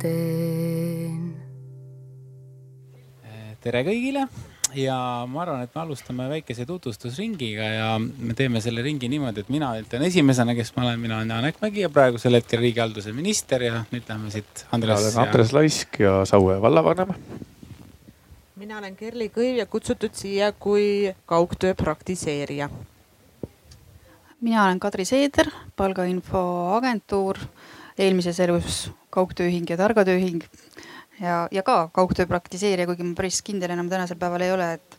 [0.00, 1.22] teen.
[3.64, 4.26] tere kõigile
[4.76, 4.96] ja
[5.30, 9.70] ma arvan, et me alustame väikese tutvustusringiga ja me teeme selle ringi niimoodi, et mina
[9.80, 13.84] ütlen esimesena, kes ma olen, mina olen Janek Mägi ja praegusel hetkel riigihalduse minister ja
[13.92, 14.66] nüüd lähme siit.
[14.72, 15.58] mina olen Andres ja...
[15.58, 17.14] Laisk ja Saue vallavanem.
[18.56, 22.68] mina olen Kerli Kõiv ja kutsutud siia kui kaugtöö praktiseerija.
[24.40, 27.38] mina olen Kadri Seeder, palgainfoagentuur,
[27.98, 28.84] eelmises elus
[29.14, 30.42] kaugtööühing ja targatööühing.
[31.20, 34.98] Ja, ja ka kaugtöö praktiseerija, kuigi ma päris kindel enam tänasel päeval ei ole, et,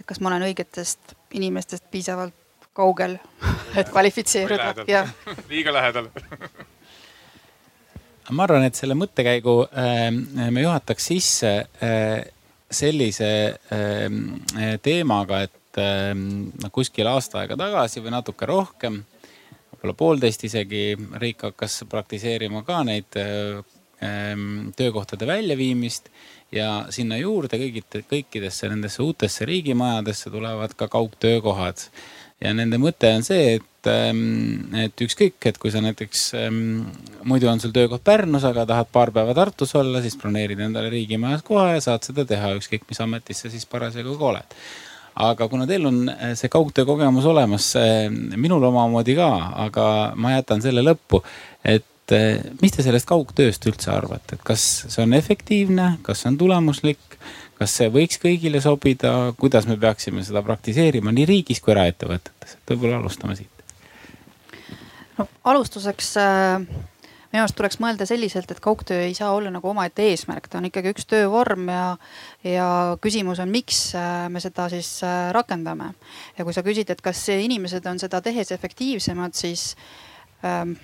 [0.00, 2.34] et kas ma olen õigetest inimestest piisavalt
[2.74, 3.18] kaugel,
[3.78, 5.06] et kvalifitseeruda.
[5.52, 6.10] liiga lähedal.
[8.32, 10.06] Ma arvan, et selle mõttekäigu äh,
[10.48, 11.50] me juhataks sisse
[11.84, 12.22] äh,
[12.72, 13.28] sellise
[13.68, 16.14] äh, teemaga, et äh,
[16.72, 19.02] kuskil aasta aega tagasi või natuke rohkem,
[19.84, 23.60] võib-olla poolteist isegi, riik hakkas praktiseerima ka neid äh,
[24.04, 26.08] Ehm, töökohtade väljaviimist
[26.52, 31.78] ja sinna juurde kõigite, kõikidesse nendesse uutesse riigimajadesse tulevad ka kaugtöökohad.
[32.42, 36.58] ja nende mõte on see, et, ehm, et ükskõik, et kui sa näiteks ähm,
[37.22, 41.46] muidu on sul töökoht Pärnus, aga tahad paar päeva Tartus olla, siis broneerid endale riigimajas
[41.46, 44.58] koha ja saad seda teha, ükskõik mis ametis sa siis parasjagu ka oled
[45.14, 47.72] aga kuna teil on eh, see kaugtöö kogemus olemas,
[48.36, 49.30] minul omamoodi ka,
[49.66, 51.22] aga ma jätan selle lõppu,
[51.64, 56.20] et et eh, mis te sellest kaugtööst üldse arvate, et kas see on efektiivne, kas
[56.20, 57.16] see on tulemuslik,
[57.56, 62.74] kas see võiks kõigile sobida, kuidas me peaksime seda praktiseerima nii riigis kui eraettevõtetes, et
[62.74, 63.64] võib-olla alustame siit.
[65.16, 66.66] no alustuseks äh,
[67.34, 70.68] minu arust tuleks mõelda selliselt, et kaugtöö ei saa olla nagu omaette eesmärk, ta on
[70.68, 71.84] ikkagi üks töövorm ja,
[72.46, 72.68] ja
[73.02, 75.96] küsimus on, miks äh, me seda siis äh, rakendame.
[76.38, 79.72] ja kui sa küsid, et kas inimesed on seda tehes efektiivsemad, siis
[80.46, 80.76] ähm,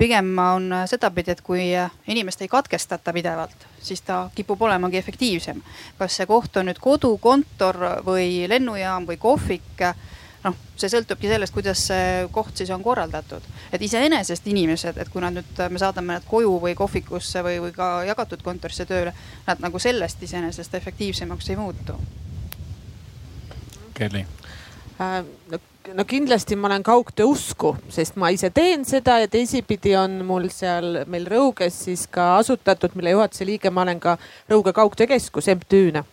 [0.00, 1.66] pigem on sedapidi, et kui
[2.08, 5.60] inimest ei katkestata pidevalt, siis ta kipub olemagi efektiivsem.
[5.98, 7.76] kas see koht on nüüd kodu, kontor
[8.06, 9.84] või lennujaam või kohvik
[10.44, 13.42] noh, see sõltubki sellest, kuidas see koht siis on korraldatud.
[13.72, 17.72] et iseenesest inimesed, et kui nad nüüd, me saadame nad koju või kohvikusse või, või
[17.76, 19.14] ka jagatud kontorisse tööle,
[19.46, 21.98] nad nagu sellest iseenesest efektiivsemaks ei muutu.
[23.94, 24.26] Kerli
[25.00, 25.24] äh,.
[25.50, 25.58] no
[25.94, 30.48] no kindlasti ma olen kaugtöö usku, sest ma ise teen seda ja teisipidi on mul
[30.52, 34.18] seal meil Rõuges siis ka asutatud, mille juhatuse liige ma olen ka
[34.50, 36.04] Rõuge Kaugtöökeskus MTÜ-na.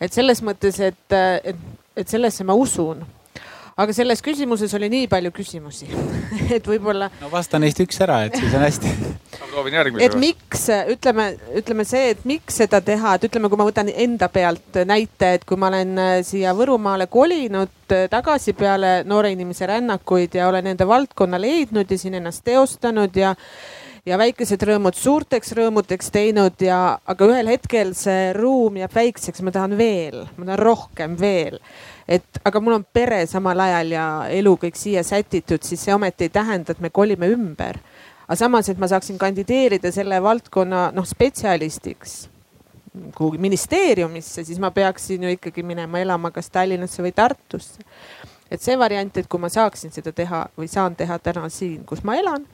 [0.00, 1.56] et selles mõttes, et, et,
[1.96, 3.04] et sellesse ma usun
[3.76, 5.88] aga selles küsimuses oli nii palju küsimusi
[6.56, 7.10] et võib-olla.
[7.20, 8.92] no vasta neist üks ära, et siis on hästi
[9.40, 10.06] ma proovin järgmise.
[10.06, 11.26] et miks, ütleme,
[11.60, 15.44] ütleme see, et miks seda teha, et ütleme, kui ma võtan enda pealt näite, et
[15.48, 20.72] kui ma olen äh, siia Võrumaale kolinud äh, tagasi peale noore inimese rännakuid ja olen
[20.72, 23.34] enda valdkonna leidnud ja siin ennast teostanud ja
[24.06, 29.54] ja väikesed rõõmud suurteks rõõmudeks teinud ja, aga ühel hetkel see ruum jääb väikseks, ma
[29.54, 31.60] tahan veel, ma tahan rohkem veel
[32.08, 36.28] et aga mul on pere samal ajal ja elu kõik siia sätitud, siis see ometi
[36.28, 37.80] ei tähenda, et me kolime ümber.
[38.26, 42.28] aga samas, et ma saaksin kandideerida selle valdkonna noh spetsialistiks
[43.14, 47.82] kuhugi ministeeriumisse, siis ma peaksin ju ikkagi minema elama kas Tallinnasse või Tartusse.
[48.50, 52.04] et see variant, et kui ma saaksin seda teha või saan teha täna siin, kus
[52.04, 52.46] ma elan,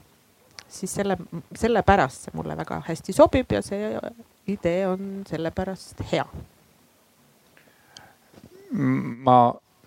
[0.73, 1.17] siis selle,
[1.55, 3.93] sellepärast see mulle väga hästi sobib ja see
[4.49, 6.25] idee on sellepärast hea
[8.73, 9.37] ma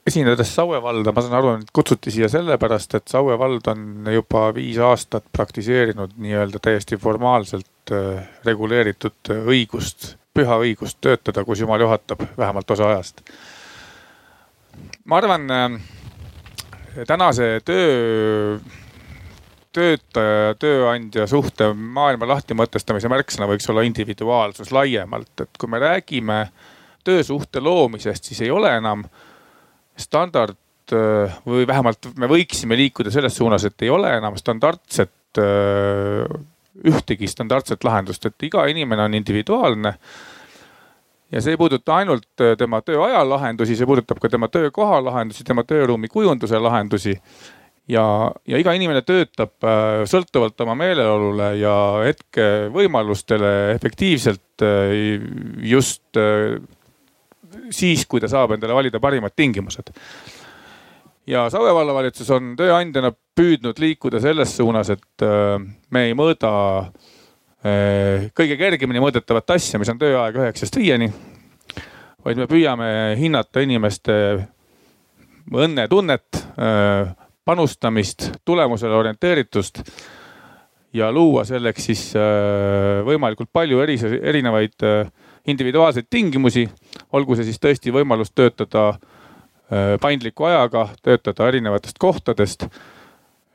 [0.06, 4.46] esindades Saue valda, ma saan aru, et kutsuti siia sellepärast, et Saue vald on juba
[4.54, 12.22] viis aastat praktiseerinud nii-öelda täiesti formaalselt äh, reguleeritud õigust, püha õigust töötada, kus jumal juhatab,
[12.38, 13.22] vähemalt osa ajast.
[15.04, 18.58] ma arvan, äh, tänase töö,
[19.76, 26.46] töötaja ja tööandja suhte maailma lahtimõtestamise märksõna võiks olla individuaalsus laiemalt, et kui me räägime
[27.06, 29.05] töösuhte loomisest, siis ei ole enam
[29.96, 30.56] standard
[30.93, 36.25] äh, või vähemalt me võiksime liikuda selles suunas, et ei ole enam standardset, äh,
[36.87, 39.94] ühtegi standardset lahendust, et iga inimene on individuaalne.
[41.32, 45.44] ja see ei puuduta ainult äh, tema tööaja lahendusi, see puudutab ka tema töökoha lahendusi,
[45.44, 47.17] tema tööruumi kujunduse lahendusi
[47.88, 48.05] ja,
[48.47, 49.67] ja iga inimene töötab
[50.11, 54.65] sõltuvalt oma meeleolule ja hetke võimalustele efektiivselt
[55.62, 56.19] just
[57.71, 59.93] siis, kui ta saab endale valida parimad tingimused.
[61.27, 65.59] ja Saue vallavalitsus on tööandjana püüdnud liikuda selles suunas, et äh,
[65.91, 66.50] me ei mõõda
[66.81, 71.11] äh, kõige kergemini mõõdetavat asja, mis on tööaeg üheksast viieni.
[72.25, 72.88] vaid me püüame
[73.19, 74.15] hinnata inimeste
[75.53, 77.15] õnnetunnet, äh,
[77.46, 79.82] panustamist, tulemusele orienteeritust
[80.96, 82.02] ja luua selleks siis
[83.06, 84.87] võimalikult palju eri, erinevaid
[85.46, 86.66] individuaalseid tingimusi.
[87.12, 88.96] olgu see siis tõesti võimalus töötada
[90.00, 92.66] paindliku ajaga, töötada erinevatest kohtadest,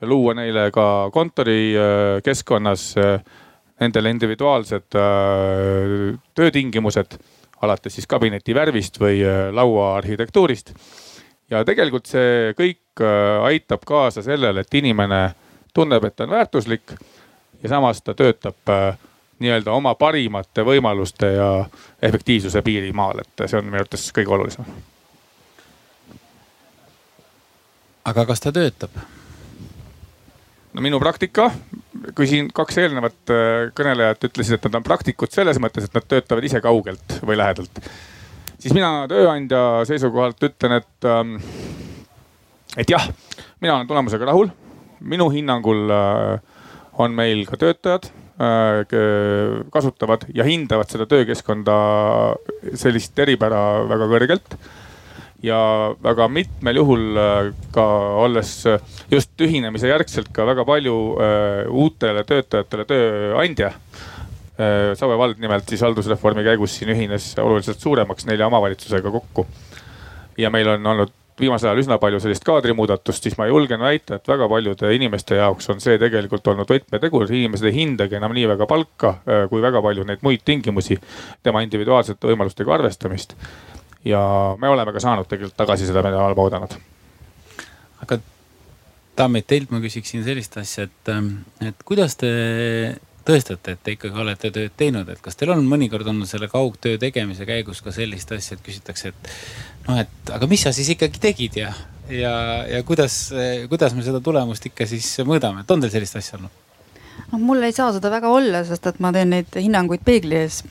[0.02, 2.94] luua neile ka kontorikeskkonnas
[3.80, 4.88] nendele individuaalsed
[6.34, 7.18] töötingimused
[7.62, 10.74] alates siis kabineti värvist või äh, laua arhitektuurist.
[11.52, 15.22] Ja tegelikult see kõik äh, aitab kaasa sellele, et inimene
[15.74, 16.94] tunneb, et ta on väärtuslik
[17.62, 18.96] ja samas ta töötab äh,
[19.42, 21.48] nii-öelda oma parimate võimaluste ja
[22.02, 24.68] efektiivsuse piirimaal, et see on minu arvates kõige olulisem.
[28.04, 28.96] aga kas ta töötab?
[30.72, 31.50] no minu praktika,
[32.16, 36.08] kui siin kaks eelnevat äh, kõnelejat ütlesid, et nad on praktikud selles mõttes, et nad
[36.08, 37.82] töötavad ise kaugelt või lähedalt.
[38.62, 41.36] Siis mina tööandja seisukohalt ütlen, et, ähm,
[42.78, 43.08] et jah,
[43.62, 44.52] mina olen tulemusega rahul.
[45.02, 46.36] minu hinnangul äh,
[47.02, 48.04] on meil ka töötajad
[48.38, 48.84] äh,
[49.74, 51.74] kasutavad ja hindavad seda töökeskkonda
[52.78, 54.54] sellist eripära väga kõrgelt
[55.42, 55.58] ja
[56.06, 57.88] väga mitmel juhul äh, ka
[58.22, 58.54] olles
[59.10, 60.94] just ühinemise järgselt ka väga palju
[61.82, 63.72] uutele töötajatele tööandja.
[64.52, 69.46] Saue vald nimelt siis haldusreformi käigus siin ühines oluliselt suuremaks nelja omavalitsusega kokku.
[70.38, 74.28] ja meil on olnud viimasel ajal üsna palju sellist kaadrimuudatust, siis ma julgen väita, et
[74.28, 77.26] väga paljude inimeste jaoks on see tegelikult olnud võtmetegur.
[77.32, 79.14] inimesed ei hindagi enam nii väga palka,
[79.50, 81.00] kui väga palju neid muid tingimusi,
[81.42, 83.36] tema individuaalsete võimalustega arvestamist
[84.04, 86.74] ja me oleme ka saanud tegelikult tagasiside, mida oleme oodanud.
[88.02, 88.18] aga
[89.18, 92.32] daamid, teilt ma küsiksin sellist asja, et, ähm, et kuidas te
[93.26, 96.98] tõestate, et te ikkagi olete tööd teinud, et kas teil on mõnikord olnud selle kaugtöö
[97.02, 99.30] tegemise käigus ka sellist asja, et küsitakse, et
[99.88, 101.72] noh, et aga mis sa siis ikkagi tegid ja,
[102.10, 102.34] ja,
[102.70, 103.24] ja kuidas,
[103.70, 106.60] kuidas me seda tulemust ikka siis mõõdame, et on teil sellist asja olnud?
[107.32, 110.62] noh, mul ei saa seda väga olla, sest et ma teen neid hinnanguid peegli ees.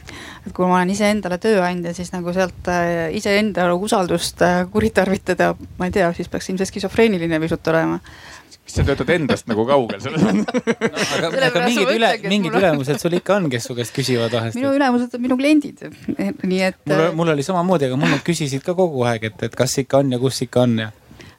[0.46, 5.90] et kui ma olen iseendale tööandja, siis nagu sealt äh, iseenda usaldust äh, kuritarvitada, ma
[5.90, 8.00] ei tea, siis peaks ilmselt skisofreeniline pisut olema
[8.62, 13.18] mis sa töötad endast nagu kaugel selles mõttes aga, aga mingid üle, mingid ülemused sul
[13.18, 14.60] ikka on, kes su käest küsivad vahest.
[14.60, 15.84] minu ülemused on minu kliendid,
[16.46, 16.82] nii et.
[16.90, 20.04] mul, mul oli samamoodi, aga mul nad küsisid ka kogu aeg, et, et kas ikka
[20.04, 20.92] on ja kus ikka on ja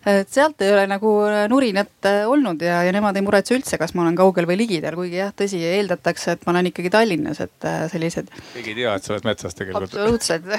[0.06, 1.10] et sealt ei ole nagu
[1.50, 4.96] nurinat äh, olnud ja, ja nemad ei muretse üldse, kas ma olen kaugel või ligidal,
[4.98, 8.32] kuigi jah, tõsi, eeldatakse, et ma olen ikkagi Tallinnas, et äh, sellised.
[8.54, 9.94] keegi ei tea, et sa oled metsas tegelikult.
[9.94, 10.50] absoluutselt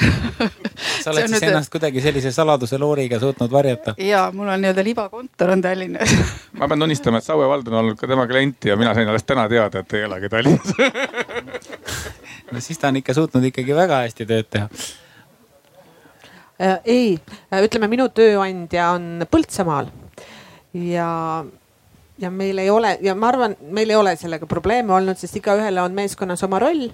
[1.04, 1.48] sa oled siis nüüd...
[1.50, 3.98] ennast kuidagi sellise saladuse looriga suutnud varjata?
[4.00, 6.16] ja mul on nii-öelda libakontor on Tallinnas
[6.60, 9.28] ma pean tunnistama, et Saue vald on olnud ka tema klient ja mina sain alles
[9.28, 10.76] täna teada, et ei elagi Tallinnas
[12.54, 15.03] no siis ta on ikka suutnud ikkagi väga hästi tööd teha Äh,
[16.86, 17.18] ei,
[17.52, 19.90] äh, ütleme minu tööandja on Põltsamaal
[20.74, 21.10] ja,
[22.20, 25.82] ja meil ei ole ja ma arvan, meil ei ole sellega probleeme olnud, sest igaühel
[25.84, 26.88] on meeskonnas oma roll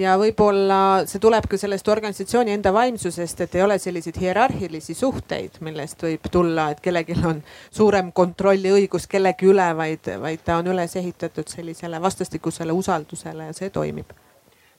[0.00, 5.58] ja võib-olla see tuleb ka sellest organisatsiooni enda vaimsusest, et ei ole selliseid hierarhilisi suhteid,
[5.64, 10.96] millest võib tulla, et kellelgi on suurem kontrolliõigus kellegi üle, vaid, vaid ta on üles
[10.96, 14.16] ehitatud sellisele vastastikusele usaldusele ja see toimib.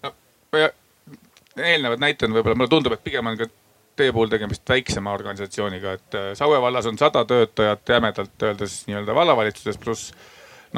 [0.03, 0.13] no
[1.57, 3.49] eelnevad näited võib-olla mulle tundub, et pigem on ka
[3.95, 9.15] teie puhul tegemist väiksema organisatsiooniga, et äh, Saue vallas on sada töötajat jämedalt öeldes nii-öelda
[9.15, 10.13] vallavalitsuses, pluss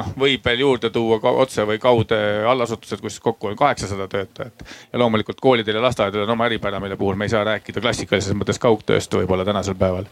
[0.00, 2.18] noh, võib veel juurde tuua otse või kaude
[2.48, 4.64] allasutused, kus kokku on kaheksasada töötajat.
[4.92, 8.36] ja loomulikult koolidel ja lasteaedadel on oma eripära, mille puhul me ei saa rääkida klassikalises
[8.36, 10.08] mõttes kaugtööst võib-olla tänasel päeval.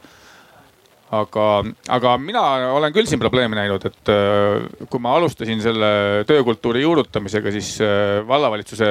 [1.15, 1.49] aga,
[1.99, 2.45] aga mina
[2.75, 8.23] olen küll siin probleemi näinud, et äh, kui ma alustasin selle töökultuuri juurutamisega, siis äh,
[8.29, 8.89] vallavalitsuse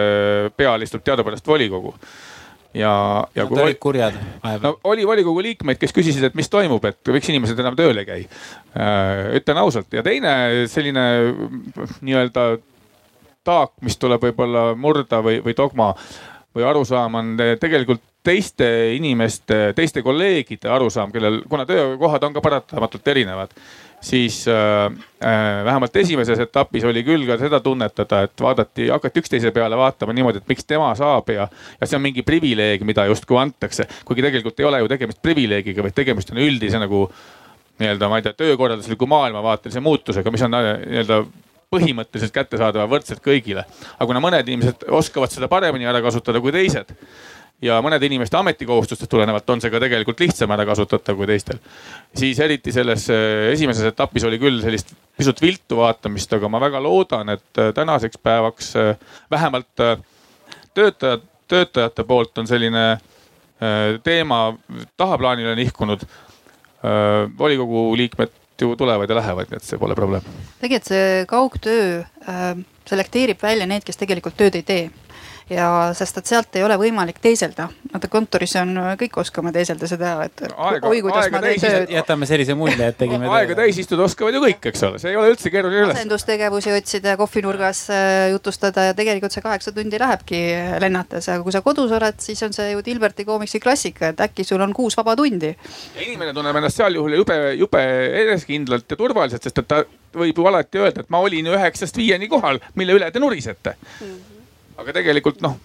[0.58, 1.96] peal istub teadupärast volikogu
[2.78, 2.94] ja,
[3.36, 4.62] ja kui olid kurjad vahepeal?
[4.66, 8.10] no oli volikogu liikmeid, kes küsisid, et mis toimub, et miks inimesed enam tööl ei
[8.10, 8.22] käi.
[8.76, 10.34] Äh, ütlen ausalt ja teine
[10.72, 11.08] selline
[12.02, 12.48] nii-öelda
[13.44, 15.94] taak, mis tuleb võib-olla murda või, või dogma
[16.54, 23.10] või arusaam on tegelikult teiste inimeste, teiste kolleegide arusaam, kellel, kuna töökohad on ka paratamatult
[23.12, 23.52] erinevad
[24.04, 24.86] siis äh,
[25.24, 30.16] äh, vähemalt esimeses etapis oli küll ka seda tunnetada, et vaadati, hakati üksteise peale vaatama
[30.16, 31.48] niimoodi, et miks tema saab ja,
[31.80, 33.88] ja see on mingi privileeg, mida justkui antakse.
[34.06, 37.06] kuigi tegelikult ei ole ju tegemist privileegiga, vaid tegemist on üldise nagu
[37.80, 41.24] nii-öelda, ma ei tea, töökorraldusliku maailmavaatelise muutusega, mis on äh, nii-öelda
[41.74, 43.64] põhimõtteliselt kättesaadav võrdselt kõigile.
[43.96, 46.92] aga kuna mõned inimesed oskavad seda paremini ära kasutada kui teised
[47.64, 51.62] ja mõnede inimeste ametikohustustest tulenevalt on see ka tegelikult lihtsam ära kasutatav kui teistel.
[52.16, 56.82] siis eriti selles äh, esimeses etapis oli küll sellist pisut viltu vaatamist, aga ma väga
[56.84, 58.94] loodan, et äh, tänaseks päevaks äh,
[59.32, 59.86] vähemalt
[60.74, 62.86] töötajad, töötajate poolt on selline
[64.04, 64.38] teema
[64.98, 66.02] tahaplaanile nihkunud
[67.38, 70.26] volikogu liikmed ju tulevad ja lähevad, nii et see pole probleem.
[70.62, 72.44] tegelikult see kaugtöö äh,
[72.90, 74.84] selekteerib välja need, kes tegelikult tööd ei tee
[75.50, 77.68] ja sest, et sealt ei ole võimalik teeselda.
[77.94, 81.94] vaata kontoris on, kõik oskame teeselda seda, et Aega- oi, kuidas ma teen tööd.
[81.94, 83.28] jätame sellise mulje, et tegime.
[83.38, 86.00] aega täis istuda oskavad ju kõik, eks ole, see ei ole üldse keeruline ülesanne.
[86.00, 90.42] asendustegevusi otsida ja kohvinurgas äh, jutustada ja tegelikult see kaheksa tundi lähebki
[90.84, 94.46] lennates, aga kui sa kodus oled, siis on see ju Dilberti koomiksi klassika, et äkki
[94.48, 95.54] sul on kuus vaba tundi.
[95.96, 97.84] ja inimene tunneb ennast seal juhul jube, jube
[98.24, 99.84] enesekindlalt ja turvaliselt, sest et ta
[100.14, 103.76] võib ju alati öelda, et ma olin üheksast viieni kohal, mille üle te nurisete.
[104.78, 105.58] Aga tegelikult noh,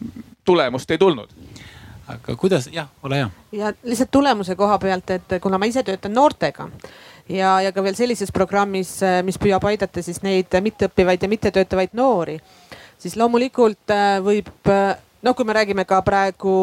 [0.44, 1.30] tulemust ei tulnud.
[2.08, 3.30] aga kuidas, jah, ole hea.
[3.52, 6.68] ja lihtsalt tulemuse koha pealt, et kuna ma ise töötan noortega
[7.28, 12.38] ja, ja ka veel sellises programmis, mis püüab aidata siis neid mitteõppivaid ja mittetöötavaid noori,
[12.98, 14.50] siis loomulikult äh, võib,
[15.22, 16.54] noh, kui me räägime ka praegu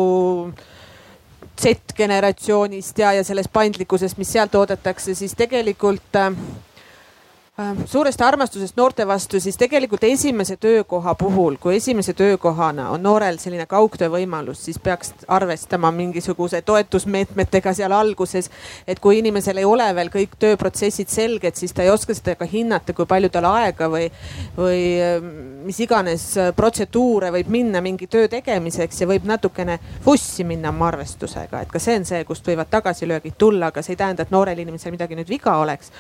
[1.56, 6.34] Z-generatsioonist ja, ja sellest paindlikkusest, mis sealt oodatakse, siis tegelikult äh,
[7.86, 13.64] suurest armastusest noorte vastu, siis tegelikult esimese töökoha puhul, kui esimese töökohana on noorel selline
[13.66, 18.50] kaugtöö võimalus, siis peaks arvestama mingisuguse toetusmeetmetega seal alguses.
[18.88, 22.46] et kui inimesel ei ole veel kõik tööprotsessid selged, siis ta ei oska seda ka
[22.46, 24.12] hinnata, kui palju tal aega või,
[24.58, 24.84] või
[25.64, 31.62] mis iganes protseduure võib minna mingi töö tegemiseks ja võib natukene vussi minna oma arvestusega,
[31.62, 34.60] et ka see on see, kust võivad tagasilöögid tulla, aga see ei tähenda, et noorel
[34.60, 35.94] inimesel midagi nüüd viga oleks,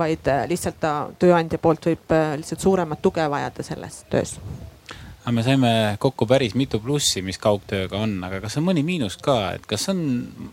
[0.00, 4.36] vaid lihtsalt ta tööandja poolt võib lihtsalt suuremat tuge vajada selles töös.
[5.20, 9.18] aga me saime kokku päris mitu plussi, mis kaugtööga on, aga kas on mõni miinus
[9.20, 10.00] ka, et kas on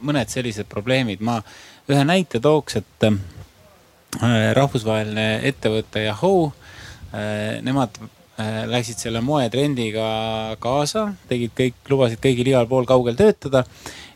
[0.03, 1.39] mõned sellised probleemid, ma
[1.87, 3.17] ühe näite tooks, et äh,
[4.57, 12.67] rahvusvaheline ettevõte Yahoo äh,, nemad äh, läksid selle moetrendiga kaasa, tegid kõik, lubasid kõigil igal
[12.67, 13.63] pool kaugel töötada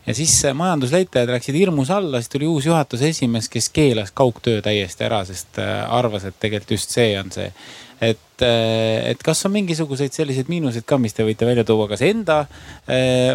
[0.06, 5.06] ja siis majandusleitajad läksid hirmus alla, siis tuli uus juhatuse esimees, kes keelas kaugtöö täiesti
[5.06, 7.52] ära, sest arvas, et tegelikult just see on see.
[8.02, 12.40] et, et kas on mingisuguseid selliseid miinuseid ka, mis te võite välja tuua, kas enda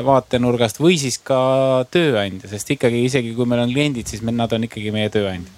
[0.04, 4.68] vaatenurgast või siis ka tööandja, sest ikkagi isegi kui meil on kliendid, siis nad on
[4.68, 5.56] ikkagi meie tööandjad.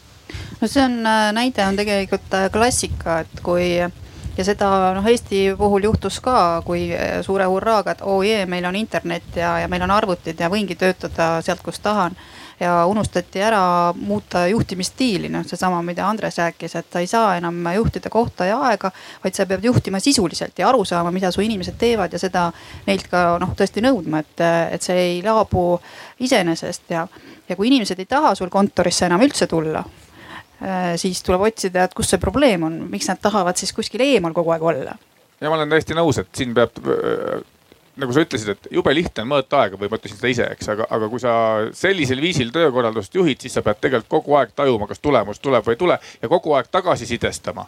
[0.62, 1.02] no see on,
[1.34, 3.72] näide on tegelikult klassika, et kui
[4.40, 6.88] ja seda noh, Eesti puhul juhtus ka, kui
[7.26, 10.48] suure hurraaga, et oo oh jee, meil on internet ja, ja meil on arvutid ja
[10.52, 12.16] võingi töötada sealt, kus tahan.
[12.60, 17.70] ja unustati ära muuta juhtimisstiili, noh seesama, mida Andres rääkis, et sa ei saa enam
[17.76, 18.92] juhtida kohta ja aega,
[19.24, 22.50] vaid sa pead juhtima sisuliselt ja aru saama, mida su inimesed teevad ja seda
[22.88, 24.44] neilt ka noh, tõesti nõudma, et,
[24.76, 25.80] et see ei laabu
[26.20, 27.08] iseenesest ja,
[27.50, 29.86] ja kui inimesed ei taha sul kontorisse enam üldse tulla
[31.00, 34.52] siis tuleb otsida, et kus see probleem on, miks nad tahavad siis kuskil eemal kogu
[34.52, 34.98] aeg olla.
[35.40, 36.82] ja ma olen täiesti nõus, et siin peab
[38.00, 40.72] nagu sa ütlesid, et jube lihtne on mõõta aega või ma ütlesin seda ise, eks,
[40.74, 41.34] aga, aga kui sa
[41.76, 45.76] sellisel viisil töökorraldust juhid, siis sa pead tegelikult kogu aeg tajuma, kas tulemus tuleb või
[45.76, 47.68] ei tule ja kogu aeg tagasisidestama.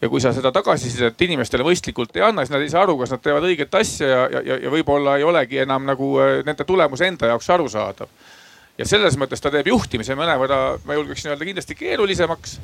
[0.00, 3.14] ja kui sa seda tagasisidet inimestele mõistlikult ei anna, siis nad ei saa aru, kas
[3.14, 6.10] nad teevad õiget asja ja, ja, ja võib-olla ei olegi enam nagu
[6.44, 8.10] nende tulemus enda jaoks arusaadav.
[8.78, 12.58] Ja selles mõttes ta teeb juhtimise mõnevõrra, ma julgeksin öelda, kindlasti keerulisemaks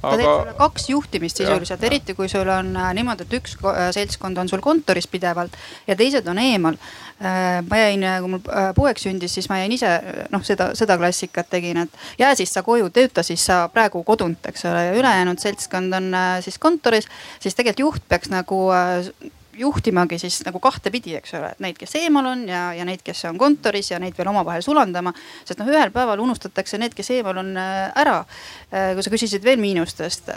[0.00, 3.88] ta teeb sulle kaks juhtimist sisuliselt, eriti kui sul on äh, niimoodi, et üks äh,
[3.94, 5.56] seltskond on sul kontoris pidevalt
[5.88, 6.78] ja teised on eemal.
[7.20, 8.40] ma jäin, kui mul
[8.72, 9.90] poeg sündis, siis ma jäin ise
[10.32, 14.48] noh, seda, seda klassikat tegin, et jää siis sa koju, tööta siis sa praegu kodunt,
[14.48, 18.62] eks ole, ja ülejäänud seltskond on siis kontoris, siis tegelikult juht peaks nagu
[19.52, 23.24] juhtimagi siis nagu kahtepidi, eks ole, et neid, kes eemal on ja, ja neid, kes
[23.30, 25.12] on kontoris ja neid veel omavahel sulandama.
[25.44, 28.24] sest noh, ühel päeval unustatakse need, kes eemal on ära.
[28.70, 30.30] kui sa küsisid veel miinustest.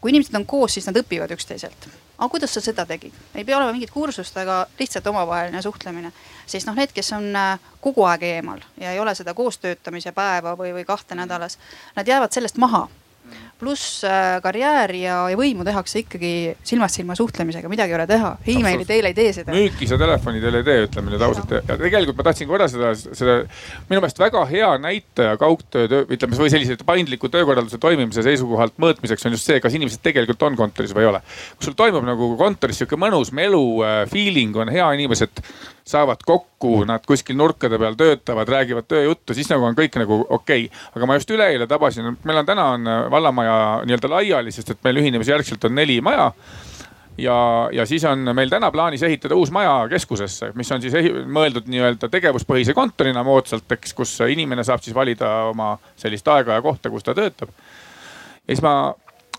[0.00, 1.88] kui inimesed on koos, siis nad õpivad üksteiselt.
[2.18, 3.14] aga kuidas sa seda tegid?
[3.34, 6.12] ei pea olema mingit kursust, aga lihtsalt omavaheline suhtlemine.
[6.46, 7.32] siis noh, need, kes on
[7.80, 11.58] kogu aeg eemal ja ei ole seda koostöötamise päeva või, või kahte nädalas,
[11.96, 12.86] nad jäävad sellest maha
[13.60, 16.32] pluss äh, karjääri ja, ja võimu tehakse ikkagi
[16.66, 18.32] silmast silma suhtlemisega, midagi ei ole teha.
[18.52, 19.54] emaili teel ei tee seda.
[19.56, 22.92] müüki sa telefoni teel ei tee, ütleme nüüd ausalt ja tegelikult ma tahtsin korra seda,
[22.96, 23.38] seda
[23.88, 29.36] minu meelest väga hea näitaja kaugtöö, ütleme või sellise paindliku töökorralduse toimimise seisukohalt mõõtmiseks on
[29.36, 31.22] just see, kas inimesed tegelikult on kontoris või ei ole.
[31.56, 35.42] kui sul toimub nagu kontoris sihuke mõnus melu äh,, feeling on hea, inimesed
[35.86, 40.66] saavad kokku, nad kuskil nurkade peal töötavad, räägivad tööjuttu, siis nagu on kõik nagu okei
[40.66, 40.80] okay..
[40.98, 43.45] aga ma just üleeile tabasin, meil on täna on vallamaja
[43.86, 46.30] nii-öelda laiali, sest et meil ühinemise järgselt on neli maja
[47.18, 47.36] ja,
[47.72, 50.94] ja siis on meil täna plaanis ehitada uus maja keskusesse, mis on siis
[51.32, 56.64] mõeldud nii-öelda tegevuspõhise kontorina moodsalt, eks, kus inimene saab siis valida oma sellist aega ja
[56.64, 57.50] kohta, kus ta töötab.
[58.46, 58.76] ja siis ma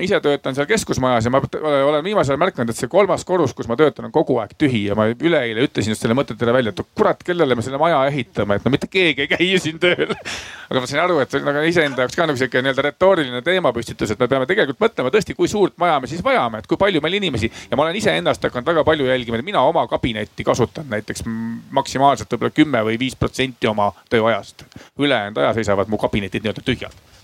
[0.03, 1.41] ise töötan seal keskusmajas ja ma
[1.85, 4.83] olen viimasel ajal märganud, et see kolmas korrus, kus ma töötan, on kogu aeg tühi
[4.87, 8.59] ja ma üleeile ütlesin just selle mõtetele välja, et kurat, kellele me selle maja ehitame,
[8.59, 10.13] et no mitte keegi ei käi ju siin tööl.
[10.69, 13.41] aga ma sain aru, et see on nagu iseenda jaoks ka nagu sihuke nii-öelda retooriline
[13.45, 16.79] teemapüstitus, et me peame tegelikult mõtlema tõesti, kui suurt maja me siis vajame, et kui
[16.79, 20.45] palju meil inimesi ja ma olen iseennast hakanud väga palju jälgima, et mina oma kabinetti
[20.47, 21.25] kasutan näiteks
[21.71, 24.65] maksimaalselt võib-olla kümme või viis protsenti oma tööajast.
[24.99, 27.16] ülejäänud aja seisavad mu kabinetid nii-öelda tühjalt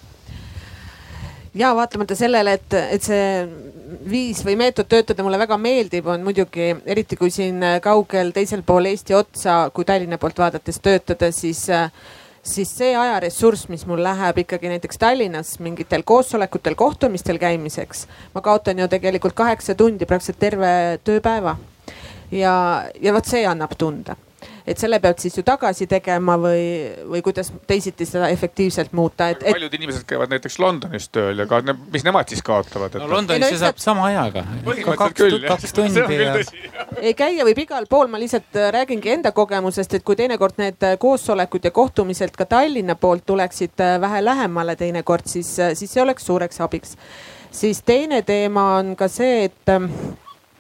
[1.55, 3.27] ja vaatamata sellele, et, et see
[4.10, 8.89] viis või meetod töötada mulle väga meeldib, on muidugi eriti kui siin kaugel teisel pool
[8.89, 11.67] Eesti otsa, kui Tallinna poolt vaadates töötada, siis
[12.43, 18.81] siis see ajaressurss, mis mul läheb ikkagi näiteks Tallinnas mingitel koosolekutel, kohtumistel käimiseks, ma kaotan
[18.83, 21.55] ju tegelikult kaheksa tundi, praktiliselt terve tööpäeva.
[22.31, 22.53] ja,
[23.01, 24.17] ja vot see annab tunda
[24.67, 26.63] et selle pead siis ju tagasi tegema või,
[27.10, 29.51] või kuidas teisiti seda efektiivselt muuta, et, et....
[29.51, 31.60] paljud inimesed käivad näiteks Londonis tööl ja ka,
[31.91, 33.03] mis nemad siis kaotavad et...?
[33.03, 34.46] no Londonis see saab sama ajaga.
[34.96, 36.38] kaks, kaks tundi ja.
[37.01, 40.88] ei käia võib igal pool, ma lihtsalt äh, räägingi enda kogemusest, et kui teinekord need
[40.88, 46.03] äh, koosolekud ja kohtumised ka Tallinna poolt tuleksid äh, vähe lähemale teinekord, siis, siis see
[46.03, 46.98] oleks suureks abiks.
[47.51, 49.91] siis teine teema on ka see, et ähm,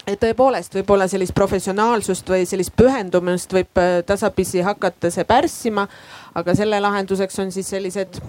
[0.07, 5.87] et tõepoolest võib-olla sellist professionaalsust või sellist pühendumist võib äh, tasapisi hakata see pärssima.
[6.35, 8.19] aga selle lahenduseks on siis sellised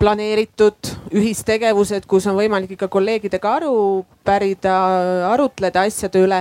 [0.00, 3.74] planeeritud ühistegevused, kus on võimalik ikka kolleegidega aru
[4.24, 4.76] pärida,
[5.28, 6.38] arutleda asjade üle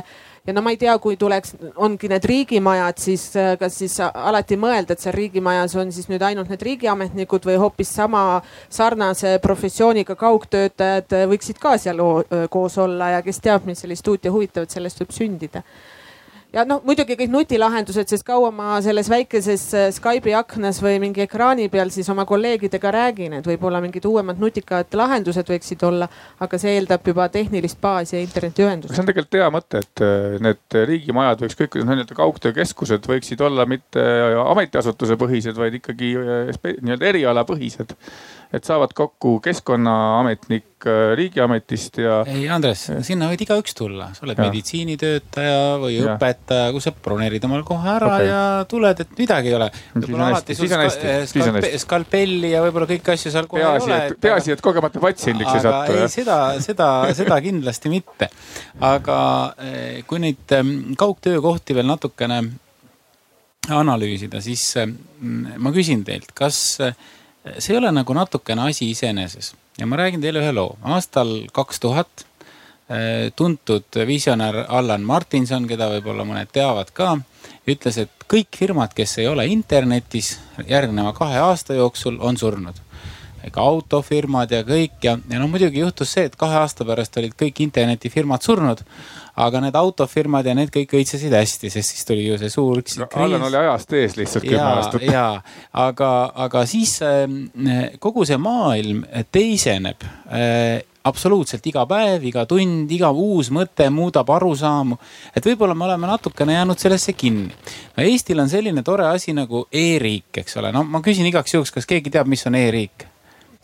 [0.49, 4.57] ja no ma ei tea, kui tuleks, ongi need riigimajad, siis äh, kas siis alati
[4.57, 8.23] mõelda, et seal riigimajas on siis nüüd ainult need riigiametnikud või hoopis sama
[8.73, 12.01] sarnase professiooniga kaugtöötajad äh, võiksid ka seal
[12.49, 15.63] koos olla ja kes teab, mis sellist uut ja huvitavat sellest võib sündida
[16.53, 21.23] ja noh, muidugi kõik nutilahendused, sest kaua ma selles väikeses äh, Skype'i aknas või mingi
[21.25, 26.09] ekraani peal siis oma kolleegidega räägin, et võib-olla mingid uuemad nutikad lahendused võiksid olla,
[26.41, 28.95] aga see eeldab juba tehnilist baasi ja internetiühendust.
[28.95, 33.45] see on tegelikult hea mõte, et äh, need riigimajad või ükskõik kuidas nii-öelda kaugtöökeskused võiksid
[33.45, 34.03] olla mitte
[34.45, 37.97] ametiasutuse põhised, vaid ikkagi äh, nii-öelda erialapõhised
[38.49, 42.15] et saavad kokku keskkonnaametnik äh, riigiametist ja.
[42.25, 44.47] ei, Andres, sinna võid igaüks tulla, sa oled ja.
[44.47, 46.15] meditsiinitöötaja või ja.
[46.15, 48.29] õpetaja, kui sa broneerid omal kohe ära okay.
[48.29, 48.39] ja
[48.71, 49.67] tuled, et midagi ei ole.
[51.83, 54.17] skalpelli ja võib-olla kõiki asju seal kohe peaasi, ei ole.
[54.25, 55.99] peaasi, et kogemata patsiendiks ei satu.
[55.99, 56.89] ei, seda, seda,
[57.21, 58.31] seda kindlasti mitte.
[58.89, 59.19] aga
[59.61, 62.41] eh, kui neid ehm, kaugtöökohti veel natukene
[63.69, 66.79] analüüsida, siis mm, ma küsin teilt, kas
[67.57, 70.77] see ei ole nagu natukene asi iseeneses ja ma räägin teile ühe loo.
[70.83, 72.25] aastal kaks tuhat
[72.89, 77.15] eh, tuntud visionär Allan Martinson, keda võib-olla mõned teavad ka,
[77.67, 82.75] ütles, et kõik firmad, kes ei ole internetis järgneva kahe aasta jooksul, on surnud.
[83.47, 87.35] Ega autofirmad ja kõik ja, ja noh, muidugi juhtus see, et kahe aasta pärast olid
[87.39, 88.83] kõik internetifirmad surnud
[89.39, 92.99] aga need autofirmad ja need kõik õitsesid hästi, sest siis tuli ju see suur kriis.
[93.07, 95.05] Allan oli ajast ees lihtsalt kümme aastat.
[95.07, 95.25] ja,
[95.85, 96.11] aga,
[96.47, 97.25] aga siis äh,
[98.03, 104.97] kogu see maailm teiseneb äh, absoluutselt iga päev, iga tund, iga uus mõte muudab arusaamu.
[105.35, 107.53] et võib-olla me oleme natukene jäänud sellesse kinni.
[107.95, 111.71] no Eestil on selline tore asi nagu e-riik, eks ole, no ma küsin igaks juhuks,
[111.71, 113.07] kas keegi teab, mis on e-riik?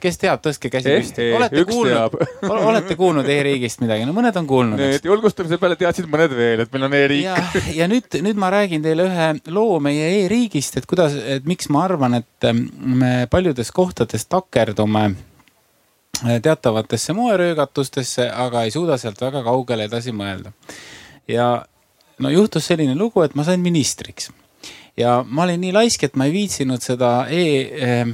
[0.01, 1.27] Kes teab, tõstke käsi eh, püsti.
[1.37, 2.15] olete kuulnud,
[2.69, 4.81] olete kuulnud e-riigist midagi, no mõned on kuulnud.
[4.81, 7.23] Need julgustamise peale teadsid mõned veel, et meil on e-riik.
[7.25, 11.71] ja, ja nüüd, nüüd ma räägin teile ühe loo meie e-riigist, et kuidas, et miks
[11.73, 19.23] ma arvan, et ähm, me paljudes kohtades takerdume äh, teatavatesse moeröögatustesse, aga ei suuda sealt
[19.23, 20.51] väga kaugele edasi mõelda.
[21.31, 21.49] ja
[22.19, 24.29] no juhtus selline lugu, et ma sain ministriks
[24.97, 27.43] ja ma olin nii laisk, et ma ei viitsinud seda e,
[27.87, 28.13] eh,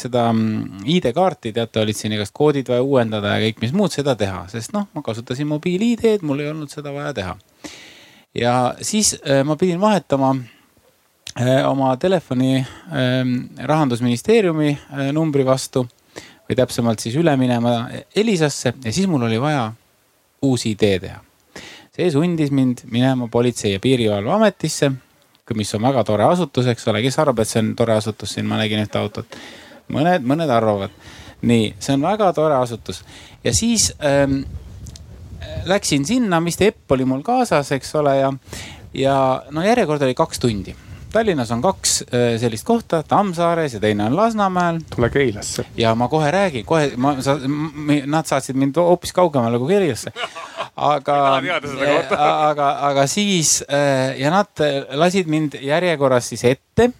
[0.00, 4.16] seda mm, ID-kaarti, teate, olid siin igast koodid vaja uuendada ja kõik, mis muud seda
[4.18, 7.36] teha, sest noh, ma kasutasin mobiil-ID-d, mul ei olnud seda vaja teha.
[8.38, 10.32] ja siis eh, ma pidin vahetama
[11.36, 12.62] eh, oma telefoni
[13.72, 14.76] rahandusministeeriumi
[15.12, 15.84] numbri vastu
[16.48, 19.70] või täpsemalt siis üle minema Elisasse ja siis mul oli vaja
[20.42, 21.20] uus ID teha.
[21.92, 24.92] see sundis mind minema Politsei- ja Piirivalveametisse
[25.58, 28.48] mis on väga tore asutus, eks ole, kes arvab, et see on tore asutus, siin
[28.48, 29.38] ma nägin ühte autot.
[29.92, 30.90] mõned, mõned arvavad.
[31.42, 33.02] nii, see on väga tore asutus
[33.44, 34.42] ja siis ähm,
[35.66, 38.32] läksin sinna, mis epp oli mul kaasas, eks ole, ja,
[38.94, 39.16] ja
[39.50, 40.76] no järjekord oli kaks tundi
[41.12, 44.80] Tallinnas on kaks äh, sellist kohta, Tammsaares ja teine on Lasnamäel.
[44.94, 45.64] tule Keilasse.
[45.76, 47.36] ja ma kohe räägin, kohe ma, sa,
[48.06, 50.12] nad saatsid mind hoopis kaugemale kui Keilasse.
[50.76, 56.90] aga, äh, aga, aga siis äh, ja nad lasid mind järjekorras siis ette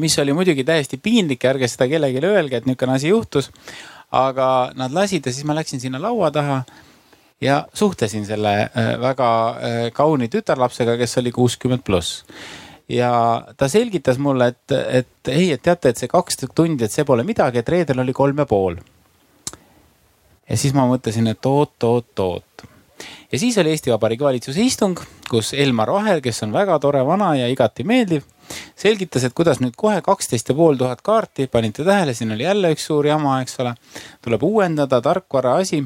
[0.00, 3.50] mis oli muidugi täiesti piinlik ärge seda kellelegi öelge, et niisugune asi juhtus
[4.10, 6.62] aga nad lasid ja siis ma läksin sinna laua taha
[7.40, 12.24] ja suhtlesin selle äh, väga äh, kauni tütarlapsega, kes oli kuuskümmend pluss
[12.90, 17.06] ja ta selgitas mulle, et, et ei, et teate, et see kaks tundi, et see
[17.06, 18.76] pole midagi, et reedel oli kolm ja pool.
[20.50, 22.66] ja siis ma mõtlesin, et oot, oot, oot.
[23.32, 24.98] ja siis oli Eesti Vabariigi valitsuse istung,
[25.30, 28.26] kus Elmar Vaher, kes on väga tore vana ja igati meeldiv,
[28.74, 32.74] selgitas, et kuidas nüüd kohe kaksteist ja pool tuhat kaarti, panite tähele, siin oli jälle
[32.74, 33.76] üks suur jama, eks ole,
[34.24, 35.84] tuleb uuendada, tarkvara asi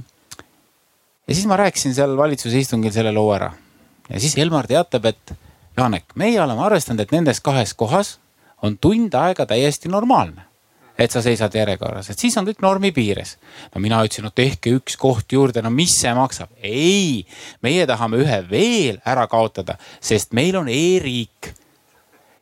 [1.28, 3.52] ja siis ma rääkisin seal valitsuse istungil selle loo ära.
[4.10, 5.34] ja siis Elmar teatab, et
[5.76, 8.18] Janek, meie oleme arvestanud, et nendes kahes kohas
[8.62, 10.44] on tund aega täiesti normaalne.
[10.98, 13.37] et sa seisad järjekorras, et siis on kõik normi piires.
[13.74, 16.50] no mina ütlesin, no tehke üks koht juurde, no mis see maksab?
[16.62, 17.26] ei,
[17.62, 21.54] meie tahame ühe veel ära kaotada, sest meil on e-riik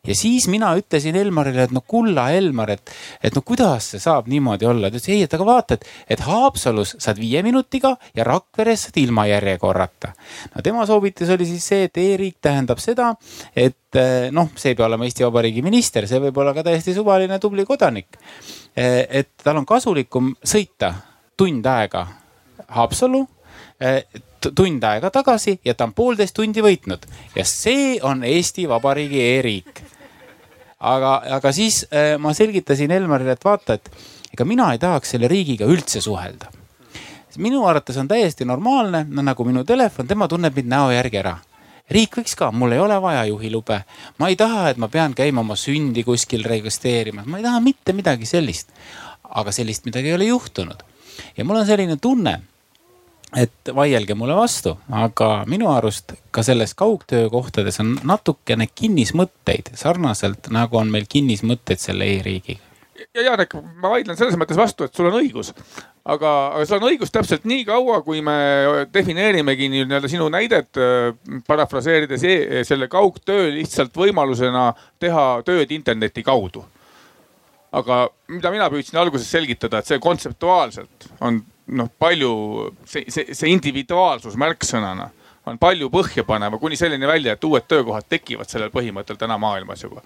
[0.06, 2.90] ja siis mina ütlesin Elmarile, et no kulla Elmar, et,
[3.22, 4.90] et no kuidas see saab niimoodi olla.
[4.90, 8.98] ta ütles ei, et aga vaata, et, et Haapsalus saad viie minutiga ja Rakveres saad
[8.98, 10.10] ilma järjekorrata.
[10.54, 13.12] no tema soovitus oli siis see, et e-riik tähendab seda,
[13.54, 16.96] et eh, noh, see ei pea olema Eesti Vabariigi minister, see võib olla ka täiesti
[16.98, 18.18] suvaline tubli kodanik.
[18.74, 20.96] Eh, et tal on kasulikum sõita
[21.38, 22.08] tund aega
[22.74, 23.22] Haapsallu
[23.78, 24.02] eh,
[24.50, 29.84] tund aega tagasi ja ta on poolteist tundi võitnud ja see on Eesti Vabariigi e-riik
[30.82, 35.30] aga, aga siis äh, ma selgitasin Elmarile, et vaata, et ega mina ei tahaks selle
[35.30, 36.50] riigiga üldse suhelda.
[37.38, 41.38] minu arvates on täiesti normaalne, no nagu minu telefon, tema tunneb mind näo järgi ära
[41.92, 43.82] riik võiks ka, mul ei ole vaja juhilube.
[44.18, 47.92] ma ei taha, et ma pean käima oma sündi kuskil registreerimas, ma ei taha mitte
[47.92, 48.70] midagi sellist.
[49.22, 50.82] aga sellist midagi ei ole juhtunud.
[51.36, 52.40] ja mul on selline tunne
[53.36, 60.76] et vaielge mulle vastu, aga minu arust ka selles kaugtöökohtades on natukene kinnismõtteid, sarnaselt nagu
[60.80, 62.60] on meil kinnismõtteid selle e-riigiga.
[63.14, 65.52] ja Janek, ma vaidlen selles mõttes vastu, et sul on õigus.
[66.04, 68.36] aga, aga sul on õigus täpselt nii kaua, kui me
[68.92, 71.14] defineerimegi nii-öelda sinu näidet äh,
[71.46, 76.64] parafraseerides e selle kaugtöö lihtsalt võimalusena teha tööd interneti kaudu
[77.72, 82.32] aga mida mina püüdsin alguses selgitada, et see kontseptuaalselt on noh, palju
[82.84, 85.08] see, see, see individuaalsus märksõnana
[85.46, 90.02] on palju põhjapaneva kuni selleni välja, et uued töökohad tekivad sellel põhimõttel täna maailmas juba.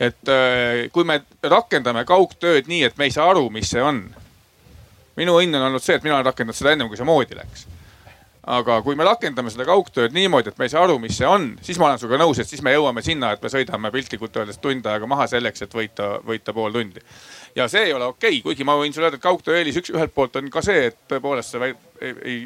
[0.00, 4.06] et äh, kui me rakendame kaugtööd nii, et me ei saa aru, mis see on.
[5.16, 7.66] minu õnn on olnud see, et mina olen rakendanud seda ennem kui see moodi läks
[8.50, 11.52] aga kui me rakendame seda kaugtööd niimoodi, et me ei saa aru, mis see on,
[11.64, 14.60] siis ma olen sinuga nõus, et siis me jõuame sinna, et me sõidame piltlikult öeldes
[14.62, 17.04] tund aega maha selleks, et võita, võita pool tundi.
[17.56, 19.92] Ja see ei ole okei okay., kuigi ma võin sulle öelda, et kaugtöö eelis üks,
[19.94, 22.40] ühelt poolt on ka see, et tõepoolest see ei, ei,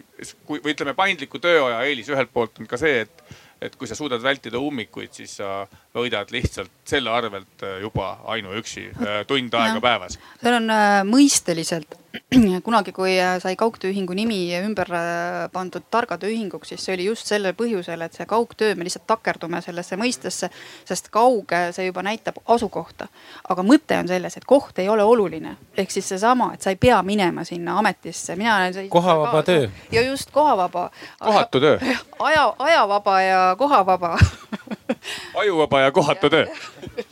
[0.49, 3.25] või ütleme, paindliku tööaja eelis ühelt poolt on ka see, et
[3.65, 5.63] et kui sa suudad vältida ummikuid, siis sa
[5.95, 8.89] võidad lihtsalt selle arvelt juba ainuüksi
[9.29, 10.19] tund aega päevas.
[10.43, 11.95] seal on äh, mõisteliselt
[12.67, 17.31] kunagi, kui äh, sai kaugtööühingu nimi ümber äh, pandud targa tööühinguks, siis see oli just
[17.31, 20.51] sellel põhjusel, et see kaugtöö, me lihtsalt takerdume sellesse mõistesse,
[20.87, 23.09] sest kauge, see juba näitab asukohta.
[23.49, 26.79] aga mõte on selles, et koht ei ole oluline, ehk siis seesama, et sa ei
[26.81, 28.89] pea minema sinna ametisse, mina olen.
[28.89, 29.69] kohavaba töö.
[29.93, 30.91] ja just kohavaba.
[31.19, 31.79] kohatu töö.
[32.29, 34.17] aja, ajavaba ja kohavaba
[35.45, 36.47] ajuvaba ja kohatu töö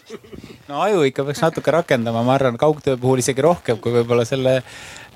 [0.68, 4.59] no aju ikka peaks natuke rakendama, ma arvan, kaugtöö puhul isegi rohkem kui võib-olla selle,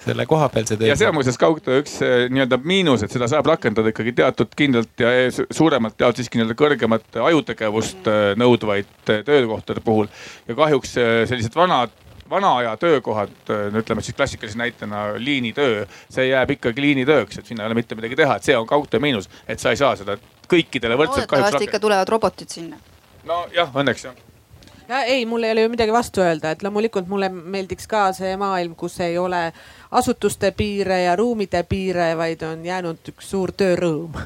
[0.04, 0.90] selle kohapealse töö.
[0.90, 4.56] ja see on muuseas kaugtöö üks eh, nii-öelda miinus, et seda saab rakendada ikkagi teatud
[4.58, 10.10] kindlalt ja suuremalt jaolt siiski nii-öelda kõrgemat ajutegevust eh, nõudvaid eh, töökohtade puhul.
[10.48, 10.98] ja kahjuks
[11.30, 11.94] sellised vanad
[12.30, 13.30] vana aja töökohad,
[13.78, 18.18] ütleme siis klassikalise näitena liinitöö, see jääb ikkagi liinitööks, et sinna ei ole mitte midagi
[18.18, 20.16] teha, et see on kaugtöö miinus, et sa ei saa seda
[20.50, 22.82] kõikidele võrdselt loodetavasti ikka tulevad robotid sinna.
[23.26, 24.24] Nojah, õnneks jah
[24.88, 28.36] ja ei, mul ei ole ju midagi vastu öelda, et loomulikult mulle meeldiks ka see
[28.38, 29.50] maailm, kus ei ole
[29.90, 34.18] asutuste piire ja ruumide piire, vaid on jäänud üks suur töörõõm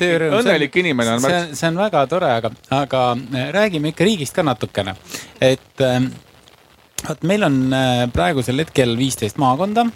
[0.00, 1.24] töörõõm, õnnelik inimene on.
[1.24, 4.94] see on, see on väga tore, aga, aga äh, räägime ikka riigist ka natukene.
[5.40, 6.08] et ähm,
[7.08, 9.86] vot meil on äh, praegusel hetkel viisteist maakonda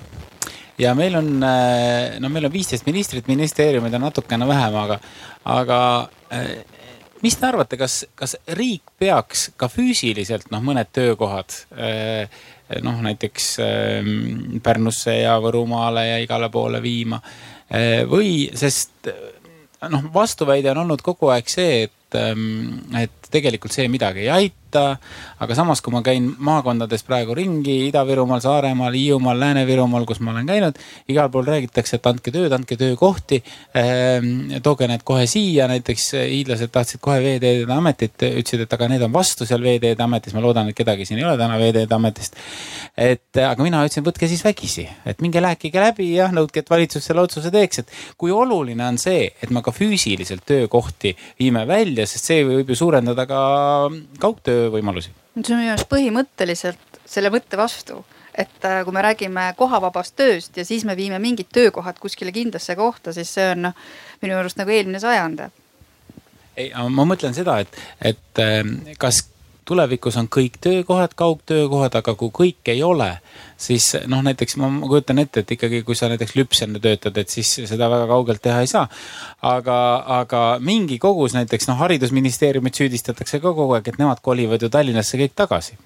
[0.79, 5.01] ja meil on, äh, no meil on viisteist ministrit, ministeeriumid on natukene vähem, aga,
[5.57, 5.81] aga
[7.23, 12.27] mis te arvate, kas, kas riik peaks ka füüsiliselt noh, mõned töökohad eh,
[12.85, 17.21] noh, näiteks ehm, Pärnusse ja Võrumaale ja igale poole viima
[17.71, 19.11] eh, või, sest
[19.91, 24.66] noh, vastuväide on olnud kogu aeg see, et, ehm, et tegelikult see midagi ei aita
[24.67, 24.99] võtta.
[25.39, 30.47] aga samas, kui ma käin maakondades praegu ringi Ida-Virumaal, Saaremaal, Hiiumaal, Lääne-Virumaal, kus ma olen
[30.47, 33.43] käinud, igal pool räägitakse, et andke tööd, andke töökohti
[33.75, 34.61] eh,.
[34.63, 39.13] tooge need kohe siia, näiteks hiidlased tahtsid kohe Veeteede Ametit, ütlesid, et aga need on
[39.13, 42.37] vastu seal Veeteede Ametis, ma loodan, et kedagi siin ei ole täna Veeteede Ametist.
[42.97, 47.05] et aga mina ütlesin, võtke siis vägisi, et minge rääkige läbi ja nõudke, et valitsus
[47.05, 52.07] selle otsuse teeks, et kui oluline on see, et me ka füüsiliselt töökohti viime välja,
[52.09, 53.43] sest see võib ju suurendada ka
[54.23, 55.15] kaugtöö võimalusi.
[55.37, 58.03] see on minu arust põhimõtteliselt selle mõtte vastu
[58.37, 62.77] et äh, kui me räägime kohavabast tööst ja siis me viime mingid töökohad kuskile kindlasse
[62.77, 63.87] kohta, siis see on noh,
[64.23, 65.47] minu arust nagu eelmine sajand.
[66.57, 69.25] ei, ma mõtlen seda, et, et ähm, kas
[69.67, 73.09] tulevikus on kõik töökohad kaugtöökohad, aga kui kõik ei ole,
[73.61, 77.51] siis noh, näiteks ma kujutan ette, et ikkagi, kui sa näiteks lüpsena töötad, et siis
[77.67, 78.87] seda väga kaugelt teha ei saa.
[79.43, 79.79] aga,
[80.21, 85.19] aga mingi kogus näiteks noh, haridusministeeriumit süüdistatakse ka kogu aeg, et nemad kolivad ju Tallinnasse
[85.19, 85.79] kõik tagasi.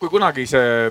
[0.00, 0.88] kui kunagi see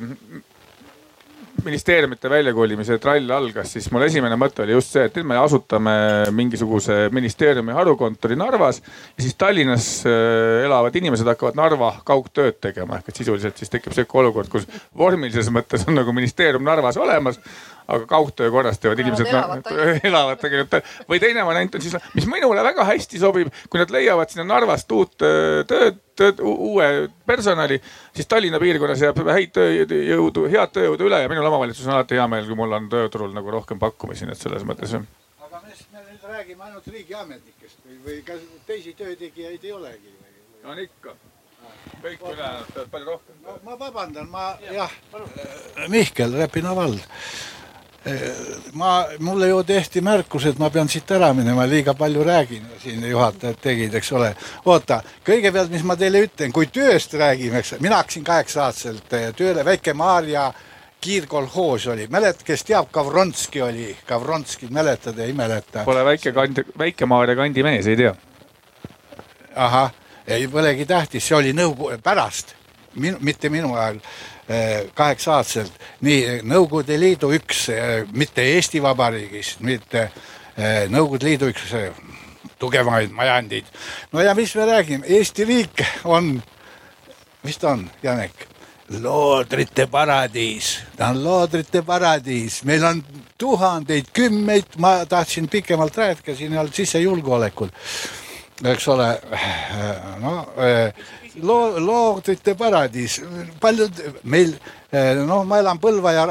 [1.65, 5.95] ministeeriumite väljakolimise trall algas, siis mul esimene mõte oli just see, et nüüd me asutame
[6.35, 8.81] mingisuguse ministeeriumi harukontori Narvas.
[9.17, 13.95] ja siis Tallinnas äh, elavad inimesed hakkavad Narva kaugtööd tegema, ehk et sisuliselt siis tekib
[13.95, 14.67] sihuke olukord, kus
[14.97, 17.41] vormilises mõttes on nagu ministeerium Narvas olemas
[17.89, 19.69] aga kaugtöö korras teevad inimesed elavad,
[20.09, 20.89] elavad tegelikult.
[21.09, 24.91] või teine variant on siis, mis minule väga hästi sobib, kui nad leiavad sinna Narvast
[24.93, 26.89] uut tööd, tööd, uue
[27.27, 27.79] personali,
[28.15, 32.27] siis Tallinna piirkonnas jääb häid tööjõudu, head tööjõudu üle ja minul omavalitsuses on alati hea
[32.31, 34.93] meel, kui mul on tööturul nagu rohkem pakkumisi, nii et selles mõttes.
[35.47, 40.17] aga me, me nüüd räägime ainult riigiametnikest või, või kas teisi töötegijaid ei olegi?
[40.69, 41.15] on ikka.
[42.03, 43.37] Kõik ülejäänud tööd palju rohkem.
[43.63, 44.91] Ma vabandan, ma jah,
[45.89, 47.01] Mihkel, Räpina vald
[48.73, 53.03] ma, mulle ju tehti märkus, et ma pean siit ära minema, liiga palju räägin, siin
[53.09, 54.31] juhatajad tegid, eks ole.
[54.65, 59.65] oota, kõigepealt, mis ma teile ütlen, kui tööst räägime, eks, mina hakkasin kaheksa-aastaselt eh, tööle,
[59.67, 60.47] Väike-Maarja
[61.01, 65.83] kiirkolhoos oli, mäletad, kes teab, Gavronski oli, Gavronski mäletad, ei mäleta?
[65.87, 68.15] Pole väike kandi, Väike-Maarja kandi mees, ei tea.
[69.55, 69.91] ahah,
[70.27, 72.55] ei polegi tähtis, see oli nõukogu, pärast,
[72.95, 73.99] minu, mitte minu ajal
[74.97, 75.73] kaheksa-aastaselt.
[76.01, 77.67] Nii Nõukogude Liidu üks,
[78.17, 80.07] mitte Eesti Vabariigist, mitte
[80.57, 81.91] eh, Nõukogude Liidu üks eh,
[82.59, 83.65] tugevamaid majandid.
[84.11, 86.37] no ja mis me räägime, Eesti riik on,
[87.43, 88.47] mis ta on, Janek?
[88.89, 93.03] loodrite paradiis, ta on loodrite paradiis, meil on
[93.37, 97.69] tuhandeid, kümneid, ma tahtsin pikemalt rääkida, siin ei olnud sissejulgeolekul,
[98.65, 99.11] eks ole,
[100.23, 100.33] no
[101.43, 103.19] loo, loodrite paradiis,
[103.61, 104.53] paljud meil,
[105.27, 106.25] noh, ma elan Põlva ja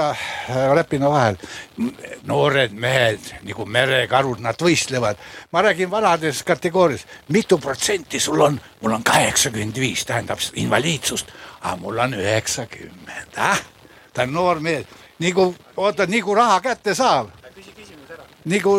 [0.75, 1.39] Räpina vahel.
[2.27, 5.17] noored mehed nagu merekarud, nad võistlevad.
[5.53, 8.61] ma räägin vanades kategoorias, mitu protsenti sul on?
[8.81, 11.27] mul on kaheksakümmend viis, tähendab invaliidsust,
[11.61, 13.61] aga mul on üheksakümmend, ah,
[14.13, 14.87] ta on noor mees,
[15.19, 17.31] nagu oota, nagu raha kätte saab?
[18.49, 18.73] Nagu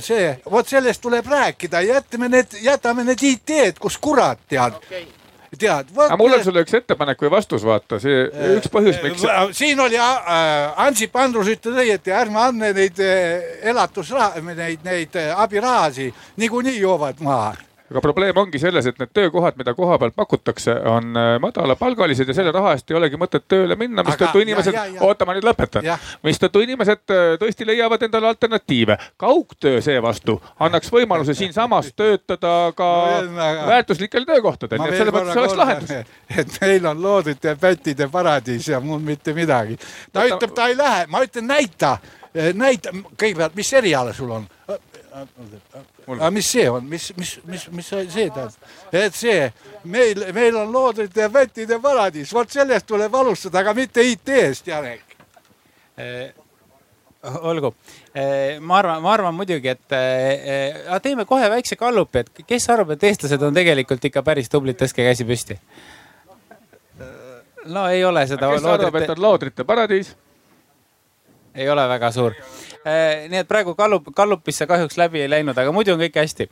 [0.00, 4.76] see, vot sellest tuleb rääkida, jätame need, jätame need IT-d, kus kurat tead.
[4.76, 5.23] Okay
[5.58, 5.92] tead.
[6.06, 9.26] aga mul on sulle üks ettepanek või vastus, vaata see äh, üks põhjus, miks.
[9.56, 16.26] siin oli äh, Ansip Andrus ütles õieti, ärme anne neid äh, elatusraha, neid, neid abirahasid,
[16.40, 17.54] niikuinii joovad maha
[17.90, 22.36] aga probleem ongi selles, et need töökohad, mida koha peal pakutakse, on äh, madalapalgalised ja
[22.36, 25.88] selle raha eest ei olegi mõtet tööle minna, mistõttu inimesed, oota, ma nüüd lõpetan,
[26.24, 28.96] mistõttu inimesed äh, tõesti leiavad endale alternatiive.
[29.20, 32.88] kaugtöö seevastu annaks võimaluse siinsamas töötada ka
[33.28, 35.94] no, väärtuslikel töökohtadel, nii et selles mõttes oleks lahendus.
[36.40, 39.76] et meil on loodud pättide paradiis ja muud mitte midagi.
[40.12, 41.98] ta ütleb, ta ei lähe, ma ütlen, näita,
[42.56, 44.48] näita kõigepealt, mis eriala sul on
[45.14, 48.54] aga mis see on, mis, mis, mis, mis see tähendab?
[48.92, 49.48] et see,
[49.86, 55.14] meil, meil on loodrite ja pättide paradiis, vot sellest tuleb alustada, aga mitte IT-st, Janek
[56.02, 56.32] eh,
[57.46, 57.70] olgu,
[58.10, 62.96] eh, ma arvan, ma arvan muidugi, et eh, teeme kohe väikse gallupi, et kes arvab,
[62.96, 65.58] et eestlased on tegelikult ikka päris tublid, tõstke käsi püsti.
[67.70, 68.50] no ei ole seda.
[68.50, 68.88] kes loodrite...
[68.88, 70.14] arvab, et on loodrite paradiis?
[71.54, 72.34] ei ole väga suur
[72.84, 76.48] nii et praegu Gallup, Gallupisse kahjuks läbi ei läinud, aga muidu on kõik hästi.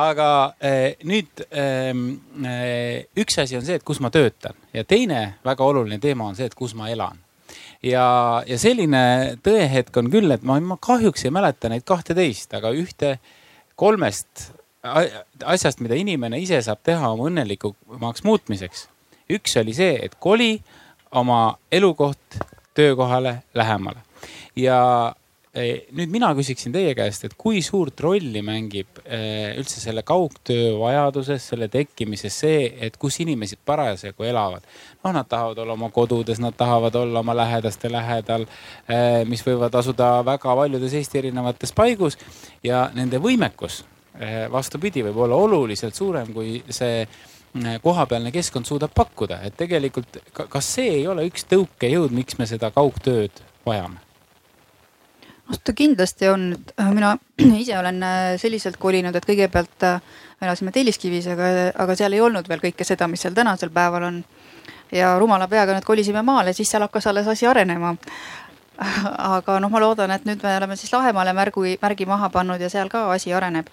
[0.00, 0.28] aga
[0.60, 2.06] eh, nüüd ehm,
[2.46, 6.38] eh, üks asi on see, et kus ma töötan ja teine väga oluline teema on
[6.38, 7.20] see, et kus ma elan
[7.84, 8.06] ja,
[8.48, 13.18] ja selline tõehetk on küll, et ma, ma kahjuks ei mäleta neid kahteteist, aga ühte
[13.76, 14.50] kolmest
[14.84, 18.88] asjast, mida inimene ise saab teha oma õnnelikumaks muutmiseks.
[19.32, 20.58] üks oli see, et koli
[21.16, 22.40] oma elukoht
[22.74, 24.02] töökohale lähemale
[24.56, 25.14] ja
[25.54, 31.46] nüüd mina küsiksin teie käest, et kui suurt rolli mängib eh, üldse selle kaugtöö vajaduses,
[31.52, 34.66] selle tekkimises see, et kus inimesed parasjagu elavad.
[35.04, 38.46] noh, nad tahavad olla oma kodudes, nad tahavad olla oma lähedaste lähedal,
[38.88, 42.18] eh, mis võivad asuda väga paljudes Eesti erinevates paigus
[42.64, 43.84] ja nende võimekus
[44.50, 47.02] vastupidi, võib olla oluliselt suurem kui see
[47.82, 52.70] kohapealne keskkond suudab pakkuda, et tegelikult kas see ei ole üks tõukejõud, miks me seda
[52.74, 54.03] kaugtööd vajame?
[55.48, 57.16] Noh, ta kindlasti on, äh, mina
[57.62, 60.00] ise olen äh, selliselt kolinud, et kõigepealt äh,
[60.42, 61.50] elasime Telliskivis, aga,
[61.84, 64.24] aga seal ei olnud veel kõike seda, mis seal tänasel päeval on.
[64.92, 67.94] ja rumala peaga nüüd kolisime maale, siis seal hakkas alles asi arenema.
[69.38, 72.70] aga noh, ma loodan, et nüüd me oleme siis Lahemaale märgu, märgi maha pannud ja
[72.70, 73.68] seal ka asi areneb.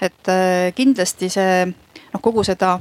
[0.00, 0.30] et
[0.74, 2.78] kindlasti see noh, kogu seda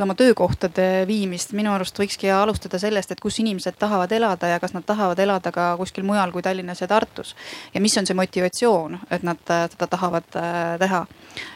[0.00, 4.74] oma töökohtade viimist minu arust võikski alustada sellest, et kus inimesed tahavad elada ja kas
[4.74, 7.36] nad tahavad elada ka kuskil mujal kui Tallinnas ja Tartus.
[7.74, 11.06] ja mis on see motivatsioon, et nad äh, seda tahavad äh, teha.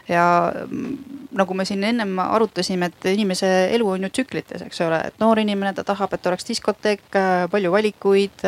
[0.09, 0.95] Ja mm,
[1.39, 5.43] nagu me siin ennem arutasime, et inimese elu on ju tsüklites, eks ole, et noor
[5.43, 8.47] inimene, ta tahab, et oleks diskoteek, äh, palju valikuid,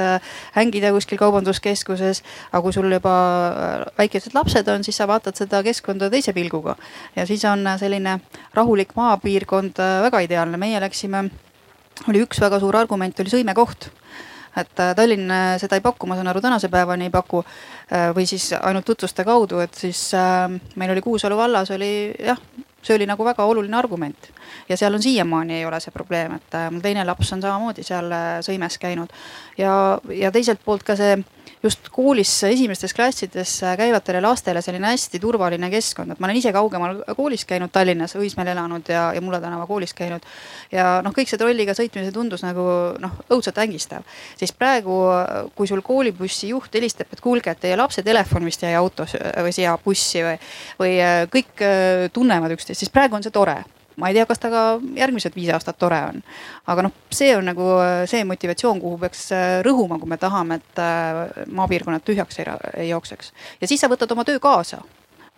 [0.54, 2.22] hängida kuskil kaubanduskeskuses.
[2.52, 3.14] aga kui sul juba
[3.98, 6.76] väikesed lapsed on, siis sa vaatad seda keskkonda teise pilguga
[7.16, 8.20] ja siis on selline
[8.54, 11.24] rahulik maapiirkond Äh, väga ideaalne, meie läksime,
[12.10, 13.88] oli üks väga suur argument oli sõimekoht
[14.56, 17.44] et äh, Tallinn äh, seda ei paku, ma saan aru, tänase päevani ei paku
[18.14, 20.12] või siis ainult tutvuste kaudu, et siis
[20.78, 22.38] meil oli Kuusalu vallas oli jah,
[22.82, 24.29] see oli nagu väga oluline argument
[24.68, 28.12] ja seal on siiamaani ei ole see probleem, et mul teine laps on samamoodi seal
[28.46, 29.12] sõimes käinud
[29.58, 29.74] ja,
[30.14, 31.18] ja teiselt poolt ka see
[31.62, 37.02] just koolis esimestes klassides käivatele lastele selline hästi turvaline keskkond, et ma olen ise kaugemal
[37.16, 40.24] koolis käinud Tallinnas, Õismäel elanud ja, ja Mulla tänava koolis käinud.
[40.72, 42.64] ja noh, kõik see trolliga sõitmine tundus nagu
[43.00, 44.06] noh, õudselt ängistav.
[44.40, 45.02] siis praegu,
[45.54, 49.52] kui sul koolibussi juht helistab, et kuulge, et teie lapse telefon vist jäi autos või
[49.52, 50.38] siia bussi või,
[50.80, 50.96] või
[51.34, 51.66] kõik
[52.12, 53.60] tunnevad üksteist, siis praegu on see tore
[53.96, 54.62] ma ei tea, kas ta ka
[54.96, 56.22] järgmised viis aastat tore on.
[56.70, 57.66] aga noh, see on nagu
[58.10, 62.48] see motivatsioon, kuhu peaks äh, rõhuma, kui me tahame, et äh, maapiirkonnad tühjaks ei,
[62.84, 63.32] ei jookseks.
[63.60, 64.82] ja siis sa võtad oma töö kaasa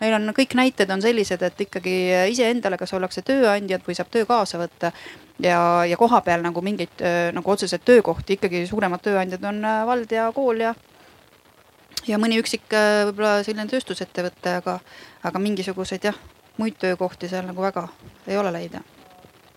[0.01, 1.93] meil on kõik näited on sellised, et ikkagi
[2.33, 4.91] iseendale, kas ollakse tööandjad või saab töö kaasa võtta.
[5.39, 10.29] ja, ja kohapeal nagu mingeid äh, nagu otseseid töökohti ikkagi suuremad tööandjad on vald ja
[10.35, 10.75] kool ja.
[12.07, 14.79] ja mõni üksik võib-olla selline tööstusettevõte, aga,
[15.23, 16.19] aga mingisuguseid jah
[16.57, 17.87] muid töökohti seal nagu väga
[18.27, 18.83] ei ole leida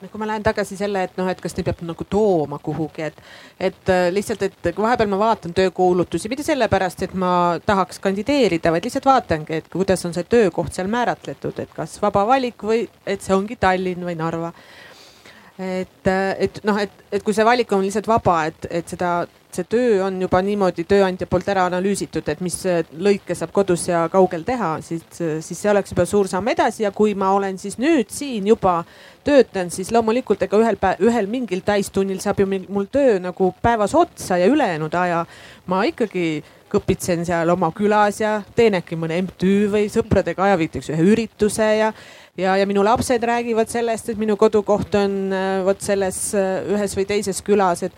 [0.00, 3.06] no kui ma lähen tagasi selle, et noh, et kas neid peab nagu tooma kuhugi,
[3.06, 3.20] et,
[3.68, 7.30] et äh, lihtsalt, et vahepeal ma vaatan töökuulutusi, mitte sellepärast, et ma
[7.66, 12.26] tahaks kandideerida, vaid lihtsalt vaatangi, et kuidas on see töökoht seal määratletud, et kas vaba
[12.28, 14.52] valik või et see ongi Tallinn või Narva.
[15.58, 19.18] Et, äh, et noh, et, et kui see valik on lihtsalt vaba, et, et seda
[19.56, 22.56] see töö on juba niimoodi tööandja poolt ära analüüsitud, et mis
[23.00, 26.92] lõike saab kodus ja kaugel teha, siis, siis see oleks juba suur samm edasi ja
[26.94, 28.82] kui ma olen siis nüüd siin juba
[29.26, 33.96] töötan, siis loomulikult ega ühel päev, ühel mingil täistunnil saab ju mul töö nagu päevas
[33.96, 35.24] otsa ja ülejäänud aja
[35.70, 41.10] ma ikkagi kõpitsen seal oma külas ja teen äkki mõne MTÜ või sõpradega ajaviiteks ühe
[41.14, 41.92] ürituse ja
[42.36, 47.42] ja, ja minu lapsed räägivad sellest, et minu kodukoht on vot selles ühes või teises
[47.44, 47.92] külas, et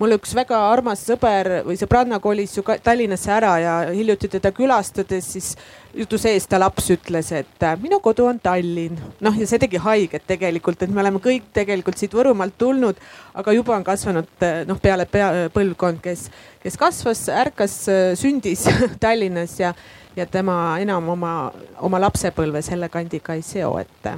[0.00, 5.28] mul üks väga armas sõber või sõbranna kolis ju Tallinnasse ära ja hiljuti teda külastades
[5.34, 5.50] siis
[5.94, 8.96] jutu sees ta laps ütles, et äh, minu kodu on Tallinn.
[9.20, 13.00] noh, ja see tegi haiget tegelikult, et me oleme kõik tegelikult siit Võrumaalt tulnud,
[13.34, 16.28] aga juba on kasvanud äh, noh, peale pea, põlvkond, kes,
[16.62, 18.64] kes kasvas, ärkas, äh, sündis
[19.02, 19.74] Tallinnas ja,
[20.16, 21.34] ja tema enam oma,
[21.78, 24.10] oma lapsepõlve selle kandiga ei seo, et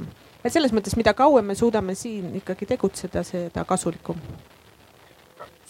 [0.43, 4.19] et selles mõttes, mida kauem me suudame siin ikkagi tegutseda, seda kasulikum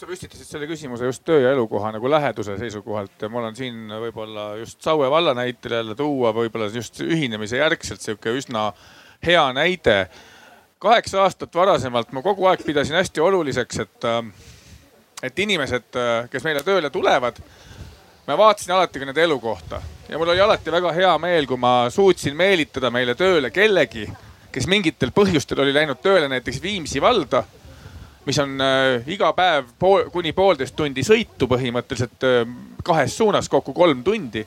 [0.03, 3.87] sa püstitasid selle küsimuse just töö ja elukoha nagu läheduse seisukohalt ja mul on siin
[3.87, 8.71] võib-olla just Saue valla näitel jälle tuua võib-olla just ühinemise järgselt sihuke üsna
[9.23, 10.09] hea näide.
[10.79, 14.07] kaheksa aastat varasemalt ma kogu aeg pidasin hästi oluliseks, et,
[15.23, 15.95] et inimesed,
[16.29, 17.39] kes meile tööle tulevad,
[18.27, 21.89] ma vaatasin alati ka nende elukohta ja mul oli alati väga hea meel, kui ma
[21.89, 24.07] suutsin meelitada meile tööle kellegi,
[24.51, 27.43] kes mingitel põhjustel oli läinud tööle näiteks Viimsi valda
[28.25, 33.73] mis on äh, iga päev pool, kuni poolteist tundi sõitu põhimõtteliselt äh, kahes suunas, kokku
[33.73, 34.45] kolm tundi.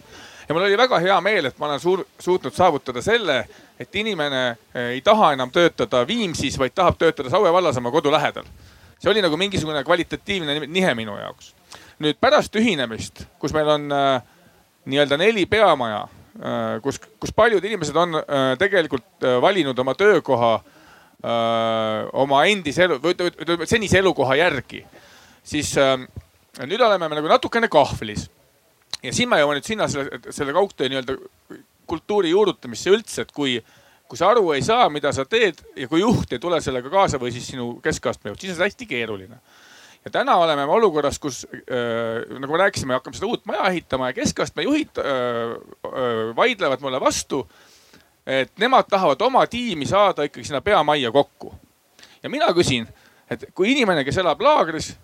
[0.49, 3.45] ja mul oli väga hea meel, et ma olen suur, suutnud saavutada selle,
[3.79, 8.13] et inimene äh, ei taha enam töötada Viimsis, vaid tahab töötada Saue vallas oma kodu
[8.13, 8.45] lähedal.
[8.99, 11.55] see oli nagu mingisugune kvalitatiivne nihe minu jaoks.
[12.03, 14.23] Nüüd pärast ühinemist, kus meil on äh,
[14.87, 20.55] nii-öelda neli peamaja äh,, kus, kus paljud inimesed on äh, tegelikult äh, valinud oma töökoha
[20.61, 24.85] äh, oma endise elu või ütleme senise elukoha järgi,
[25.47, 25.97] siis öö,
[26.65, 28.29] nüüd oleme me nagu natukene kahvlis.
[29.03, 31.17] ja siin ma jõuan nüüd sinna selle, selle kaugtöö nii-öelda
[31.87, 33.59] kultuuri juurutamisse üldse, et kui,
[34.09, 37.21] kui sa aru ei saa, mida sa teed ja kui juht ei tule sellega kaasa
[37.23, 39.39] või siis sinu keskastme juht, siis on see hästi keeruline.
[40.07, 44.13] Ja täna oleme me olukorras, kus äh, nagu me rääkisime, hakkame seda uut maja ehitama
[44.13, 45.07] ja keskastme juhid äh,
[45.87, 47.49] äh, vaidlevad mulle vastu.
[48.27, 51.55] et nemad tahavad oma tiimi saada ikkagi sinna peamajja kokku.
[52.23, 52.87] ja mina küsin,
[53.31, 54.97] et kui inimene, kes elab laagris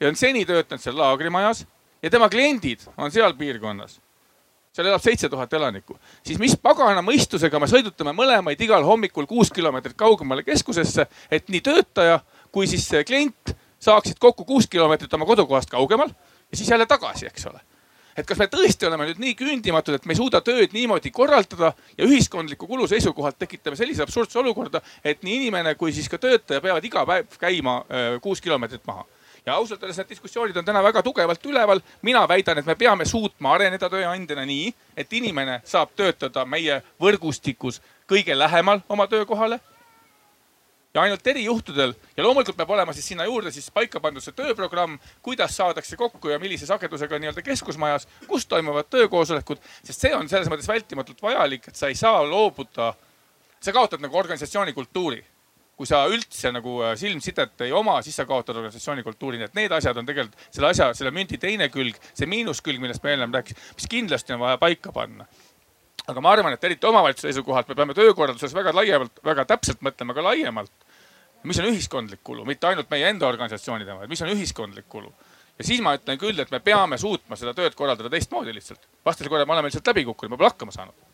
[0.00, 1.66] ja on seni töötanud seal laagrimajas
[2.02, 4.00] ja tema kliendid on seal piirkonnas
[4.72, 9.50] seal elab seitse tuhat elanikku, siis mis pagana mõistusega me sõidutame mõlemaid igal hommikul kuus
[9.54, 12.18] kilomeetrit kaugemale keskusesse, et nii töötaja
[12.52, 13.54] kui siis klient
[13.86, 16.12] saaksid kokku kuus kilomeetrit oma kodukohast kaugemal
[16.50, 17.60] ja siis jälle tagasi, eks ole.
[18.16, 21.74] et kas me tõesti oleme nüüd nii küündimatud, et me ei suuda tööd niimoodi korraldada
[21.98, 26.64] ja ühiskondliku kulu seisukohalt tekitame sellise absurdse olukorda, et nii inimene kui siis ka töötaja
[26.64, 27.82] peavad iga päev käima
[28.24, 29.04] kuus kilomeetrit maha
[29.46, 31.80] ja ausalt öeldes need diskussioonid on täna väga tugevalt üleval.
[32.02, 37.80] mina väidan, et me peame suutma areneda tööandjana nii, et inimene saab töötada meie võrgustikus
[38.08, 39.60] kõige lähemal oma töökohale
[40.96, 44.96] ja ainult erijuhtudel ja loomulikult peab olema siis sinna juurde siis paika pandud see tööprogramm,
[45.24, 50.48] kuidas saadakse kokku ja millise sagedusega nii-öelda keskusmajas, kus toimuvad töökoosolekud, sest see on selles
[50.52, 52.94] mõttes vältimatult vajalik, et sa ei saa loobuda.
[53.60, 55.24] sa kaotad nagu organisatsiooni kultuuri
[55.76, 59.58] kui sa üldse nagu äh, silmsidet ei oma, siis sa kaotad organisatsiooni kultuuri, nii et
[59.58, 63.42] need asjad on tegelikult selle asja, selle münti teine külg, see miinuskülg, millest ma eelnevalt
[63.42, 65.28] rääkisin, mis kindlasti on vaja paika panna
[66.06, 70.14] aga ma arvan, et eriti omavalitsuse seisukohalt me peame töökorralduses väga laiemalt, väga täpselt mõtlema
[70.14, 70.72] ka laiemalt.
[71.46, 75.12] Mis on ühiskondlik kulu, mitte ainult meie enda organisatsioonide, vaid mis on ühiskondlik kulu.
[75.58, 78.88] ja siis ma ütlen küll, et me peame suutma seda tööd korraldada teistmoodi lihtsalt.
[79.04, 81.06] vastasel korral me oleme lihtsalt läbi kukkunud, me pole hakkama saanud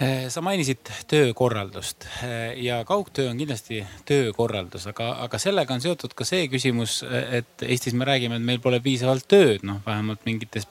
[0.00, 6.14] Eh, sa mainisid töökorraldust eh, ja kaugtöö on kindlasti töökorraldus, aga, aga sellega on seotud
[6.16, 10.64] ka see küsimus, et Eestis me räägime, et meil pole piisavalt tööd, noh vähemalt mingites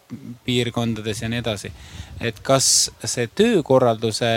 [0.48, 1.70] piirkondades ja nii edasi.
[2.18, 4.32] et kas see töökorralduse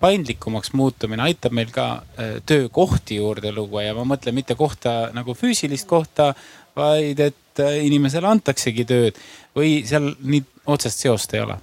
[0.00, 1.88] paindlikumaks muutumine aitab meil ka
[2.18, 6.32] eh, töökohti juurde luua ja ma mõtlen mitte kohta nagu füüsilist kohta,
[6.76, 9.16] vaid et inimesele antaksegi tööd
[9.56, 11.58] või seal nii otsest seost ei ole?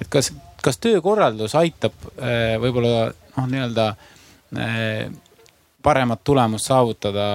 [0.00, 0.32] et kas
[0.64, 5.10] kas töökorraldus aitab äh, võib-olla noh, nii-öelda äh,
[5.84, 7.26] paremat tulemust saavutada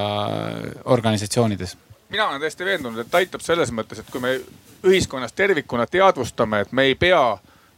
[0.85, 1.77] organisatsioonides?
[2.09, 4.33] mina olen täiesti veendunud, et aitab selles mõttes, et kui me
[4.89, 7.21] ühiskonnas tervikuna teadvustame, et me ei pea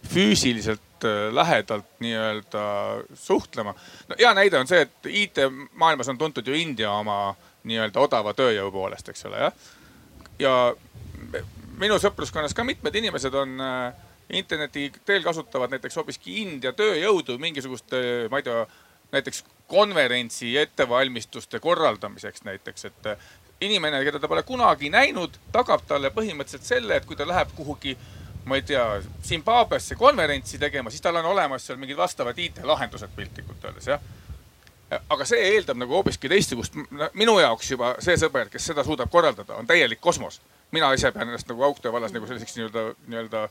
[0.10, 2.64] füüsiliselt äh, lähedalt nii-öelda
[3.14, 3.76] suhtlema.
[4.08, 8.72] no hea näide on see, et IT-maailmas on tuntud ju India oma nii-öelda odava tööjõu
[8.72, 9.54] poolest, eks ole, jah.
[10.39, 10.54] ja
[11.82, 18.02] minu sõpruskonnas ka mitmed inimesed on äh, interneti teel kasutavad näiteks hoopiski India tööjõudu mingisuguste,
[18.32, 18.66] ma ei tea,
[19.12, 23.30] näiteks konverentsi ettevalmistuste korraldamiseks näiteks, et äh,
[23.62, 27.95] inimene, keda ta pole kunagi näinud, tagab talle põhimõtteliselt selle, et kui ta läheb kuhugi,
[28.45, 28.85] ma ei tea,
[29.23, 34.01] Zimbabwesse konverentsi tegema, siis tal on olemas seal mingid vastavad IT-lahendused piltlikult öeldes, jah
[34.91, 36.75] aga see eeldab nagu hoopiski teistsugust,
[37.17, 40.41] minu jaoks juba see sõber, kes seda suudab korraldada, on täielik kosmos.
[40.71, 43.41] mina ise pean ennast nagu kaugtöö vallas nagu selliseks nii-öelda, nii-öelda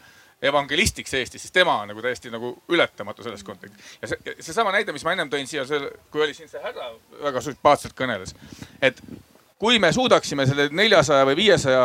[0.49, 3.99] evangelistiks Eestis, siis tema on nagu täiesti nagu ületamatu selles kontekstis.
[4.03, 5.64] ja see, seesama näide, mis ma ennem tõin siia,
[6.11, 8.34] kui oli siin see härra väga sümpaatselt kõneles,
[8.82, 9.01] et
[9.61, 11.83] kui me suudaksime selle neljasaja või viiesaja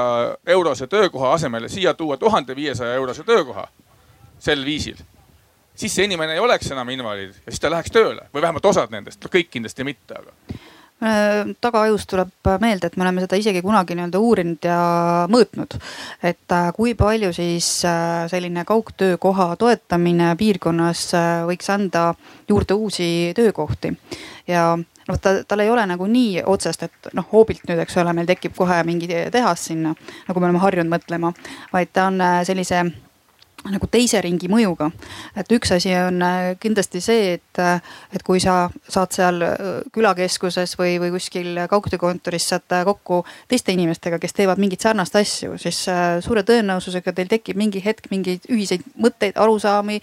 [0.48, 3.68] eurose töökoha asemele siia tuua tuhande viiesaja eurose töökoha
[4.40, 4.98] sel viisil,
[5.76, 8.96] siis see inimene ei oleks enam invaliid ja siis ta läheks tööle või vähemalt osad
[8.96, 10.62] nendest, kõik kindlasti mitte, aga
[11.04, 14.78] Äh, tagaajust tuleb meelde, et me oleme seda isegi kunagi nii-öelda uurinud ja
[15.28, 15.76] mõõtnud.
[16.24, 21.10] et äh, kui palju siis äh, selline kaugtöökoha toetamine piirkonnas
[21.50, 22.14] võiks anda
[22.48, 23.92] juurde uusi töökohti
[24.48, 28.14] ja noh, ta, tal ei ole nagu nii otsest, et noh, hoobilt nüüd, eks ole,
[28.14, 29.96] meil tekib kohe mingi tehas sinna,
[30.28, 31.34] nagu me oleme harjunud mõtlema,
[31.74, 32.84] vaid ta on sellise
[33.74, 34.90] nagu teise ringi mõjuga.
[35.36, 37.82] et üks asi on äh, kindlasti see, et, äh,
[38.14, 39.56] et kui sa saad seal äh,
[39.94, 45.86] külakeskuses või, või kuskil kaugtöökontoris saad kokku teiste inimestega, kes teevad mingit sarnast asju, siis
[46.26, 50.00] suure tõenäosusega teil tekib mingi hetk mingeid ühiseid mõtteid, arusaami,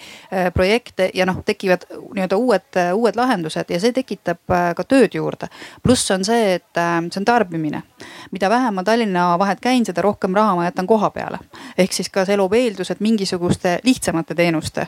[0.54, 5.48] projekte ja noh, tekivad nii-öelda uued, uued lahendused ja see tekitab ka tööd juurde.
[5.82, 7.82] pluss on see, et see on tarbimine.
[8.30, 11.38] mida vähem ma Tallinna vahet käin, seda rohkem raha ma jätan koha peale.
[11.78, 14.86] ehk siis ka see loob eeldused mingisuguse mingisuguste lihtsamate teenuste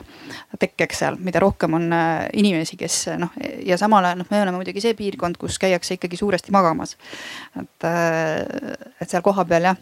[0.59, 3.33] tekkeks seal, mida rohkem on äh, inimesi, kes noh
[3.65, 6.97] ja samal ajal noh, me oleme muidugi see piirkond, kus käiakse ikkagi suuresti magamas.
[7.59, 9.77] et, äh, et seal kohapeal jah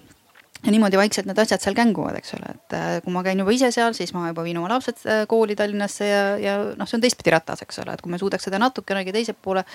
[0.63, 3.51] ja niimoodi vaikselt need asjad seal känguvad, eks ole, et äh, kui ma käin juba
[3.51, 7.03] ise seal, siis ma juba viin oma lapsed kooli Tallinnasse ja, ja noh, see on
[7.03, 9.65] teistpidi ratas, eks ole, et kui me suudaks seda natukenegi teise poole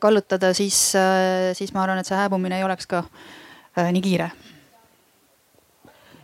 [0.00, 0.92] kallutada, siis,
[1.56, 3.06] siis ma arvan, et see hääbumine ei oleks ka
[3.76, 4.30] nii kiire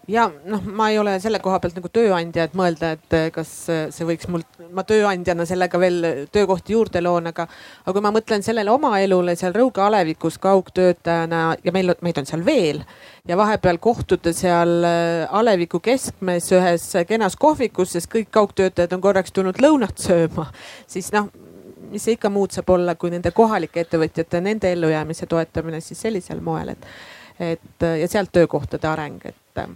[0.08, 3.50] ja noh, ma ei ole selle koha pealt nagu tööandja, et mõelda, et eh, kas
[3.68, 4.42] see võiks mul,
[4.74, 7.46] ma tööandjana sellega veel töökohti juurde loon, aga,
[7.84, 12.28] aga kui ma mõtlen sellele oma elule seal Rõuge alevikus kaugtöötajana ja meil, meid on
[12.28, 12.82] seal veel
[13.28, 19.32] ja vahepeal kohtuda seal eh, aleviku keskmes ühes kenas kohvikus, sest kõik kaugtöötajad on korraks
[19.32, 20.50] tulnud lõunat sööma,
[20.90, 21.30] siis noh
[21.92, 26.40] mis see ikka muud saab olla, kui nende kohalike ettevõtjate, nende ellujäämise toetamine siis sellisel
[26.44, 26.86] moel, et,
[27.52, 29.66] et ja sealt töökohtade areng, et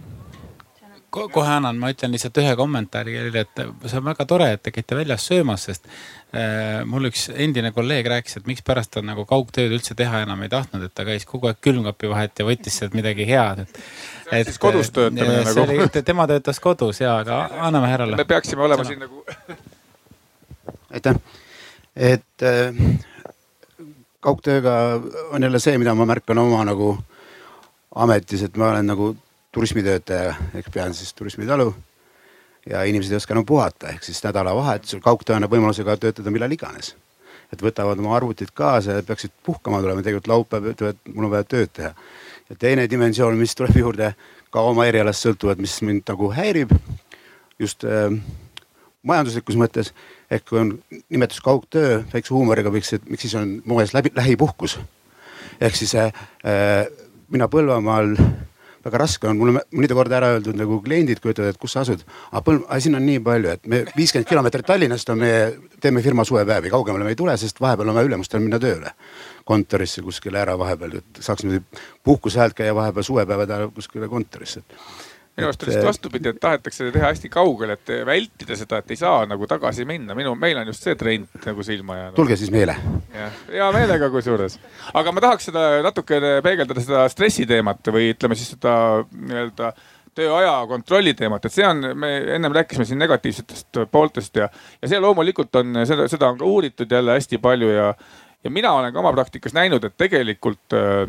[1.09, 4.97] kohe annan, ma ütlen lihtsalt ühe kommentaari, et see on väga tore, et te käite
[4.97, 9.95] väljas söömas, sest äh, mul üks endine kolleeg rääkis, et mikspärast ta nagu kaugtööd üldse
[9.97, 13.27] teha enam ei tahtnud, et ta käis kogu aeg külmkapi vahet ja võttis sealt midagi
[13.29, 13.81] head, et.
[14.31, 15.89] et siis kodus töötamine nagu.
[16.07, 18.19] Tema töötas kodus ja, aga anname härrale.
[18.19, 18.91] me peaksime olema Sõna.
[18.91, 19.23] siin nagu.
[20.97, 21.21] aitäh,
[21.95, 22.81] et äh,
[24.19, 24.73] kaugtööga
[25.31, 26.97] on jälle see, mida ma märkan oma nagu
[27.95, 29.13] ametis, et ma olen nagu
[29.57, 31.75] turismitöötaja ehk pean siis turismitalu.
[32.69, 36.51] ja inimesed ei oska enam puhata, ehk siis nädalavahetusel kaugtöö annab võimaluse ka töötada millal
[36.51, 36.93] iganes.
[37.53, 41.47] et võtavad oma arvutid kaasa ja peaksid puhkama tulema, tegelikult laupäev ütlevad, mul on vaja
[41.55, 41.89] tööd teha.
[42.49, 44.11] ja teine dimensioon, mis tuleb juurde
[44.53, 46.75] ka oma erialast sõltuvalt, mis mind nagu häirib
[47.59, 48.13] just äh,
[49.01, 49.89] majanduslikus mõttes
[50.29, 50.75] ehk kui on
[51.09, 54.77] nimetus kaugtöö, väikse huumoriga võiks, et miks siis on moes läbi, lähipuhkus.
[55.61, 56.13] ehk siis äh,
[56.45, 56.85] äh
[57.27, 58.13] mina Põlvamaal
[58.87, 62.03] väga raske on, mulle mõnda korda ära öeldud nagu kliendid kujutavad, et kus sa asud.
[62.31, 65.41] aga põlv, siin on nii palju, et me viiskümmend kilomeetrit Tallinnast on meie,
[65.83, 68.93] teeme firma suvepäevi, kaugemale me ei tule, sest vahepeal on vaja ülemustel minna tööle.
[69.47, 74.63] kontorisse kuskile ära vahepeal, et saaks niimoodi puhkuse häält käia vahepeal suvepäevade ajal kuskile kontorisse
[75.37, 78.93] minu arust on just vastupidi, et tahetakse seda teha hästi kaugel, et vältida seda, et
[78.93, 80.15] ei saa nagu tagasi minna.
[80.17, 82.15] minu, meil on just see trend nagu silma jäänud.
[82.17, 82.75] tulge siis meile.
[83.13, 84.57] jah, hea meelega kusjuures.
[84.93, 88.73] aga ma tahaks seda natukene peegeldada seda stressi teemat või ütleme siis seda
[89.11, 89.73] nii-öelda
[90.17, 94.49] tööaja kontrolli teemat, et see on, me ennem rääkisime siin negatiivsetest pooltest ja,
[94.81, 97.91] ja see loomulikult on, seda, seda on ka uuritud jälle hästi palju ja,
[98.43, 101.05] ja mina olen ka oma praktikas näinud, et tegelikult äh,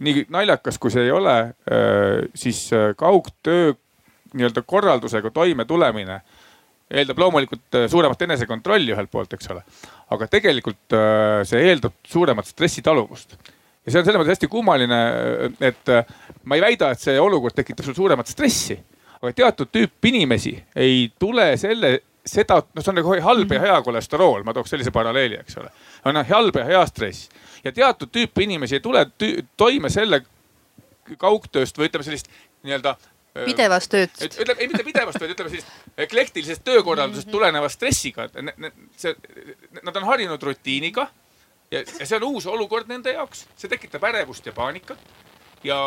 [0.00, 1.36] nii naljakas kui see ei ole,
[2.34, 3.74] siis kaugtöö
[4.34, 6.20] nii-öelda korraldusega toimetulemine
[6.90, 9.62] eeldab loomulikult suuremat enesekontrolli ühelt poolt, eks ole.
[10.10, 10.96] aga tegelikult
[11.46, 13.36] see eeldab suuremat stressitaluvust.
[13.84, 15.00] ja see on selles mõttes hästi kummaline,
[15.62, 15.92] et
[16.44, 18.78] ma ei väida, et see olukord tekitab sul suuremat stressi.
[19.20, 23.76] aga teatud tüüp inimesi ei tule selle, seda, noh, see on nagu halb ja hea
[23.84, 25.70] kolesterool, ma tooks sellise paralleeli, eks ole.
[26.04, 27.30] on halb ja hea stress
[27.64, 29.06] ja teatud tüüpi inimesi ei tule
[29.56, 30.22] toime selle
[31.18, 32.28] kaugtööst või ütleme sellist
[32.62, 32.94] nii-öelda
[33.46, 34.22] pidevast tööst.
[34.26, 37.32] ütleme, ei mitte pidevast, vaid ütleme sellist eklektilisest töökorraldusest -hmm.
[37.32, 38.28] tuleneva stressiga.
[38.96, 39.14] see,
[39.82, 41.08] nad on harjunud rutiiniga
[41.70, 44.98] ja, ja see on uus olukord nende jaoks, see tekitab ärevust ja paanikat
[45.64, 45.78] ja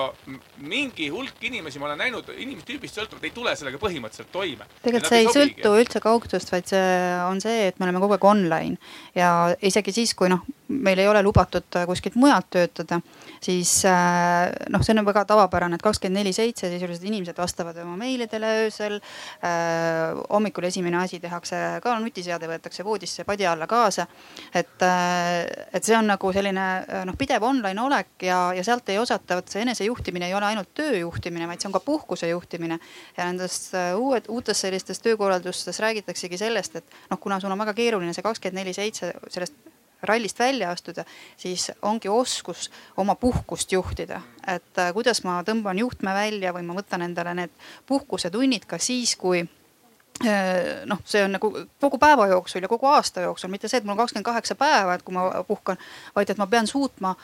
[0.62, 4.68] mingi hulk inimesi ma olen näinud, inimestüübist sõltuvalt ei tule sellega põhimõtteliselt toime.
[4.84, 6.84] tegelikult see ei sõltu üldse kaugtööst, vaid see
[7.26, 8.78] on see, et me oleme kogu aeg online
[9.18, 13.02] ja isegi siis, kui noh, meil ei ole lubatud kuskilt mujalt töötada
[13.44, 17.96] siis äh, noh, see on väga tavapärane, et kakskümmend neli seitse sisuliselt inimesed vastavad oma
[18.00, 19.00] meilidele öösel.
[19.44, 24.08] Äh, hommikul esimene asi tehakse ka nutiseade võetakse voodisse padja alla kaasa.
[24.54, 25.44] et, äh,
[25.74, 26.68] et see on nagu selline
[27.06, 30.74] noh, pidev online olek ja, ja sealt ei osata, vot see enesejuhtimine ei ole ainult
[30.78, 32.80] töö juhtimine, vaid see on ka puhkuse juhtimine.
[33.18, 38.14] ja nendest uued, uutes sellistes töökorraldustes räägitaksegi sellest, et noh, kuna sul on väga keeruline
[38.14, 41.05] see kakskümmend neli seitse sellest rallist välja astuda,
[41.38, 44.22] siis ongi oskus oma puhkust juhtida.
[44.47, 47.51] et äh, kuidas ma tõmban juhtme välja või ma võtan endale need
[47.88, 53.22] puhkusetunnid ka siis, kui äh, noh, see on nagu kogu päeva jooksul ja kogu aasta
[53.22, 55.80] jooksul, mitte see, et mul on kakskümmend kaheksa päeva, et kui ma puhkan,
[56.16, 57.16] vaid et ma pean suutma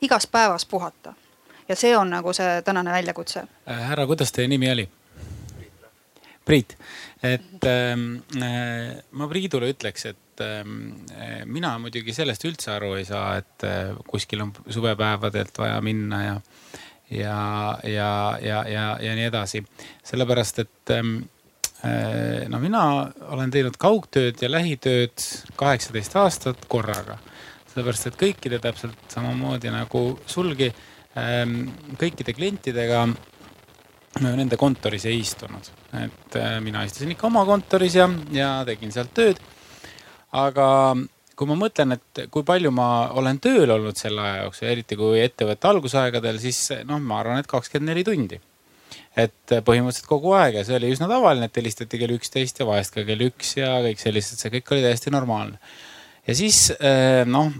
[0.00, 1.14] igas päevas puhata.
[1.68, 3.46] Ja see on nagu see tänane väljakutse.
[3.68, 4.88] Äh, härra, kuidas teie nimi oli?
[6.42, 6.74] Priit,
[7.22, 13.04] et ähm, äh, ma Priidule ütleks, et Ähm, äh, mina muidugi sellest üldse aru ei
[13.04, 16.36] saa, et äh, kuskil on suvepäevadelt vaja minna ja,
[17.10, 17.36] ja,
[17.84, 19.62] ja, ja, ja, ja nii edasi.
[20.04, 21.16] sellepärast, et ähm,
[21.84, 22.84] äh, no mina
[23.28, 27.18] olen teinud kaugtööd ja lähitööd kaheksateist aastat korraga.
[27.74, 33.06] sellepärast, et kõikide täpselt samamoodi nagu sulgi, ähm, kõikide klientidega
[34.22, 35.66] nende kontoris ei istunud,
[36.00, 39.40] et mina istusin ikka oma kontoris ja, ja tegin sealt tööd
[40.32, 40.66] aga
[41.36, 42.88] kui ma mõtlen, et kui palju ma
[43.18, 47.50] olen tööl olnud selle aja jooksul, eriti kui ettevõtte algusaegadel, siis noh, ma arvan, et
[47.50, 48.40] kakskümmend neli tundi.
[49.16, 52.94] et põhimõtteliselt kogu aeg ja see oli üsna tavaline, et helistati kell üksteist ja vahest
[52.94, 55.58] ka kell üks ja kõik sellised, see kõik oli täiesti normaalne.
[56.28, 56.68] Ja siis
[57.26, 57.50] noh,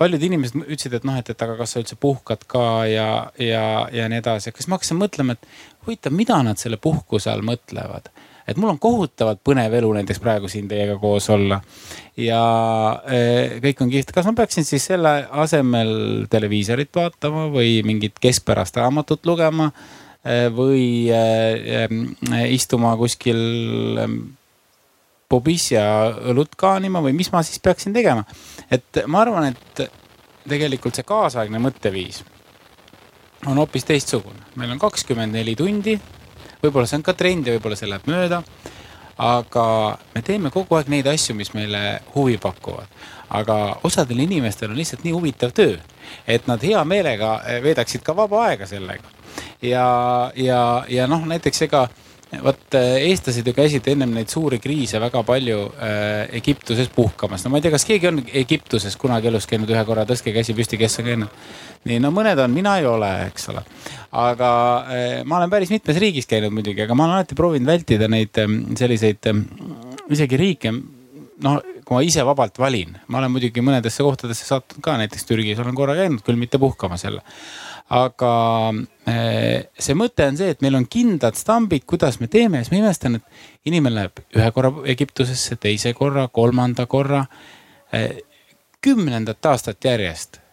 [0.00, 3.08] paljud inimesed ütlesid, et noh, et, et aga kas sa üldse puhkad ka ja,
[3.40, 4.54] ja, ja nii edasi.
[4.56, 5.48] siis ma hakkasin mõtlema, et
[5.84, 8.08] huvitav, mida nad selle puhkuse all mõtlevad
[8.48, 11.60] et mul on kohutavalt põnev elu näiteks praegu siin teiega koos olla.
[12.20, 12.40] ja
[13.08, 13.20] e,
[13.64, 15.14] kõik on kihvt, kas ma peaksin siis selle
[15.44, 19.70] asemel televiisorit vaatama või mingit keskpärast raamatut lugema
[20.22, 20.86] e, või
[22.52, 23.40] istuma kuskil
[25.34, 25.84] pubis ja
[26.30, 28.24] õlut kaanima või mis ma siis peaksin tegema.
[28.70, 29.86] et ma arvan, et
[30.48, 32.22] tegelikult see kaasaegne mõtteviis
[33.46, 34.40] on hoopis teistsugune.
[34.56, 35.98] meil on kakskümmend neli tundi
[36.64, 38.42] võib-olla see on ka trend ja võib-olla see läheb mööda.
[39.14, 39.64] aga
[40.14, 42.88] me teeme kogu aeg neid asju, mis meile huvi pakuvad.
[43.30, 45.76] aga osadel inimestel on lihtsalt nii huvitav töö,
[46.26, 49.04] et nad hea meelega veedaksid ka vaba aega sellega.
[49.62, 51.88] ja, ja, ja noh, näiteks ega
[52.42, 57.44] vot äh, eestlased ju käisid ennem neid suuri kriise väga palju äh, Egiptuses puhkamas.
[57.44, 60.56] no ma ei tea, kas keegi on Egiptuses kunagi elus käinud ühe korra, tõstke käsi
[60.56, 61.44] püsti, kes on käinud.
[61.90, 63.64] nii, no mõned on, mina ei ole, eks ole.
[64.24, 64.50] aga
[64.86, 68.42] äh, ma olen päris mitmes riigis käinud muidugi, aga ma olen alati proovinud vältida neid
[68.42, 69.44] äh, selliseid äh,
[70.14, 70.74] isegi riike
[71.44, 75.60] noh, kui ma ise vabalt valin, ma olen muidugi mõnedesse kohtadesse sattunud ka, näiteks Türgis
[75.60, 77.24] olen korra käinud, küll mitte puhkamas jälle
[77.92, 78.34] aga
[79.06, 82.62] eh, see mõte on see, et meil on kindlad stambid, kuidas me teeme.
[82.62, 87.24] Siis ma imestan, et inimene läheb ühe korra Egiptusesse, teise korra, kolmanda korra,
[87.92, 88.22] eh,
[88.84, 90.43] kümnendat aastat järjest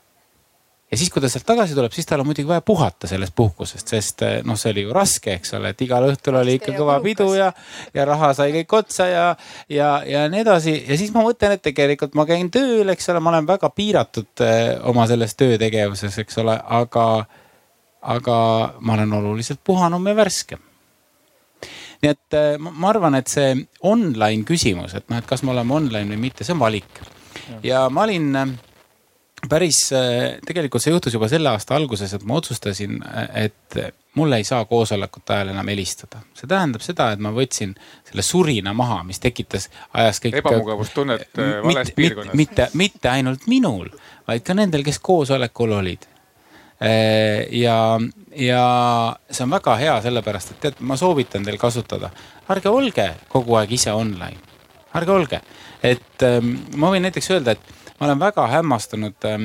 [0.91, 3.93] ja siis, kui ta sealt tagasi tuleb, siis tal on muidugi vaja puhata sellest puhkusest,
[3.93, 6.97] sest eh, noh, see oli ju raske, eks ole, et igal õhtul oli ikka kõva
[7.03, 7.51] pidu ja,
[7.95, 9.27] ja raha sai kõik otsa ja,
[9.71, 10.73] ja, ja nii edasi.
[10.83, 14.43] ja siis ma mõtlen, et tegelikult ma käin tööl, eks ole, ma olen väga piiratud
[14.43, 17.05] eh, oma selles töötegevuses, eks ole, aga,
[18.17, 18.41] aga
[18.81, 20.67] ma olen oluliselt puhanum ja värskem
[22.01, 23.53] nii et eh, ma arvan, et see
[23.87, 26.99] online küsimus, et noh, et kas me oleme online või mitte, see on valik.
[27.63, 28.57] ja ma olin
[29.49, 32.99] päris, äh, tegelikult see juhtus juba selle aasta alguses, et ma otsustasin,
[33.35, 33.79] et
[34.15, 36.21] mulle ei saa koosolekute ajal enam helistada.
[36.33, 37.73] see tähendab seda, et ma võtsin
[38.09, 40.39] selle surina maha, mis tekitas, ajas kõik.
[40.41, 42.35] ebamugavustunnet äh, vales piirkonnas.
[42.35, 43.89] mitte, mitte ainult minul,
[44.27, 46.07] vaid ka nendel, kes koosolekul olid.
[46.81, 47.77] Äh, ja,
[48.35, 48.63] ja
[49.29, 52.11] see on väga hea, sellepärast et tead, ma soovitan teil kasutada.
[52.51, 54.39] ärge olge kogu aeg ise online,
[54.97, 55.41] ärge olge,
[55.81, 59.43] et ähm, ma võin näiteks öelda, et ma olen väga hämmastunud ähm,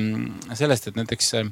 [0.57, 1.45] sellest, et näiteks äh,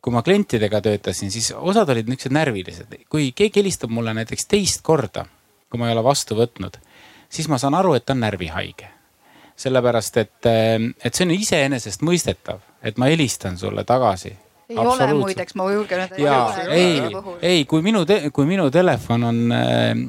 [0.00, 2.94] kui ma klientidega töötasin, siis osad olid niisugused närvilised.
[3.10, 5.26] kui keegi helistab mulle näiteks teist korda,
[5.70, 6.78] kui ma ei ole vastu võtnud,
[7.28, 8.88] siis ma saan aru, et ta on närvihaige.
[9.60, 14.32] sellepärast, et, ähm, et see on iseenesestmõistetav, et ma helistan sulle tagasi
[14.70, 16.18] ei ole muideks, ma julgen öelda.
[16.22, 16.36] ja
[16.70, 17.00] ei,
[17.42, 18.02] ei, kui minu,
[18.34, 20.02] kui minu telefon on äh,.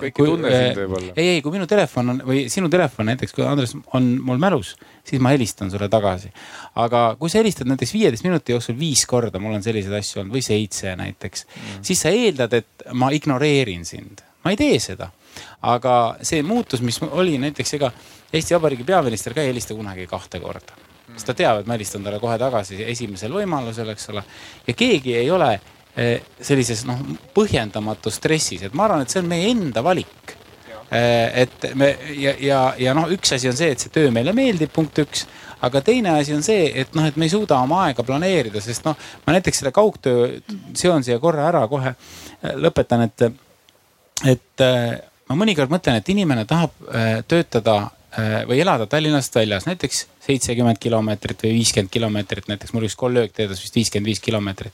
[0.00, 1.14] kõiki tunne sind võib-olla.
[1.16, 4.74] ei, ei, kui minu telefon on või sinu telefon näiteks, kui Andres on mul mälus,
[5.08, 6.30] siis ma helistan sulle tagasi.
[6.82, 10.36] aga kui sa helistad näiteks viieteist minuti jooksul viis korda, mul on selliseid asju olnud
[10.38, 14.22] või seitse näiteks mm., siis sa eeldad, et ma ignoreerin sind.
[14.44, 15.10] ma ei tee seda.
[15.74, 17.92] aga see muutus, mis oli näiteks, ega
[18.32, 22.04] Eesti Vabariigi peaminister ka ei helista kunagi kahte korda sest ta teab, et ma helistan
[22.04, 24.24] talle kohe tagasi esimesel võimalusel, eks ole.
[24.66, 27.00] ja keegi ei ole eh, sellises noh,
[27.34, 30.36] põhjendamatus stressis, et ma arvan, et see on meie enda valik.
[30.92, 34.34] Eh, et me ja, ja, ja noh, üks asi on see, et see töö meile
[34.36, 35.24] meeldib, punkt üks
[35.62, 38.84] aga teine asi on see, et noh, et me ei suuda oma aega planeerida, sest
[38.84, 40.28] noh, ma näiteks selle kaugtöö
[40.76, 43.26] seon siia korra ära, kohe eh, lõpetan, et,
[44.32, 44.64] et
[45.28, 46.74] ma mõnikord mõtlen, et inimene tahab
[47.30, 47.76] töötada
[48.48, 53.62] või elada Tallinnast väljas, näiteks seitsekümmend kilomeetrit või viiskümmend kilomeetrit, näiteks mul üks kolleeg teadas
[53.62, 54.72] vist viiskümmend viis kilomeetrit.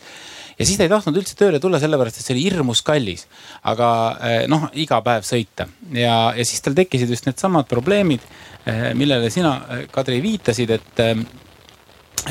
[0.58, 3.26] ja siis ta ei tahtnud üldse tööle tulla, sellepärast et see oli hirmus kallis.
[3.62, 8.24] aga äh, noh, iga päev sõita ja, ja siis tal tekkisid just needsamad probleemid,
[8.66, 9.54] äh, millele sina,
[9.94, 11.02] Kadri, viitasid, et,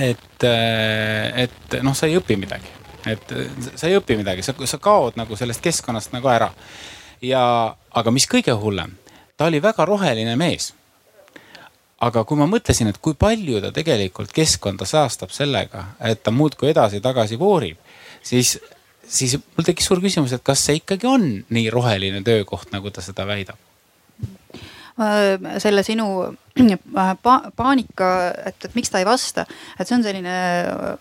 [0.10, 2.74] et, et noh, sa ei õpi midagi.
[3.08, 3.32] et
[3.76, 6.52] sa ei õpi midagi, sa, sa kaod nagu sellest keskkonnast nagu ära.
[7.24, 7.46] ja,
[7.96, 8.98] aga mis kõige hullem,
[9.38, 10.74] ta oli väga roheline mees
[12.06, 16.72] aga kui ma mõtlesin, et kui palju ta tegelikult keskkonda saastab sellega, et ta muudkui
[16.72, 17.80] edasi-tagasi voorib,
[18.22, 18.58] siis,
[19.02, 23.06] siis mul tekkis suur küsimus, et kas see ikkagi on nii roheline töökoht, nagu ta
[23.06, 23.60] seda väidab?
[25.62, 26.08] selle sinu
[26.64, 28.08] äh, pa paanika,
[28.50, 29.44] et, et miks ta ei vasta,
[29.78, 30.96] et see on selline äh,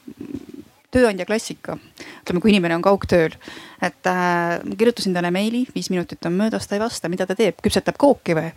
[0.93, 1.79] tööandja klassika.
[2.21, 3.33] ütleme, kui inimene on kaugtööl,
[3.81, 7.57] et äh, kirjutasin talle meili, viis minutit on möödas, ta ei vasta, mida ta teeb,
[7.65, 8.53] küpsetab kooki või?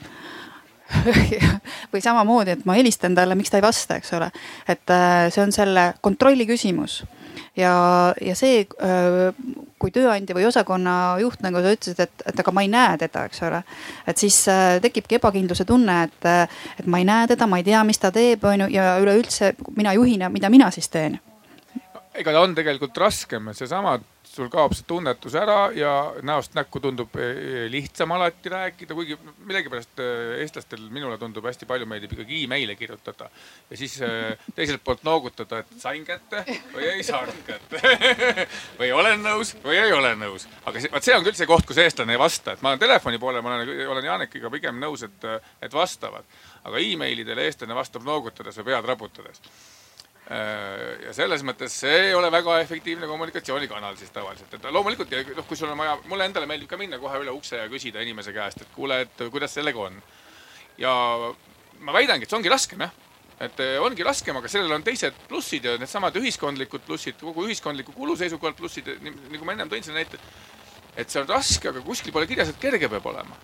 [1.94, 4.32] Või samamoodi, et ma helistan talle, miks ta ei vasta, eks ole.
[4.68, 7.04] et äh, see on selle kontrolli küsimus
[7.58, 7.74] ja,
[8.22, 8.66] ja see,
[9.80, 13.26] kui tööandja või osakonna juht, nagu sa ütlesid, et, et aga ma ei näe teda,
[13.30, 13.64] eks ole.
[14.08, 14.42] et siis
[14.82, 16.30] tekibki ebakindluse tunne, et,
[16.80, 19.54] et ma ei näe teda, ma ei tea, mis ta teeb, on ju, ja üleüldse
[19.78, 21.20] mina juhina, mida mina siis teen
[22.20, 23.98] ega ta on tegelikult raskem, seesama
[24.40, 25.92] sul kaob see tunnetus ära ja
[26.26, 30.10] näost näkku tundub e, e, lihtsam alati rääkida, kuigi millegipärast e,
[30.44, 33.30] eestlastel minule tundub hästi palju meeldib ikkagi email'e kirjutada.
[33.70, 33.98] ja siis
[34.56, 37.98] teiselt poolt noogutada, et sain kätte või ei saanud kätte
[38.80, 40.48] või olen nõus või ei ole nõus.
[40.66, 42.86] aga see, vaat see on küll see koht, kus eestlane ei vasta, et ma olen
[42.86, 45.28] telefoni poole, ma olen, olen Janekiga pigem nõus, et,
[45.62, 46.40] et vastavad.
[46.64, 49.44] aga emailidele eestlane vastab noogutades või pead raputades
[50.30, 55.58] ja selles mõttes see ei ole väga efektiivne kommunikatsioonikanal siis tavaliselt, et loomulikult noh, kui
[55.58, 58.62] sul on vaja, mulle endale meeldib ka minna kohe üle ukse ja küsida inimese käest,
[58.62, 59.98] et kuule, et kuidas sellega on.
[60.78, 60.94] ja
[61.82, 62.94] ma väidangi, et see ongi raskem jah,
[63.42, 67.96] et äh, ongi raskem, aga sellel on teised plussid ja needsamad ühiskondlikud plussid, kogu ühiskondliku
[67.98, 70.22] kulu seisukohalt plussid, nagu ma ennem tõin selle näite.
[71.00, 73.38] et see on raske, aga kuskil pole kirjas, et kerge peab olema.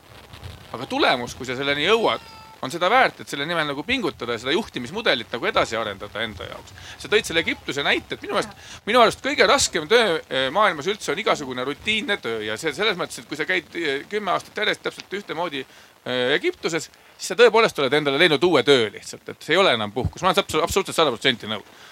[0.73, 4.41] aga tulemus, kui sa selleni jõuad on seda väärt, et selle nimel nagu pingutada ja
[4.41, 6.75] seda juhtimismudelit nagu edasi arendada enda jaoks.
[7.01, 8.53] sa tõid selle Egiptuse näite, et minu meelest,
[8.85, 12.97] minu arust kõige raskem töö eh, maailmas üldse on igasugune rutiinne töö ja see selles
[12.99, 17.39] mõttes, et kui sa käid eh, kümme aastat järjest täpselt ühtemoodi eh, Egiptuses, siis sa
[17.39, 20.45] tõepoolest oled endale leidnud uue töö lihtsalt, et see ei ole enam puhkus, ma olen
[20.63, 21.84] absoluutselt sada protsenti nõus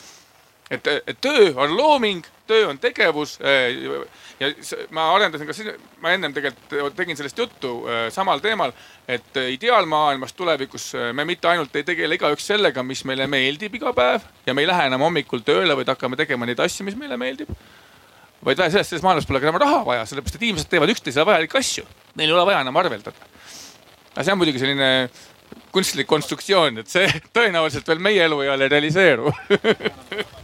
[0.71, 3.37] et, et töö on looming, töö on tegevus.
[3.41, 4.07] Äh,
[4.39, 4.49] ja
[4.95, 8.73] ma arendasin ka, ma ennem tegelikult tegin sellest juttu äh, samal teemal,
[9.07, 13.93] et ideaalmaailmas tulevikus äh, me mitte ainult ei tegele igaüks sellega, mis meile meeldib iga
[13.95, 17.19] päev ja me ei lähe enam hommikul tööle, vaid hakkame tegema neid asju, mis meile
[17.19, 17.51] meeldib
[18.43, 21.59] vaid selles, selles maailmas pole ka enam raha vaja, sellepärast et inimesed teevad üksteisele vajalikke
[21.59, 21.85] asju.
[22.19, 23.29] Neil ei ole vaja enam arveldada.
[24.13, 24.89] aga see on muidugi selline
[25.71, 29.33] kunstlik konstruktsioon, et see tõenäoliselt veel meie elueal ei realiseeru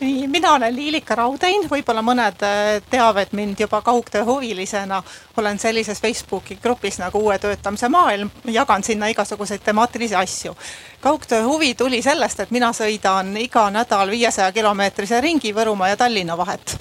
[0.00, 5.02] nii, mina olen Liilika Raudein, võib-olla mõned äh, teavad mind juba kaugtöö huvilisena.
[5.36, 10.56] olen sellises Facebooki grupis nagu Uue töötamise maailm, jagan sinna igasuguseid temaatilisi asju.
[11.00, 16.36] kaugtöö huvi tuli sellest, et mina sõidan iga nädal viiesaja kilomeetrise ringi Võrumaa ja Tallinna
[16.36, 16.78] vahet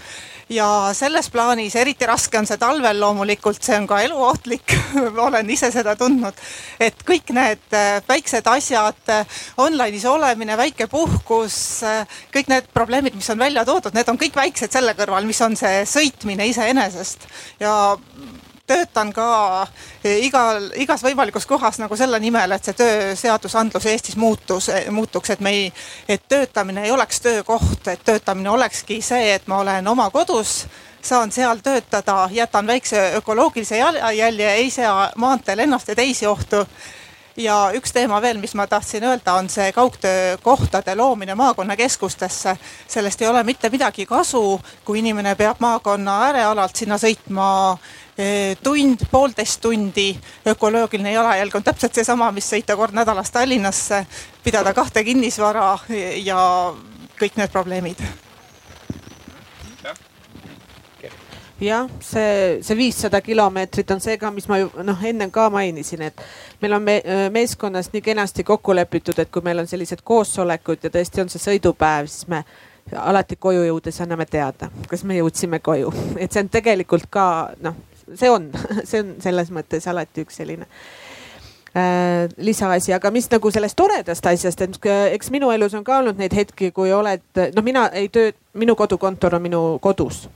[0.50, 4.76] ja selles plaanis eriti raske on see talvel loomulikult, see on ka eluohtlik
[5.28, 6.36] olen ise seda tundnud.
[6.80, 13.16] et kõik need äh, väiksed asjad, äh, online'is olemine, väike puhkus, äh, kõik need probleemid,
[13.16, 17.28] mis on välja toodud, need on kõik väiksed selle kõrval, mis on see sõitmine iseenesest
[17.60, 17.74] ja
[18.68, 19.68] töötan ka
[20.04, 25.30] eh, igal, igas võimalikus kohas nagu selle nimel, et see tööseadusandlus Eestis muutus, eh, muutuks,
[25.30, 25.72] et me ei,
[26.10, 30.66] et töötamine ei oleks töökoht, et töötamine olekski see, et ma olen oma kodus
[31.02, 36.66] saan seal töötada, jätan väikse ökoloogilise jalajälje, ei sea maanteel ennast ja teisi ohtu
[37.38, 42.58] ja üks teema veel, mis ma tahtsin öelda, on see kaugtöökohtade loomine maakonnakeskustesse.
[42.88, 47.78] sellest ei ole mitte midagi kasu, kui inimene peab maakonna äärealalt sinna sõitma
[48.64, 50.18] tund, poolteist tundi.
[50.48, 54.06] ökoloogiline jalajälg on täpselt seesama, mis sõita kord nädalas Tallinnasse,
[54.44, 55.78] pidada kahte kinnisvara
[56.24, 56.40] ja
[57.20, 58.02] kõik need probleemid
[61.62, 66.06] jah, see, see viissada kilomeetrit on see ka, mis ma ju noh, ennem ka mainisin,
[66.10, 66.24] et
[66.62, 66.98] meil on me,
[67.34, 71.42] meeskonnas nii kenasti kokku lepitud, et kui meil on sellised koosolekud ja tõesti on see
[71.42, 72.44] sõidupäev, siis me
[72.94, 77.28] alati koju jõudes anname teada, kas me jõudsime koju, et see on tegelikult ka
[77.66, 77.76] noh,
[78.16, 78.50] see on,
[78.90, 80.68] see on selles mõttes alati üks selline
[81.76, 86.20] äh, lisaasi, aga mis nagu sellest toredast asjast, et eks minu elus on ka olnud
[86.22, 90.28] neid hetki, kui oled, noh, mina ei töö, minu kodukontor on minu kodus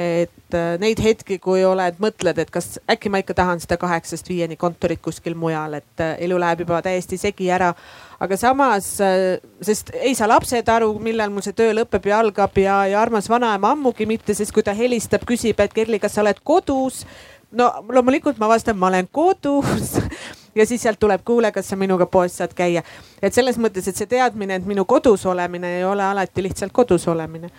[0.00, 4.28] et äh, neid hetki, kui oled, mõtled, et kas äkki ma ikka tahan seda kaheksast
[4.30, 7.74] viieni kontorit kuskil mujal, et äh, elu läheb juba täiesti segi ära.
[8.20, 12.56] aga samas, äh, sest ei saa lapsed aru, millal mul see töö lõpeb ja algab
[12.56, 16.24] ja, ja armas vanaema ammugi mitte, sest kui ta helistab, küsib, et Kerli, kas sa
[16.24, 17.04] oled kodus
[17.52, 19.98] no loomulikult ma vastan, ma olen kodus
[20.58, 22.82] ja siis sealt tuleb, kuule, kas sa minuga poes saad käia.
[23.20, 27.08] et selles mõttes, et see teadmine, et minu kodus olemine ei ole alati lihtsalt kodus
[27.08, 27.52] olemine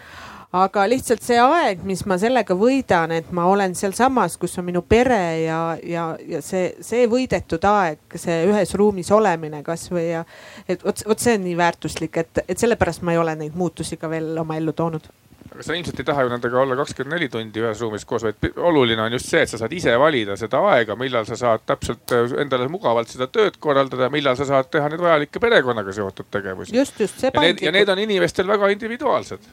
[0.58, 4.84] aga lihtsalt see aeg, mis ma sellega võidan, et ma olen sealsamas, kus on minu
[4.84, 10.26] pere ja, ja, ja see, see võidetud aeg, see ühes ruumis olemine kasvõi ja.
[10.68, 14.00] et vot, vot see on nii väärtuslik, et, et sellepärast ma ei ole neid muutusi
[14.02, 15.08] ka veel oma ellu toonud
[15.52, 18.60] aga sa ilmselt ei taha ju nendega olla kakskümmend neli tundi ühes ruumis koos, vaid
[18.70, 22.12] oluline on just see, et sa saad ise valida seda aega, millal sa saad täpselt
[22.16, 26.76] äh, endale mugavalt seda tööd korraldada, millal sa saad teha neid vajalikke perekonnaga seotud tegevusi.
[26.76, 27.32] just, just see
[27.64, 29.52] ja need on inimestel väga individuaalsed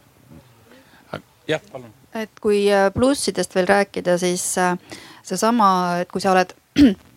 [1.48, 1.92] jah, palun.
[2.14, 4.74] et kui äh, plussidest veel rääkida, siis äh,
[5.22, 5.68] seesama,
[6.02, 6.54] et kui sa oled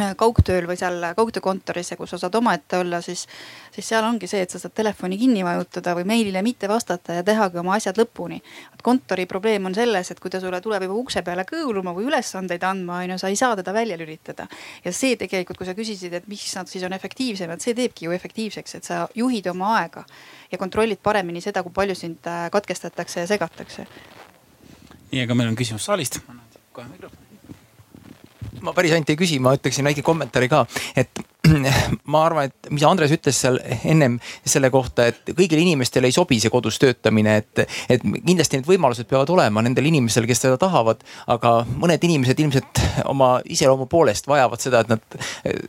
[0.00, 3.26] Äh, kaugtööl või seal kaugtöökontoris ja kus sa saad omaette olla, siis,
[3.74, 7.24] siis seal ongi see, et sa saad telefoni kinni vajutada või meilile mitte vastata ja
[7.26, 8.38] tehagi oma asjad lõpuni.
[8.82, 12.64] kontori probleem on selles, et kui ta sulle tuleb juba ukse peale kõõluma või ülesandeid
[12.64, 14.48] andma, on ju, sa ei saa teda välja lülitada.
[14.84, 18.16] ja see tegelikult, kui sa küsisid, et miks nad siis on efektiivsemad, see teebki ju
[18.16, 20.06] efektiivseks, et sa juhid oma aega
[20.52, 23.86] ja kontrollid paremini seda, kui palju sind äh, katkestatakse ja segatakse.
[25.12, 26.20] nii, aga meil on küsimus saalist.
[26.28, 27.22] annan kohe mikrofoni
[28.62, 30.64] ma päris ainult ei küsi, ma ütleksin väike kommentaari ka,
[30.96, 31.22] et
[32.12, 36.38] ma arvan, et mis Andres ütles seal ennem selle kohta, et kõigile inimestele ei sobi
[36.42, 41.02] see kodus töötamine, et, et kindlasti need võimalused peavad olema nendel inimestel, kes seda tahavad.
[41.32, 42.80] aga mõned inimesed ilmselt
[43.10, 45.18] oma iseloomu poolest vajavad seda, et nad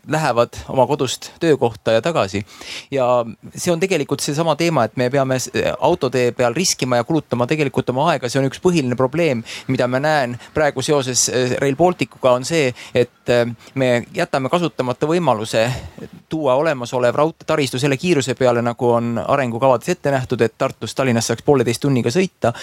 [0.09, 2.43] lähevad oma kodust töökohta ja tagasi.
[2.91, 3.07] ja
[3.55, 5.38] see on tegelikult seesama teema, et me peame
[5.79, 10.01] autotee peal riskima ja kulutama tegelikult oma aega, see on üks põhiline probleem, mida ma
[10.03, 11.29] näen praegu seoses
[11.61, 13.34] Rail Balticuga on see, et
[13.79, 15.67] me jätame kasutamata võimaluse
[16.30, 21.45] tuua olemasolev raudteetaristu selle kiiruse peale, nagu on arengukavades ette nähtud, et Tartust Tallinnast saaks
[21.45, 22.53] pooleteist tunniga sõita.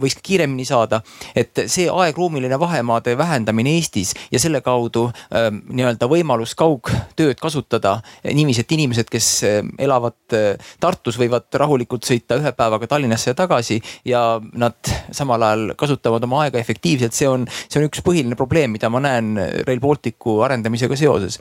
[0.00, 1.00] võiks ka kiiremini saada,
[1.36, 8.62] et see aegruumiline vahemaade vähendamine Eestis ja selle kaudu äh, nii-öelda võimalus kaugtööd kasutada niiviisi,
[8.64, 13.80] et inimesed, kes äh, elavad äh, Tartus, võivad rahulikult sõita ühe päevaga Tallinnasse ja tagasi
[14.08, 14.22] ja
[14.54, 18.90] nad samal ajal kasutavad oma aega efektiivselt, see on, see on üks põhiline probleem, mida
[18.92, 19.34] ma näen
[19.66, 21.40] Rail Balticu arendamisega seoses.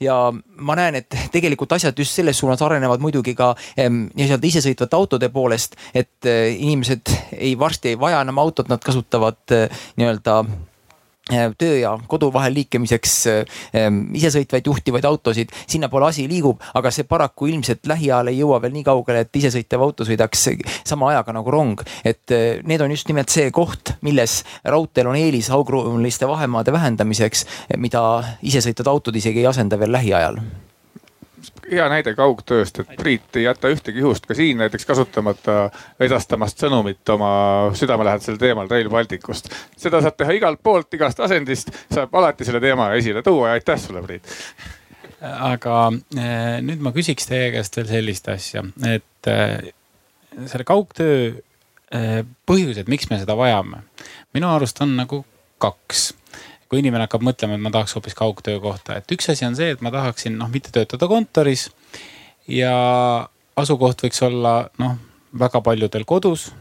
[0.00, 5.30] ja ma näen, et tegelikult asjad just selles suunas arenevad muidugi ka nii-öelda isesõitvate autode
[5.32, 10.40] poolest, et eh, inimesed ei varsti ei vaja enam autot, nad kasutavad eh, nii-öelda
[11.58, 13.14] töö ja kodu vahel liikumiseks
[14.14, 18.84] isesõitvaid juhtivaid autosid, sinnapoole asi liigub, aga see paraku ilmselt lähiajal ei jõua veel nii
[18.86, 20.46] kaugele, et isesõitev auto sõidaks
[20.86, 21.82] sama ajaga nagu rong.
[22.04, 22.30] et
[22.62, 27.46] need on just nimelt see koht, milles raudteel on eelis augruumiliste vahemaade vähendamiseks,
[27.76, 28.06] mida
[28.42, 30.40] isesõitvad autod isegi ei asenda veel lähiajal
[31.70, 35.56] hea näide kaugtööst, et Priit ei jäta ühtegi juhust ka siin näiteks kasutamata
[36.02, 37.30] edastamast sõnumit oma
[37.76, 39.50] südamelähedasel teemal Rail Balticust.
[39.76, 43.80] seda saab teha igalt poolt, igast asendist, saab alati selle teema esile tuua ja aitäh
[43.80, 44.34] sulle, Priit.
[45.22, 45.78] aga
[46.18, 49.72] eh, nüüd ma küsiks teie käest veel sellist asja, et eh,
[50.46, 53.82] selle kaugtöö eh, põhjused, miks me seda vajame,
[54.36, 55.24] minu arust on nagu
[55.58, 56.10] kaks
[56.68, 59.72] kui inimene hakkab mõtlema, et ma tahaks hoopis kaugtöö kohta, et üks asi on see,
[59.76, 61.70] et ma tahaksin noh, mitte töötada kontoris.
[62.48, 62.72] ja
[63.56, 64.96] asukoht võiks olla noh,
[65.38, 66.52] väga paljudel kodus.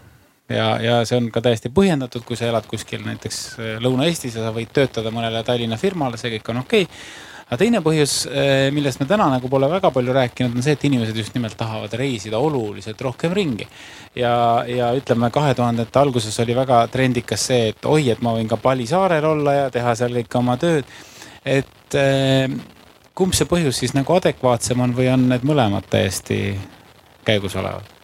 [0.50, 4.46] ja, ja see on ka täiesti põhjendatud, kui sa elad kuskil näiteks äh, Lõuna-Eestis ja
[4.46, 8.68] sa võid töötada mõnele Tallinna firmale, see kõik on okei okay aga teine põhjus, äh,
[8.74, 11.94] millest me täna nagu pole väga palju rääkinud, on see, et inimesed just nimelt tahavad
[12.00, 13.68] reisida oluliselt rohkem ringi
[14.18, 18.50] ja, ja ütleme, kahe tuhandete alguses oli väga trendikas see, et oi, et ma võin
[18.50, 20.90] ka Palisaarel olla ja teha seal kõik oma tööd.
[21.46, 22.50] et eh,
[23.14, 26.40] kumb see põhjus siis nagu adekvaatsem on või on need mõlemad täiesti
[27.26, 27.95] käigus olevad?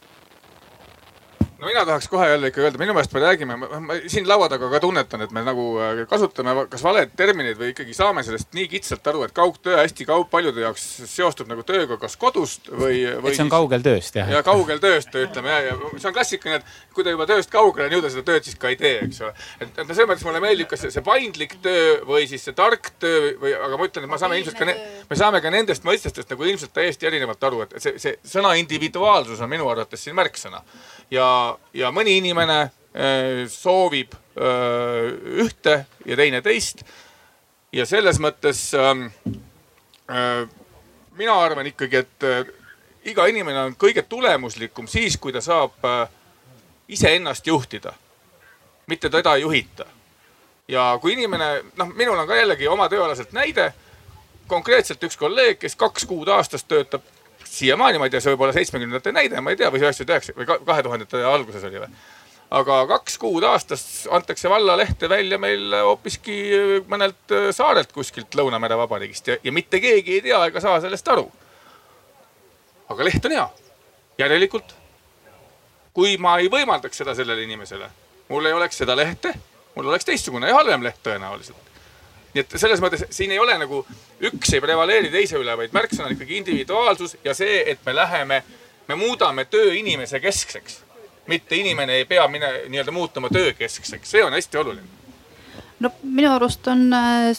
[1.62, 4.70] No mina tahaks kohe jälle ikka öelda, minu meelest me räägime, ma siin laua taga
[4.70, 8.66] ka tunnetan, et me nagu äh, kasutame kas valed terminid või ikkagi saame sellest nii
[8.72, 13.34] kitsalt aru, et kaugtöö hästi kaug, paljude jaoks seostub nagu tööga kas kodust või, või.
[13.34, 14.32] et see on kaugel tööst jah?
[14.34, 17.92] ja kaugel tööst ütleme ja, ja see on klassikaline, et kui ta juba tööst kaugele
[17.92, 19.36] on jõuda, seda tööd siis ka ei tee, eks ole.
[19.60, 22.90] et, et selles mõttes mulle meeldib, kas see, see paindlik töö või siis see tark
[23.02, 24.80] töö või, aga ma ütlen, et me saame ilmselt ka,
[25.12, 29.46] me saame ka nendest mõistestest nagu ilmselt täiesti erinevalt aru, et see, see sõna individuaalsus
[29.46, 30.66] on minu arvates siin märksõna
[31.12, 35.12] ja, ja mõni inimene äh, soovib äh,
[35.44, 36.86] ühte ja teine teist.
[37.72, 39.06] ja selles mõttes ähm,
[40.12, 40.48] äh,
[41.18, 42.26] mina arvan ikkagi, et
[43.12, 45.84] iga inimene on kõige tulemuslikum siis, kui ta saab
[46.88, 47.94] iseennast juhtida,
[48.88, 49.86] mitte teda ei juhita.
[50.68, 53.74] ja kui inimene, noh, minul on ka jällegi oma tööalaselt näide
[54.48, 57.04] konkreetselt üks kolleeg, kes kaks kuud aastas töötab
[57.46, 60.36] siiamaani, ma ei tea, see võib olla seitsmekümnendate näide, ma ei tea, või üheksakümne üheksa
[60.38, 62.02] või kahe tuhandete alguses oli või.
[62.62, 66.38] aga kaks kuud aastas antakse vallalehte välja meil hoopiski
[66.92, 71.08] mõnelt äh, saarelt kuskilt Lõunamere Vabariigist ja, ja mitte keegi ei tea ega saa sellest
[71.08, 71.32] aru.
[72.90, 73.50] aga leht on hea.
[74.18, 74.76] järelikult,
[75.94, 77.90] kui ma ei võimaldaks seda sellele inimesele,
[78.30, 79.34] mul ei oleks seda lehte,
[79.76, 81.71] mul oleks teistsugune ja halvem leht tõenäoliselt
[82.34, 83.82] nii et selles mõttes siin ei ole nagu
[84.28, 88.42] üks ei prevaleeri teise üle, vaid märksõna on ikkagi individuaalsus ja see, et me läheme,
[88.88, 90.82] me muudame töö inimese keskseks.
[91.28, 94.88] mitte inimene ei pea mine nii-öelda muutuma töökeskseks, see on hästi oluline.
[95.80, 97.38] no minu arust on, äh,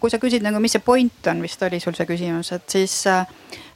[0.00, 3.06] kui sa küsid nagu, mis see point on, vist oli sul see küsimus, et siis
[3.06, 3.26] äh,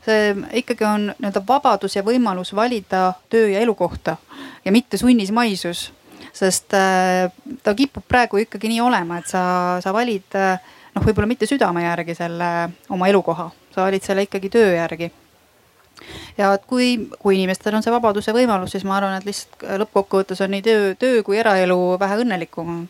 [0.05, 4.17] see ikkagi on nii-öelda vabadus ja võimalus valida töö ja elukohta
[4.65, 5.91] ja mitte sunnismaisus
[6.33, 7.31] sest äh,
[7.63, 9.43] ta kipub praegu ikkagi nii olema, et sa,
[9.83, 10.61] sa valid äh,
[10.95, 12.51] noh, võib-olla mitte südame järgi selle
[12.91, 15.11] oma elukoha, sa valid selle ikkagi töö järgi
[16.39, 19.67] ja et kui, kui inimestel on see vabadus ja võimalus, siis ma arvan, et lihtsalt
[19.85, 22.89] lõppkokkuvõttes on nii töö, töö kui eraelu vähe õnnelikum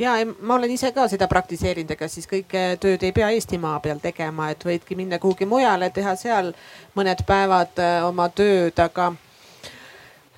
[0.00, 4.00] ja ma olen ise ka seda praktiseerinud, ega siis kõike tööd ei pea Eestimaa peal
[4.02, 6.52] tegema, et võidki minna kuhugi mujale, teha seal
[6.96, 9.12] mõned päevad äh, oma tööd, aga.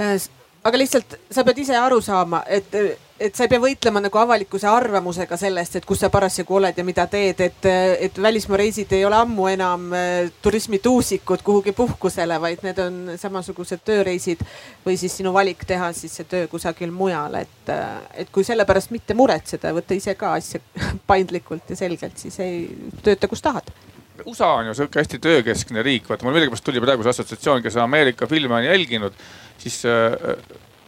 [0.03, 0.19] Äh,
[0.63, 2.77] aga lihtsalt sa pead ise aru saama, et
[3.23, 6.85] et sa ei pea võitlema nagu avalikkuse arvamusega sellest, et kus sa parasjagu oled ja
[6.87, 7.69] mida teed, et,
[8.07, 13.85] et välismaa reisid ei ole ammu enam äh, turismituusikud kuhugi puhkusele, vaid need on samasugused
[13.87, 14.43] tööreisid
[14.87, 17.73] või siis sinu valik teha siis see töö kusagil mujal, et,
[18.25, 20.63] et kui selle pärast mitte muretseda, võtta ise ka asja
[21.11, 22.67] paindlikult ja selgelt, siis ei
[23.07, 23.71] tööta, kus tahad
[24.27, 27.79] USA on ju sihuke hästi töökeskne riik, vaata mul millegipärast tuli praegu see assotsiatsioon, kes
[27.81, 29.17] Ameerika filme on jälginud,
[29.63, 30.37] siis äh,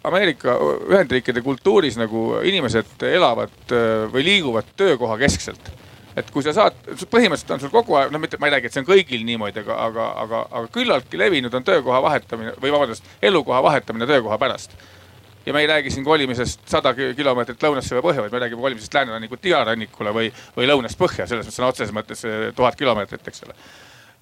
[0.05, 0.59] Ameerika
[0.91, 5.73] Ühendriikide kultuuris nagu inimesed elavad äh, või liiguvad töökoha keskselt
[6.17, 6.77] et kui sa saad,
[7.11, 9.65] põhimõtteliselt on sul kogu aeg, no mitte, ma ei räägi, et see on kõigil niimoodi,
[9.65, 14.77] aga, aga, aga, aga küllaltki levinud on töökoha vahetamine või vabandust, elukoha vahetamine töökoha pärast.
[15.47, 18.95] Ja me ei räägi siin kolimisest sada kilomeetrit lõunasse või põhja, vaid me räägime kolimisest
[18.95, 23.45] läänerannikult idarannikule või, või lõunast põhja, selles mõttes sõna otseses mõttes eh, tuhat kilomeetrit, eks
[23.49, 23.59] ole.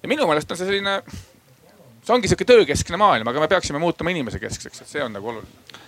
[0.03, 0.99] ja minu meelest on see selline
[2.03, 5.31] see ongi sihuke töökeskne maailm, aga me peaksime muutuma inimese keskseks, et see on nagu
[5.31, 5.81] oluline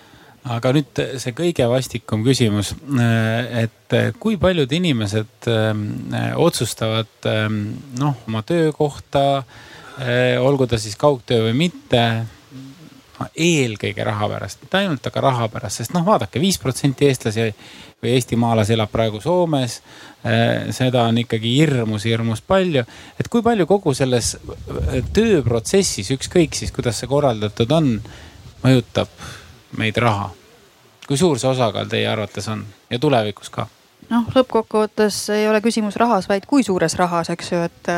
[0.55, 2.75] aga nüüd see kõige vastikum küsimus,
[3.57, 5.49] et kui paljud inimesed
[6.41, 7.29] otsustavad
[7.97, 9.25] noh, oma töökohta,
[10.45, 12.03] olgu ta siis kaugtöö või mitte,
[13.35, 17.47] eelkõige raha pärast, mitte ainult, aga raha pärast, sest noh, vaadake, viis protsenti eestlasi
[18.03, 19.79] või eestimaalasi elab praegu Soomes.
[20.25, 22.83] Äh, seda on ikkagi hirmus, hirmus palju.
[23.19, 27.93] et kui palju kogu selles äh, tööprotsessis, ükskõik siis kuidas see korraldatud on,
[28.63, 29.11] mõjutab
[29.77, 30.31] meid raha?
[31.05, 33.67] kui suur see osakaal teie arvates on ja tulevikus ka?
[34.11, 37.89] Noh, lõppkokkuvõttes ei ole küsimus rahas, vaid kui suures rahas, eks ju, et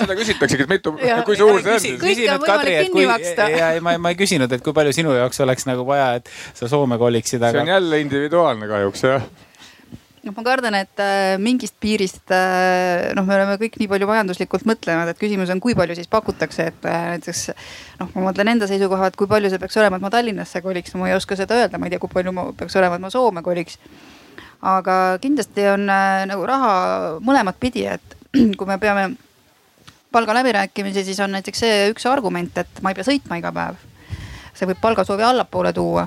[0.00, 0.94] seda küsitaksegi, et mitu,
[1.26, 2.00] kui suur see on.
[2.02, 3.48] kõike on võimalik kinni maksta.
[3.54, 6.30] ja ei, ma, ma ei küsinud, et kui palju sinu jaoks oleks nagu vaja, et
[6.56, 7.58] sa Soome koliksid, aga.
[7.58, 9.28] see on jälle individuaalne kahjuks jah
[10.24, 14.64] noh, ma kardan, et äh, mingist piirist äh, noh, me oleme kõik nii palju majanduslikult
[14.68, 17.44] mõtlenud, et küsimus on, kui palju siis pakutakse, et äh, näiteks
[18.00, 20.94] noh, ma mõtlen enda seisukoha, et kui palju see peaks olema, et ma Tallinnasse koliks,
[20.94, 23.04] no ma ei oska seda öelda, ma ei tea, kui palju ma peaks olema, et
[23.04, 23.78] ma Soome koliks.
[24.64, 25.86] aga kindlasti on
[26.30, 26.74] nagu raha
[27.20, 28.18] mõlemat pidi, et
[28.58, 29.10] kui me peame
[30.14, 33.82] palgaläbirääkimisi, siis on näiteks see üks argument, et ma ei pea sõitma iga päev.
[34.54, 36.06] see võib palgasoovi allapoole tuua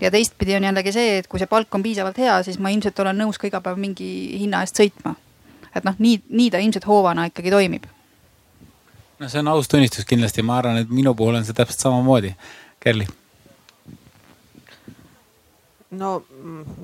[0.00, 2.98] ja teistpidi on jällegi see, et kui see palk on piisavalt hea, siis ma ilmselt
[3.04, 5.14] olen nõus ka iga päev mingi hinna eest sõitma.
[5.74, 7.86] et noh, nii, nii ta ilmselt hoovana ikkagi toimib.
[9.18, 12.34] no see on aus tunnistus kindlasti, ma arvan, et minu puhul on see täpselt samamoodi.
[12.78, 13.08] Kerli
[15.90, 16.22] no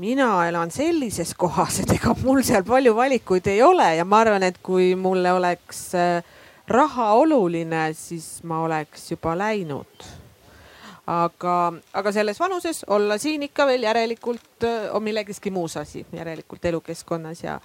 [0.01, 4.43] mina elan sellises kohas, et ega mul seal palju valikuid ei ole ja ma arvan,
[4.43, 6.25] et kui mulle oleks äh,
[6.69, 10.09] raha oluline, siis ma oleks juba läinud
[11.07, 17.45] aga, aga selles vanuses olla siin ikka veel järelikult on millegiski muus asi, järelikult elukeskkonnas
[17.45, 17.59] ja,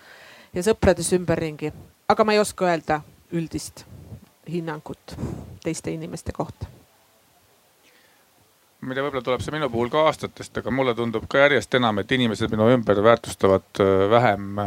[0.53, 1.71] ja sõprades ümberringi.
[2.07, 3.85] aga ma ei oska öelda üldist
[4.49, 5.15] hinnangut
[5.63, 6.65] teiste inimeste kohta
[8.81, 11.73] ma ei tea, võib-olla tuleb see minu puhul ka aastatest, aga mulle tundub ka järjest
[11.75, 14.61] enam, et inimesed minu ümber väärtustavad vähem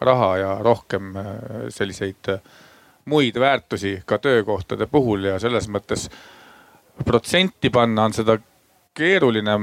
[0.00, 1.12] raha ja rohkem
[1.68, 2.32] selliseid
[3.04, 6.08] muid väärtusi ka töökohtade puhul ja selles mõttes
[7.04, 8.36] protsenti panna on seda
[8.94, 9.56] keeruline,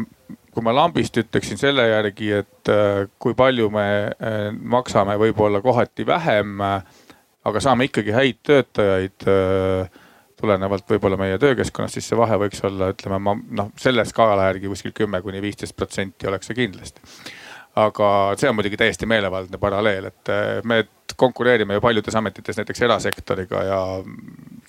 [0.51, 6.05] kui ma lambist ütleksin selle järgi, et äh, kui palju me äh, maksame võib-olla kohati
[6.07, 10.01] vähem, aga saame ikkagi häid töötajaid äh,
[10.41, 14.71] tulenevalt võib-olla meie töökeskkonnast, siis see vahe võiks olla, ütleme ma noh, selle skaala järgi
[14.71, 17.39] kuskil kümme kuni viisteist protsenti oleks see kindlasti
[17.76, 18.07] aga
[18.39, 20.32] see on muidugi täiesti meelevaldne paralleel, et
[20.67, 20.84] me
[21.15, 23.80] konkureerime ju paljudes ametites näiteks erasektoriga ja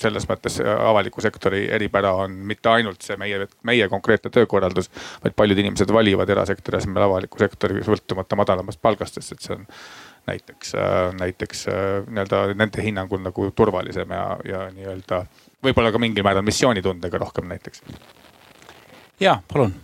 [0.02, 4.90] selles mõttes avaliku sektori eripära on mitte ainult see meie, meie konkreetne töökorraldus,
[5.24, 9.68] vaid paljud inimesed valivad erasektori asemel avaliku sektori sõltumata madalamast palgast, sest et see on
[10.30, 10.74] näiteks,
[11.18, 11.64] näiteks
[12.08, 15.24] nii-öelda nende hinnangul nagu turvalisem ja, ja nii-öelda
[15.64, 17.82] võib-olla ka mingil määral missioonitundega rohkem näiteks.
[19.20, 19.74] ja palun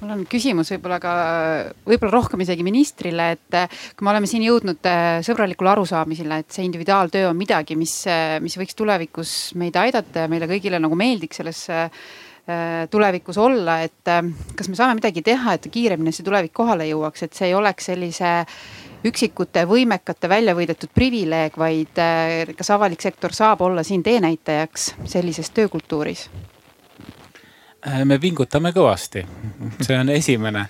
[0.00, 1.12] mul on küsimus võib-olla ka,
[1.86, 6.54] võib-olla rohkem isegi ministrile, et eh, kui me oleme siin jõudnud eh, sõbralikule arusaamisele, et
[6.54, 10.98] see individuaaltöö on midagi, mis, eh, mis võiks tulevikus meid aidata ja meile kõigile nagu
[10.98, 11.64] meeldiks selles
[12.90, 14.08] tulevikus olla, et
[14.58, 17.86] kas me saame midagi teha, et kiiremini see tulevik kohale jõuaks, et see ei oleks
[17.86, 18.32] sellise
[19.06, 22.02] üksikute võimekate välja võidetud privileeg, vaid
[22.58, 26.26] kas avalik sektor saab olla siin teenäitajaks sellises töökultuuris?
[27.86, 29.24] Äh, me pingutame kõvasti,
[29.82, 30.66] see on esimene.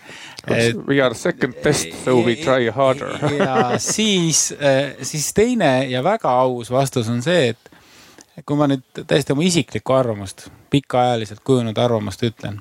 [0.48, 3.14] We are second best, so we try harder.
[3.38, 9.04] ja siis, äh, siis teine ja väga aus vastus on see, et kui ma nüüd
[9.04, 12.58] täiesti oma isiklikku arvamust, pikaajaliselt kujunenud arvamust ütlen,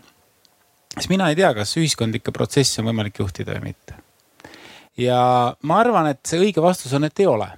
[0.97, 3.97] siis mina ei tea, kas ühiskondlikke protsesse on võimalik juhtida või mitte.
[4.99, 5.19] ja
[5.63, 7.49] ma arvan, et see õige vastus on, et ei ole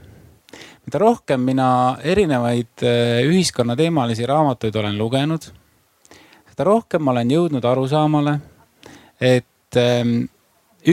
[0.85, 5.47] mida rohkem mina erinevaid äh, ühiskonnateemalisi raamatuid olen lugenud,
[6.53, 8.35] seda rohkem ma olen jõudnud arusaamale,
[9.21, 10.27] et ähm,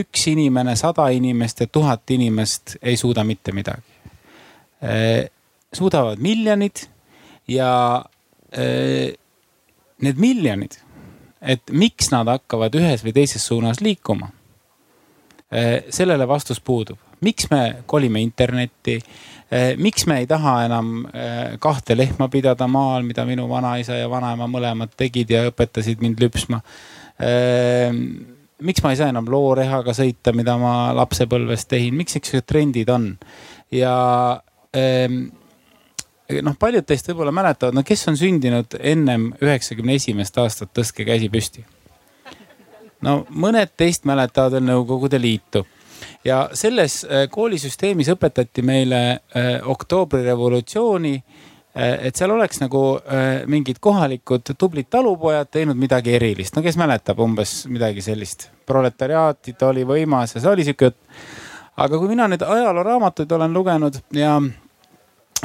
[0.00, 3.98] üks inimene, sada inimest ja tuhat inimest ei suuda mitte midagi.
[4.80, 5.28] Äh,
[5.72, 6.86] suudavad miljonid
[7.48, 7.72] ja
[8.56, 9.12] äh,
[10.00, 10.78] need miljonid,
[11.40, 14.36] et miks nad hakkavad ühes või teises suunas liikuma.
[15.90, 19.00] sellele vastus puudub, miks me kolime internetti
[19.76, 24.46] miks me ei taha enam eh, kahte lehma pidada maal, mida minu vanaisa ja vanaema
[24.46, 26.60] mõlemad tegid ja õpetasid mind lüpsma?
[27.18, 27.90] Eh,
[28.62, 33.12] miks ma ei saa enam loorehaga sõita, mida ma lapsepõlves tegin, miks niisugused trendid on?
[33.70, 33.94] ja
[36.42, 41.30] noh, paljud teist võib-olla mäletavad, no kes on sündinud ennem üheksakümne esimest aastat, tõstke käsi
[41.30, 41.64] püsti.
[43.06, 45.64] no mõned teist mäletavad veel Nõukogude Liitu
[46.24, 52.82] ja selles äh, koolisüsteemis õpetati meile äh, oktoobrirevolutsiooni äh, et seal oleks nagu
[53.46, 56.56] mingid kohalikud tublid talupojad teinud midagi erilist.
[56.56, 60.98] no kes mäletab umbes midagi sellist, proletariaatid oli võimas ja see oli sihuke jutt.
[61.76, 64.40] aga kui mina nüüd ajalooraamatuid olen lugenud ja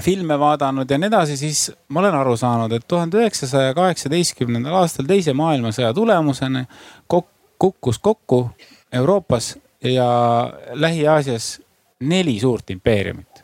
[0.02, 5.08] filme vaadanud ja nii edasi, siis ma olen aru saanud, et tuhande üheksasaja kaheksateistkümnendal aastal
[5.08, 6.66] teise maailmasõja tulemusena
[7.08, 8.50] kukkus kokku
[8.92, 9.54] Euroopas
[9.86, 11.62] ja Lähi-Aasias
[12.00, 13.44] neli suurt impeeriumit.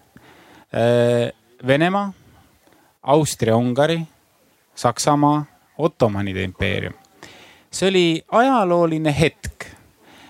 [0.74, 1.32] Äh,
[1.68, 2.14] Venemaa,
[3.04, 4.02] Austria-Ungari,
[4.76, 5.46] Saksamaa,
[5.78, 6.94] Ottomanide impeerium.
[7.72, 9.66] see oli ajalooline hetk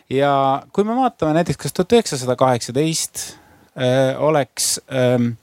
[0.09, 3.24] ja kui me vaatame näiteks, kas tuhat üheksasada kaheksateist
[3.74, 5.34] äh, oleks ähm,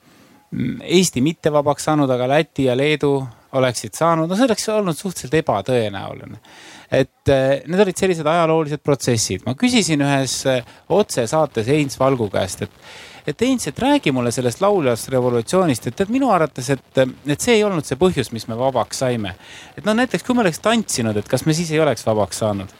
[0.82, 5.38] Eesti mitte vabaks saanud, aga Läti ja Leedu oleksid saanud, no see oleks olnud suhteliselt
[5.40, 6.40] ebatõenäoline
[6.88, 9.44] et eh, need olid sellised ajaloolised protsessid.
[9.46, 12.78] ma küsisin ühes eh, otsesaates Heinz Valgu käest, et,
[13.28, 17.58] et Heinz, et räägi mulle sellest lauljast revolutsioonist, et tead minu arvates, et, et see
[17.58, 19.34] ei olnud see põhjus, mis me vabaks saime.
[19.76, 22.72] et no näiteks, kui me oleks tantsinud, et kas me siis ei oleks vabaks saanud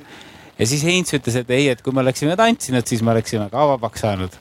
[0.58, 3.66] ja siis Heinz ütles, et ei, et kui me oleksime tantsinud, siis me oleksime ka
[3.74, 4.40] vabaks saanud.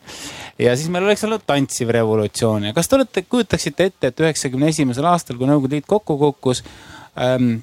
[0.60, 4.72] Ja siis meil oleks olnud tantsiv revolutsioon ja kas te olete, kujutaksite ette, et üheksakümne
[4.74, 6.64] esimesel aastal, kui Nõukogude Liit kokku kukkus
[7.22, 7.60] ähm,,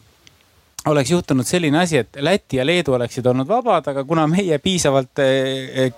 [0.91, 5.23] oleks juhtunud selline asi, et Läti ja Leedu oleksid olnud vabad, aga kuna meie piisavalt,
[5.25, 5.93] eh,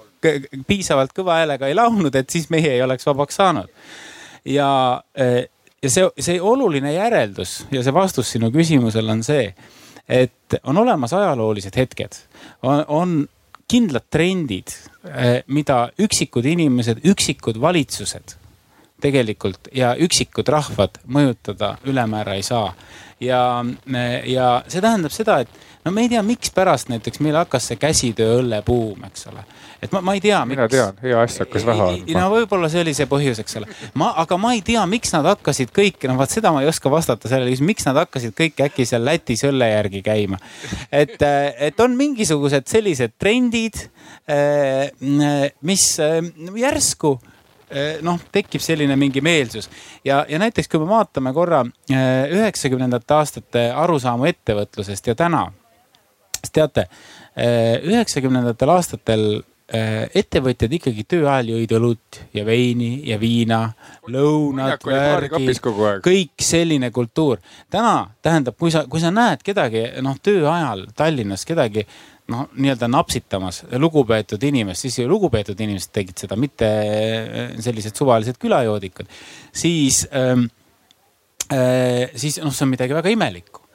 [0.67, 3.71] piisavalt kõva häälega ei laulnud, et siis meie ei oleks vabaks saanud.
[4.45, 5.49] ja, eh,
[5.83, 9.55] ja see, see oluline järeldus ja see vastus sinu küsimusele on see,
[10.09, 12.21] et on olemas ajaloolised hetked,
[12.63, 13.27] on
[13.69, 14.73] kindlad trendid,
[15.47, 18.37] mida üksikud inimesed, üksikud valitsused
[19.03, 22.71] tegelikult ja üksikud rahvad mõjutada ülemäära ei saa
[23.21, 23.65] ja,
[24.27, 28.41] ja see tähendab seda, et no me ei tea, mikspärast näiteks meil hakkas see käsitöö
[28.41, 29.45] õllebuum, eks ole.
[29.83, 30.41] et ma, ma ei tea.
[30.49, 32.19] mina tean, hea asja hakkas vähe andma.
[32.19, 33.71] no võib-olla see oli see põhjus, eks ole.
[33.95, 36.93] ma, aga ma ei tea, miks nad hakkasid kõik, no vaat seda ma ei oska
[36.93, 40.41] vastata sellele, miks nad hakkasid kõik äkki seal Lätis õlle järgi käima.
[40.91, 43.87] et, et on mingisugused sellised trendid,
[44.29, 44.91] eh,
[45.63, 46.21] mis eh,
[46.67, 47.36] järsku Eh,
[48.03, 49.67] noh, tekib selline mingi meelsus
[50.05, 55.49] ja, ja näiteks kui me vaatame korra eh, üheksakümnendate aastate arusaamu ettevõtlusest ja täna.
[56.39, 56.87] siis teate,
[57.37, 59.29] eh, üheksakümnendatel aastatel
[59.67, 63.73] ettevõtjad ikkagi töö ajal jõid õlut ja veini ja viina,
[64.07, 65.59] lõunad, värgid,
[66.07, 67.41] kõik selline kultuur.
[67.67, 71.83] täna tähendab, kui sa, kui sa näed kedagi noh, töö ajal Tallinnas kedagi
[72.33, 79.11] noh, nii-öelda napsitamas lugupeetud inimest, siis lugupeetud inimesed tegid seda, mitte äh, sellised suvalised külajoodikud.
[79.53, 80.49] siis ähm,,
[81.53, 83.67] äh, siis noh, see on midagi väga imelikku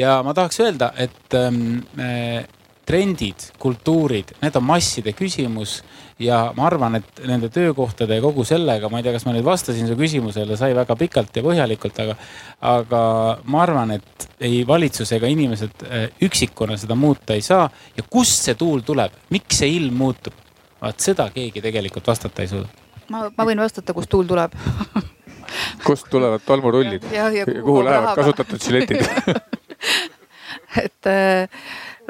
[0.00, 2.44] ja ma tahaks öelda, et ähm, äh,
[2.86, 5.80] trendid, kultuurid, need on masside küsimus
[6.20, 9.46] ja ma arvan, et nende töökohtade ja kogu sellega, ma ei tea, kas ma nüüd
[9.46, 12.16] vastasin su küsimusele, sai väga pikalt ja põhjalikult, aga,
[12.72, 13.02] aga
[13.50, 17.70] ma arvan, et ei valitsus ega inimesed äh, üksikuna seda muuta ei saa.
[17.96, 20.36] ja kust see tuul tuleb, miks see ilm muutub?
[20.80, 22.68] vaat seda keegi tegelikult vastata ei suuda.
[23.12, 24.54] ma, ma võin vastata, kust tuul tuleb
[25.86, 29.04] kust tulevad tolmurullid ja, ja, ja kuhu, kuhu lähevad kasutatud žiletid
[30.84, 31.48] et äh,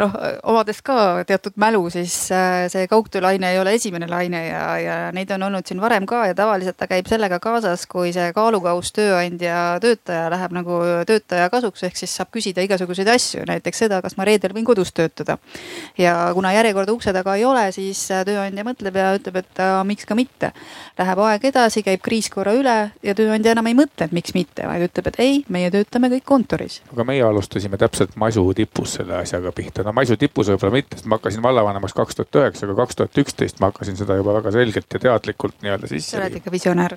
[0.01, 0.14] noh,
[0.51, 5.31] omades ka teatud mälu, siis äh, see kaugtöölaine ei ole esimene laine ja, ja neid
[5.35, 9.78] on olnud siin varem ka ja tavaliselt ta käib sellega kaasas, kui see kaalukauss tööandja,
[9.82, 14.27] töötaja läheb nagu töötaja kasuks, ehk siis saab küsida igasuguseid asju, näiteks seda, kas ma
[14.28, 15.39] reedel võin kodus töötada.
[15.98, 19.77] ja kuna järjekorda ukse taga ei ole, siis äh, tööandja mõtleb ja ütleb, et äh,
[19.86, 20.52] miks ka mitte.
[20.98, 24.66] Läheb aeg edasi, käib kriis korra üle ja tööandja enam ei mõtle, et miks mitte,
[24.68, 26.81] vaid ütleb, et ei, meie töötame kõik kontoris.
[26.93, 31.09] aga meie alustasime täpselt masu tipus selle asjaga pihta, no masu tipus võib-olla mitte, sest
[31.11, 34.55] ma hakkasin vallavanemaks kaks tuhat üheksa, aga kaks tuhat üksteist ma hakkasin seda juba väga
[34.55, 36.15] selgelt ja teadlikult nii-öelda sisse.
[36.15, 36.97] sa oled ikka visionäär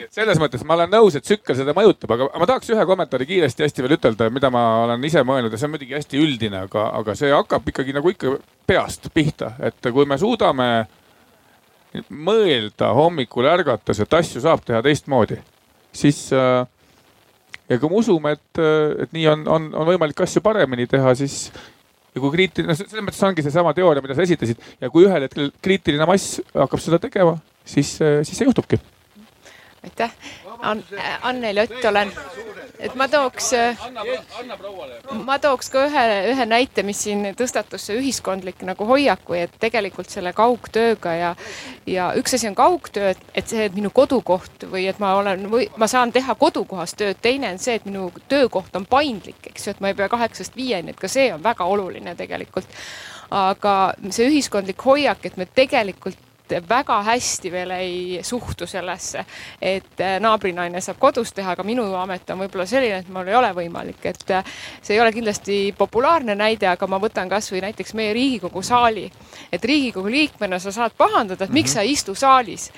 [0.00, 2.86] nii et selles mõttes ma olen nõus, et tsükkel seda mõjutab, aga ma tahaks ühe
[2.88, 6.22] kommentaari kiiresti hästi veel ütelda, mida ma olen ise mõelnud ja see on muidugi hästi
[6.22, 8.34] üldine, aga, aga see hakkab ikkagi nagu ikka
[8.70, 10.70] peast pihta, et kui me suudame
[12.08, 15.40] mõelda hommikul ärgates, et asju saab teha teistmoodi,
[16.02, 16.62] siis äh,
[17.70, 18.62] ja kui me usume, et,
[19.04, 21.50] et nii on, on, on võimalik asju paremini teha, siis
[22.20, 24.60] ja kui kriitiline, selles mõttes ongi seesama teooria, mida sa esitasid.
[24.82, 28.80] Ja kui ühel hetkel kriitiline mass hakkab seda tegema, siis, siis see juhtubki.
[29.80, 30.12] Aitäh,
[31.24, 32.12] Anneli Ott olen,
[32.80, 33.50] et ma tooks,
[35.26, 39.56] ma tooks ka ühe, ühe näite, mis siin tõstatus, see ühiskondlik nagu hoiak või et
[39.62, 41.34] tegelikult selle kaugtööga ja
[41.88, 45.46] ja üks asi on kaugtöö, et, et see, et minu kodukoht või et ma olen
[45.52, 49.66] või ma saan teha kodukohas tööd, teine on see, et minu töökoht on paindlik, eks
[49.66, 52.68] ju, et ma ei pea kaheksast viieni, et ka see on väga oluline tegelikult.
[53.30, 56.18] Aga see ühiskondlik hoiak, et me tegelikult
[56.68, 59.24] väga hästi veel ei suhtu sellesse,
[59.62, 63.38] et äh, naabrinaine saab kodus teha, aga minu amet on võib-olla selline, et mul ei
[63.38, 67.94] ole võimalik, et äh, see ei ole kindlasti populaarne näide, aga ma võtan kasvõi näiteks
[67.94, 69.10] meie Riigikogu saali.
[69.52, 71.74] et Riigikogu liikmena sa saad pahandada, et miks mm -hmm.
[71.74, 72.70] sa ei istu saalis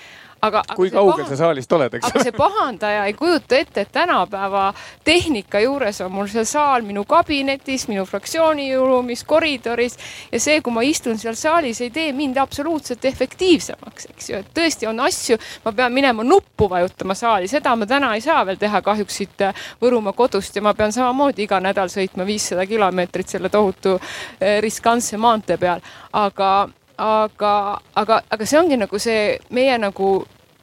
[0.43, 0.63] aga.
[0.77, 2.09] kui kaugel sa saalist oled, eks.
[2.09, 4.65] aga see pahandaja ei kujuta ette, et tänapäeva
[5.05, 9.99] tehnika juures on mul see saal minu kabinetis, minu fraktsiooni ruumis, koridoris
[10.33, 14.51] ja see, kui ma istun seal saalis, ei tee mind absoluutselt efektiivsemaks, eks ju, et
[14.57, 18.59] tõesti on asju, ma pean minema nuppu vajutama saali, seda ma täna ei saa veel
[18.61, 23.37] teha kahjuks siit äh, Võrumaa kodust ja ma pean samamoodi iga nädal sõitma viissada kilomeetrit
[23.37, 25.83] selle tohutu äh, riskantse maantee peal,
[26.13, 26.53] aga
[26.99, 30.13] aga, aga, aga see ongi nagu see meie nagu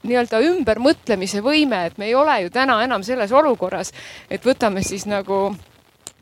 [0.07, 3.91] nii-öelda ümbermõtlemise võime, et me ei ole ju täna enam selles olukorras,
[4.31, 5.49] et võtame siis nagu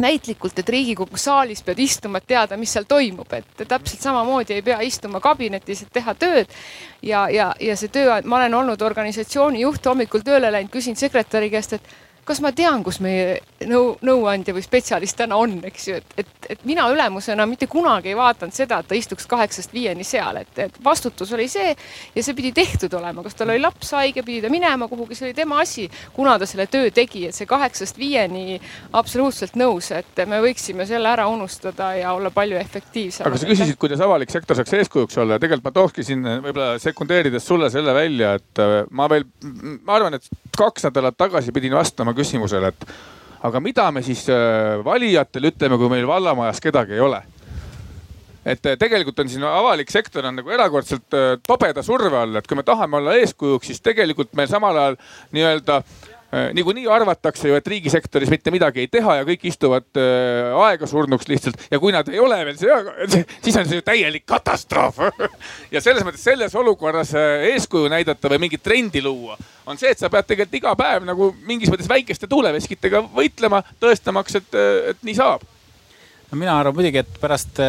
[0.02, 4.66] näitlikult, et Riigikogu saalis pead istuma, et teada, mis seal toimub, et täpselt samamoodi ei
[4.66, 6.54] pea istuma kabinetis, et teha tööd.
[7.02, 11.50] ja, ja, ja see töö, ma olen olnud organisatsiooni juht, hommikul tööle läinud, küsin sekretäri
[11.50, 11.96] käest, et
[12.28, 13.38] kas ma tean, kus meie
[13.70, 18.12] nõu, nõuandja või spetsialist täna on, eks ju, et, et, et mina ülemusena mitte kunagi
[18.12, 22.24] ei vaadanud seda, et ta istuks kaheksast viieni seal, et, et vastutus oli see ja
[22.24, 25.38] see pidi tehtud olema, kas tal oli laps haige, pidi ta minema kuhugi, see oli
[25.38, 28.60] tema asi, kuna ta selle töö tegi, et see kaheksast viieni
[28.98, 33.32] absoluutselt nõus, et me võiksime selle ära unustada ja olla palju efektiivsemad.
[33.32, 36.76] aga sa küsisid, kuidas avalik sektor saaks eeskujuks olla ja tegelikult ma tookski siin võib-olla
[36.84, 39.26] sekundeerides sulle selle välja, et äh, ma veel,
[39.88, 40.28] ma arvan, et
[40.58, 42.88] kaks nädalat tagasi pidin vastama küsimusele, et
[43.48, 47.22] aga mida me siis äh, valijatele ütleme, kui meil vallamajas kedagi ei ole?
[48.48, 52.48] Et äh, tegelikult on siin avalik sektor on nagu erakordselt äh, tobeda surve all, et
[52.48, 55.00] kui me tahame olla eeskujuks, siis tegelikult meil samal ajal
[55.36, 55.82] nii-öelda
[56.32, 61.28] niikuinii arvatakse ju, et riigisektoris mitte midagi ei teha ja kõik istuvad äh, aega surnuks
[61.30, 61.62] lihtsalt.
[61.72, 62.58] Ja kui nad ei ole veel,
[63.46, 65.00] siis on see ju täielik katastroof.
[65.72, 69.38] Ja selles mõttes selles olukorras äh, eeskuju näidata või mingit trendi luua
[69.68, 74.38] on see, et sa pead tegelikult iga päev nagu mingis mõttes väikeste tuuleveskitega võitlema, tõestamaks,
[74.40, 74.58] et,
[74.94, 75.44] et nii saab.
[76.32, 77.60] No mina arvan muidugi, et pärast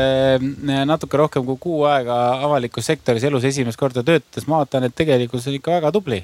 [0.86, 2.16] natuke rohkem kui kuu aega
[2.47, 6.22] avalikus sektoris elus esimest korda töötades ma vaatan, et tegelikult see on ikka väga tubli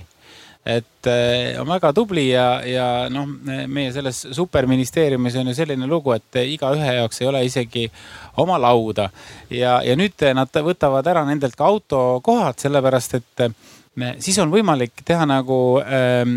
[0.64, 3.28] et äh, on väga tubli ja, ja noh,
[3.68, 7.84] meie selles superministeeriumis on ju selline lugu, et igaühe jaoks ei ole isegi
[8.40, 9.10] oma lauda.
[9.52, 13.46] Ja, ja nüüd nad võtavad ära nendelt ka autokohad, sellepärast et
[13.94, 16.34] siis on võimalik teha nagu ähm,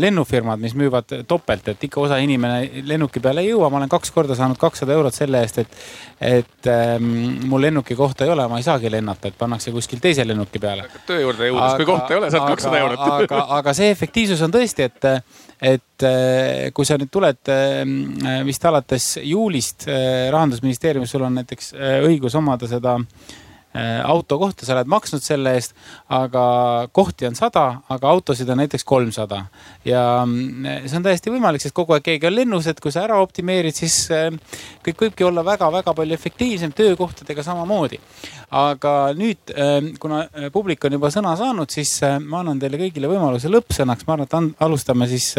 [0.00, 3.70] lennufirmad, mis müüvad topelt, et ikka osa inimene lennuki peale ei jõua.
[3.70, 5.78] ma olen kaks korda saanud kakssada eurot selle eest, et,
[6.20, 7.08] et ähm,
[7.48, 10.84] mul lennuki kohta ei ole, ma ei saagi lennata, et pannakse kuskil teise lennuki peale.
[11.08, 13.08] töö juurde jõudes, kui kohta ei ole, saad kakssada eurot.
[13.08, 15.10] aga, aga see efektiivsus on tõesti, et,
[15.72, 17.98] et äh, kui sa nüüd tuled ähm,
[18.46, 23.46] vist alates juulist äh, rahandusministeeriumis, sul on näiteks äh, õigus omada seda äh, Äh,
[24.04, 25.74] auto kohta, sa oled maksnud selle eest,
[26.14, 26.42] aga
[26.94, 29.44] kohti on sada, aga autosid on näiteks kolmsada.
[29.84, 33.04] ja mm, see on täiesti võimalik, sest kogu aeg keegi on lennus, et kui sa
[33.06, 34.28] ära optimeerid, siis äh,
[34.84, 38.00] kõik võibki olla väga-väga palju efektiivsem, töökohtadega samamoodi.
[38.50, 43.50] aga nüüd, äh, kuna publik on juba sõna saanud, siis ma annan teile kõigile võimaluse
[43.52, 45.34] lõppsõnaks, ma arvan, et alustame siis,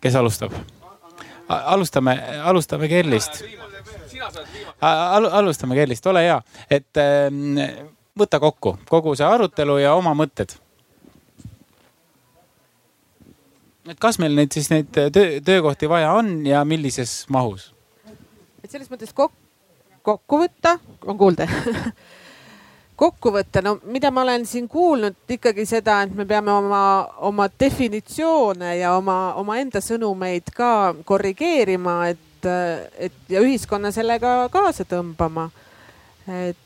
[0.00, 0.56] kes alustab?
[1.48, 3.44] alustame, alustame Kerlist
[4.80, 6.40] Al alustame Kellist, ole hea,
[6.70, 7.58] et ähm,
[8.18, 10.56] võta kokku kogu see arutelu ja oma mõtted.
[13.84, 17.72] et kas meil neid siis neid töö, töökohti vaja on ja millises mahus?
[18.64, 19.32] et selles mõttes kok
[20.04, 21.46] kokku võtta, on kuulda
[23.00, 26.82] kokku võtta, no mida ma olen siin kuulnud ikkagi seda, et me peame oma,
[27.26, 35.50] oma definitsioone ja oma, omaenda sõnumeid ka korrigeerima, et, et ja ühiskonna sellega kaasa tõmbama.
[36.28, 36.58] et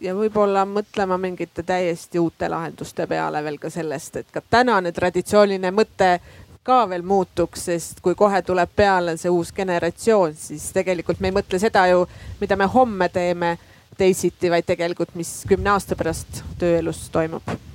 [0.00, 5.70] ja võib-olla mõtlema mingite täiesti uute lahenduste peale veel ka sellest, et ka tänane traditsiooniline
[5.76, 6.14] mõte
[6.62, 11.36] ka veel muutuks, sest kui kohe tuleb peale see uus generatsioon, siis tegelikult me ei
[11.40, 12.04] mõtle seda ju,
[12.40, 13.56] mida me homme teeme
[13.98, 17.69] teisiti, vaid tegelikult, mis kümne aasta pärast tööelus toimub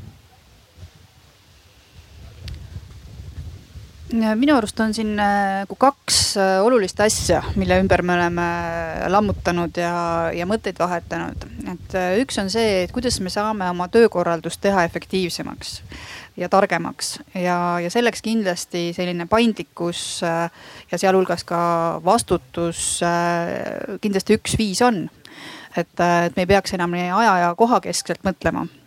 [4.37, 8.45] minu arust on siin nagu kaks äh, olulist asja, mille ümber me oleme
[9.11, 9.95] lammutanud ja,
[10.35, 11.47] ja mõtteid vahetanud.
[11.73, 15.79] et äh, üks on see, et kuidas me saame oma töökorraldust teha efektiivsemaks
[16.37, 17.19] ja targemaks.
[17.33, 21.59] Ja, ja selleks kindlasti selline paindlikkus ja sealhulgas ka
[22.03, 22.99] vastutus
[24.03, 25.05] kindlasti üks viis on.
[25.75, 28.67] Et, et me ei peaks enam nii aja ja koha keskselt mõtlema.
[28.67, 28.84] Äh,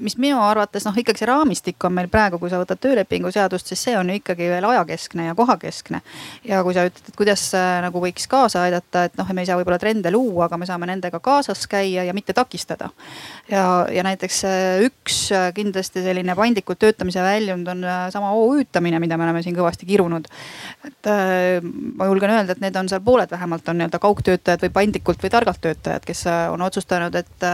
[0.00, 3.68] mis minu arvates noh, ikkagi see raamistik on meil praegu, kui sa võtad töölepingu seadust,
[3.68, 6.00] siis see on ju ikkagi veel ajakeskne ja kohakeskne.
[6.48, 9.50] ja kui sa ütled, et kuidas äh, nagu võiks kaasa aidata, et noh, me ei
[9.50, 12.88] saa võib-olla trende luua, aga me saame nendega kaasas käia ja mitte takistada.
[13.50, 15.20] ja, ja näiteks äh, üks
[15.54, 20.28] kindlasti selline paindlikult töötamise väljund on sama OÜ-tamine, mida me oleme siin kõvasti kirunud.
[20.88, 21.12] et
[21.98, 25.32] ma julgen öelda, et need on seal pooled vähemalt on nii-öelda kaugtöötajad või paindlikult või
[25.32, 27.48] targalt töötajad, kes on otsustanud, et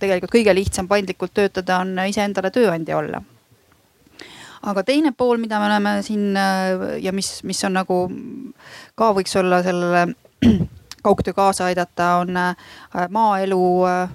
[0.00, 1.03] tegelikult kõige lihtsam paindlikult
[1.34, 3.22] töötada, on iseendale tööandja olla.
[4.64, 6.32] Aga teine pool, mida me oleme siin
[7.02, 7.98] ja mis, mis on nagu
[8.96, 10.06] ka võiks olla sellele
[11.04, 12.56] kaugtöö kaasa aidata, on äh,
[13.10, 14.08] maaelu äh,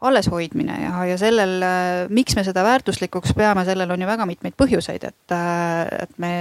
[0.00, 0.82] alleshoidmine.
[0.82, 5.06] Ja, ja sellel, äh, miks me seda väärtuslikuks peame, sellel on ju väga mitmeid põhjuseid,
[5.08, 5.36] et,
[6.02, 6.32] et me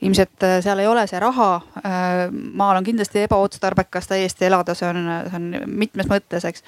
[0.00, 1.60] ilmselt seal ei ole see raha.
[2.30, 5.48] maal on kindlasti ebaotstarbekas täiesti elada, see on, see on
[5.80, 6.62] mitmes mõttes, eks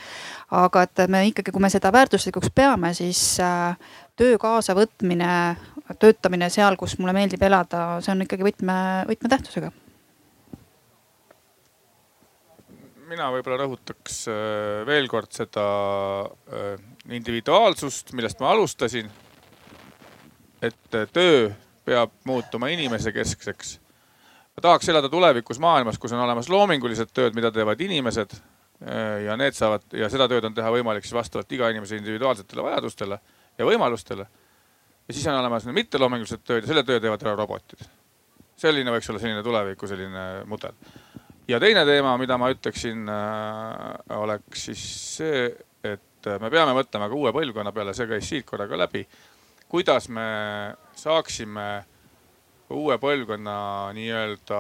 [0.50, 3.76] aga et me ikkagi, kui me seda väärtuslikuks peame, siis äh,
[4.18, 5.30] töö kaasavõtmine,
[6.02, 8.80] töötamine seal, kus mulle meeldib elada, see on ikkagi võtme,
[9.10, 9.72] võtmetähtsusega.
[13.10, 15.64] mina võib-olla rõhutaks äh, veel kord seda
[16.54, 16.76] äh,
[17.10, 19.10] individuaalsust, millest ma alustasin.
[20.62, 21.50] et töö
[21.90, 23.74] peab muutuma inimesekeskseks.
[24.56, 28.38] ma tahaks elada tulevikus maailmas, kus on olemas loomingulised tööd, mida teevad inimesed
[28.80, 32.62] Äh, ja need saavad ja seda tööd on teha võimalik siis vastavalt iga inimese individuaalsetele
[32.64, 33.18] vajadustele
[33.60, 34.24] ja võimalustele.
[35.08, 37.84] ja siis on olemas mitteloomingulised tööd ja selle töö teevad ära robotid.
[38.56, 40.72] selline võiks olla selline tuleviku selline mudel.
[41.48, 44.86] ja teine teema, mida ma ütleksin äh,, oleks siis
[45.18, 45.44] see,
[45.84, 49.04] et me peame mõtlema ka uue põlvkonna peale, see käis siit korra ka läbi.
[49.70, 50.26] Kuidas me
[50.98, 51.84] saaksime
[52.74, 53.54] uue põlvkonna
[53.94, 54.58] nii-öelda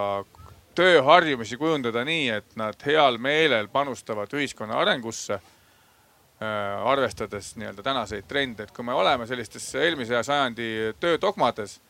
[0.78, 6.86] tööharjumusi kujundada nii, et nad heal meelel panustavad ühiskonna arengusse äh,.
[6.92, 11.80] arvestades nii-öelda tänaseid trende, et kui me oleme sellistes eelmise sajandi töödogmades,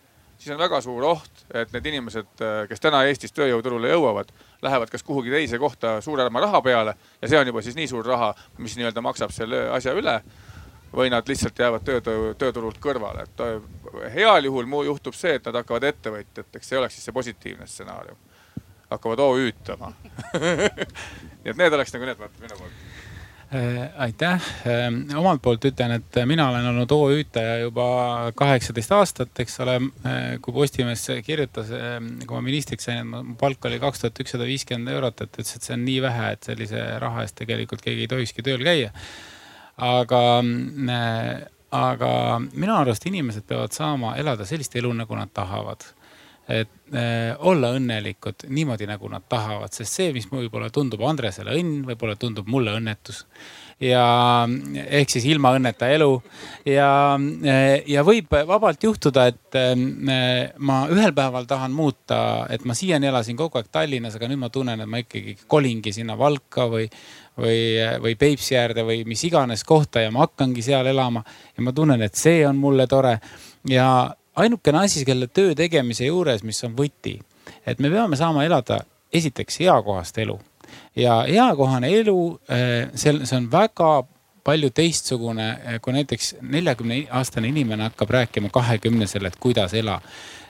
[0.40, 4.32] siis on väga suur oht, et need inimesed, äh, kes täna Eestis tööjõuturule jõuavad,
[4.64, 8.08] lähevad kas kuhugi teise kohta suurema raha peale ja see on juba siis nii suur
[8.08, 10.22] raha, mis nii-öelda maksab selle asja üle
[10.96, 12.00] või nad lihtsalt jäävad töö,
[12.38, 13.60] tööturult kõrvale, et äh,
[14.14, 18.18] heal juhul muu juhtub see, et nad hakkavad ettevõtjateks, see oleks siis see positiivne stsenaarium.
[18.90, 22.80] Hakkavad OÜ-tama nii et need oleks nagu need mõtted minu poolt.
[23.50, 27.86] Äh, aitäh, ähm, omalt poolt ütlen, et mina olen olnud OÜ-taja juba
[28.38, 29.74] kaheksateist aastat, eks ole.
[30.06, 31.72] Äh, kui Postimees kirjutas,
[32.26, 35.56] kui ma ministriks sain, et mu palk oli kaks tuhat ükssada viiskümmend eurot, et ütles,
[35.56, 38.94] et see on nii vähe, et sellise raha eest tegelikult keegi ei tohikski tööl käia.
[39.80, 40.24] Aga,
[40.94, 45.86] äh, aga minu arust inimesed peavad saama elada sellist elu, nagu nad tahavad.
[46.50, 51.84] Et äh, olla õnnelikud niimoodi, nagu nad tahavad, sest see, mis võib-olla tundub Andresele õnn,
[51.86, 53.22] võib-olla tundub mulle õnnetus.
[53.80, 54.02] ja
[54.82, 56.10] ehk siis ilma õnneta elu.
[56.68, 56.90] Ja,
[57.86, 63.38] ja võib vabalt juhtuda, et äh, ma ühel päeval tahan muuta, et ma siiani elasin
[63.38, 66.90] kogu aeg Tallinnas, aga nüüd ma tunnen, et ma ikkagi kolingi sinna Valka või
[67.40, 67.60] või,
[68.02, 71.24] või Peipsi äärde või mis iganes kohta ja ma hakkangi seal elama
[71.56, 73.16] ja ma tunnen, et see on mulle tore
[73.68, 73.88] ja
[74.36, 77.18] ainukene asi selle töö tegemise juures, mis on võti,
[77.66, 78.80] et me peame saama elada
[79.12, 80.38] esiteks eakohast elu
[80.96, 83.92] ja eakohane elu, eh, see, see on väga
[84.44, 85.46] palju teistsugune,
[85.84, 90.00] kui näiteks neljakümne aastane inimene hakkab rääkima kahekümnesele, et kuidas ela.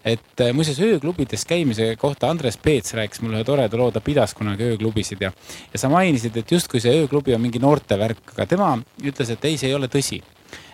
[0.05, 4.35] Et äh, muuseas ööklubides käimise kohta Andres Peets rääkis mulle ühe toreda loo, ta pidas
[4.35, 5.33] kunagi ööklubisid ja,
[5.73, 8.71] ja sa mainisid, et justkui see ööklubi on mingi noorte värk, aga tema
[9.05, 10.23] ütles, et ei, see ei ole tõsi.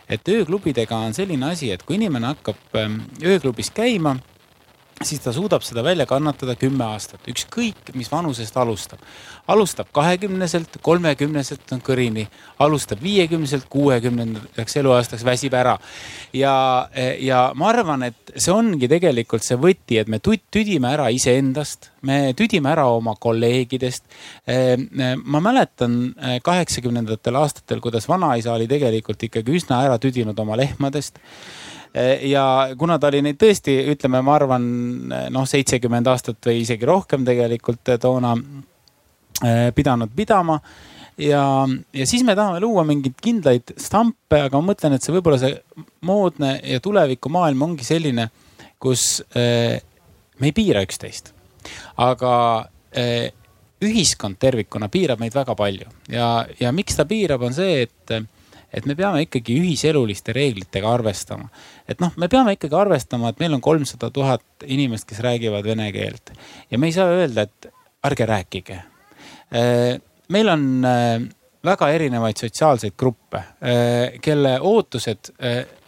[0.09, 4.15] et ööklubidega on selline asi, et kui inimene hakkab ähm, ööklubis käima
[5.05, 9.01] siis ta suudab seda välja kannatada kümme aastat, ükskõik mis vanusest alustab.
[9.47, 12.27] alustab kahekümneselt, kolmekümneselt on kõrini,
[12.59, 15.79] alustab viiekümneselt, kuuekümnendaks eluaastaks väsib ära.
[16.33, 21.91] ja, ja ma arvan, et see ongi tegelikult see võti, et me tüdime ära iseendast,
[22.03, 24.05] me tüdime ära oma kolleegidest.
[25.25, 31.76] ma mäletan kaheksakümnendatel aastatel, kuidas vanaisa oli tegelikult ikkagi üsna ära tüdinud oma lehmadest Eh,
[31.95, 32.45] ja
[32.79, 34.67] kuna ta oli neid tõesti, ütleme, ma arvan,
[35.13, 38.35] eh, noh, seitsekümmend aastat või isegi rohkem tegelikult eh, toona
[39.77, 40.55] pidanud pidama
[41.19, 45.41] ja, ja siis me tahame luua mingeid kindlaid stampe, aga ma mõtlen, et see võib-olla
[45.41, 45.55] see
[46.09, 48.29] moodne ja tulevikumaailm ongi selline,
[48.83, 49.79] kus äh,
[50.41, 51.33] me ei piira üksteist.
[52.01, 52.33] aga
[52.97, 53.33] äh,
[53.83, 58.15] ühiskond tervikuna piirab meid väga palju ja, ja miks ta piirab, on see, et
[58.77, 61.49] et me peame ikkagi ühiseluliste reeglitega arvestama.
[61.89, 65.89] et noh, me peame ikkagi arvestama, et meil on kolmsada tuhat inimest, kes räägivad vene
[65.93, 66.35] keelt
[66.71, 67.71] ja me ei saa öelda, et
[68.07, 68.83] ärge rääkige.
[69.57, 69.97] Äh,
[70.29, 71.23] meil on äh,
[71.65, 75.33] väga erinevaid sotsiaalseid gruppe, äh, kelle ootused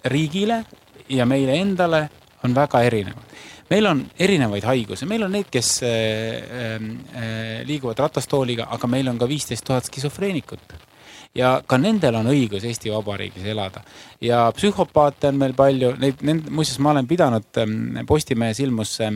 [0.09, 0.65] riigile
[1.09, 2.09] ja meile endale
[2.45, 3.39] on väga erinevad
[3.69, 5.83] meil on erinevaid haigusi, meil on neid, kes
[7.69, 10.88] liiguvad ratastooliga, aga meil on ka viisteist tuhat skisofreenikut
[11.35, 13.83] ja ka nendel on õigus Eesti Vabariigis elada.
[14.21, 17.49] ja psühhopaate on meil palju, neid, neid muuseas ma olen pidanud,
[18.07, 19.11] Postimehes ilmus see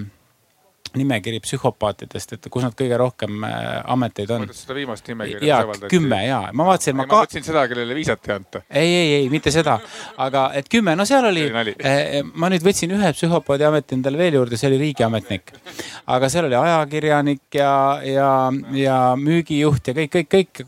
[0.99, 4.47] nimekiri psühhopaatidest, et kus nad kõige rohkem äh, ameteid on.
[4.57, 5.61] seda viimast nimekirja.
[5.63, 6.97] ja kümme ja ma vaatasin.
[6.99, 8.63] ma, ma mõtlesin seda, kellele viisat ei anta.
[8.69, 9.79] ei, ei, ei mitte seda,
[10.23, 14.39] aga et kümme, no seal oli, äh, ma nüüd võtsin ühe psühhopaadi ameti endale veel
[14.41, 15.55] juurde, see oli riigiametnik.
[16.17, 17.75] aga seal oli ajakirjanik ja,
[18.07, 18.31] ja,
[18.77, 20.65] ja müügijuht ja kõik, kõik, kõik.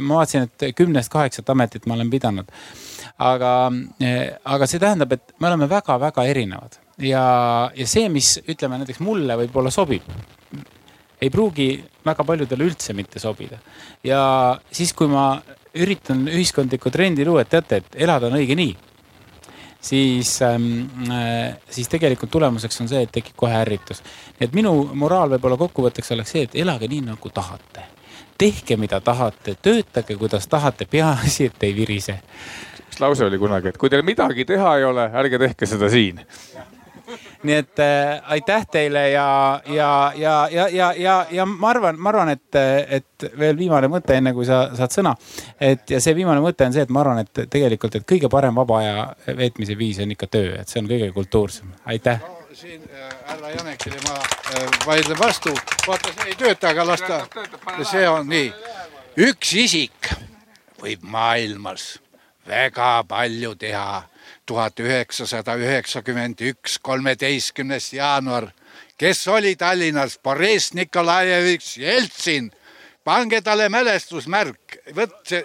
[0.00, 2.52] ma vaatasin, et kümnest kaheksat ametit ma olen pidanud.
[3.18, 3.54] aga,
[4.02, 9.00] äh, aga see tähendab, et me oleme väga-väga erinevad ja, ja see, mis ütleme näiteks
[9.04, 10.06] mulle võib-olla sobib,
[11.20, 11.70] ei pruugi
[12.06, 13.58] väga paljudele üldse mitte sobida.
[14.04, 15.40] ja siis, kui ma
[15.78, 18.76] üritan ühiskondlikku trendi luua, et teate, et elada on õige nii,
[19.80, 24.02] siis ähm,, äh, siis tegelikult tulemuseks on see, et tekib kohe ärritus.
[24.40, 27.86] et minu moraal võib-olla kokkuvõtteks oleks see, et elage nii nagu tahate.
[28.38, 32.20] tehke, mida tahate, töötage, kuidas tahate, peaasi, et ei virise.
[32.88, 36.22] üks lause oli kunagi, et kui teil midagi teha ei ole, ärge tehke seda siin
[37.42, 42.10] nii et äh, aitäh teile ja, ja, ja, ja, ja, ja, ja ma arvan, ma
[42.10, 42.58] arvan, et,
[42.98, 45.14] et veel viimane mõte, enne kui sa saad sõna.
[45.60, 48.58] et ja see viimane mõte on see, et ma arvan, et tegelikult, et kõige parem
[48.58, 51.70] vaba aja veetmise viis on ikka töö, et see on kõige kultuursem.
[51.86, 52.34] aitäh no,.
[52.52, 55.54] siin äh, härra Janekile ma äh, vaidlen vastu.
[55.86, 57.22] vaata, see ei tööta, aga las ta,
[57.84, 58.52] see on nii.
[59.28, 60.12] üks isik
[60.82, 61.98] võib maailmas
[62.48, 64.02] väga palju teha
[64.48, 68.48] tuhat üheksasada üheksakümmend üks, kolmeteistkümnes jaanuar.
[68.98, 70.18] kes oli Tallinnas?
[70.24, 72.52] Boris Nikolajevitš Jeltsin.
[73.04, 75.44] pange talle mälestusmärk, vot see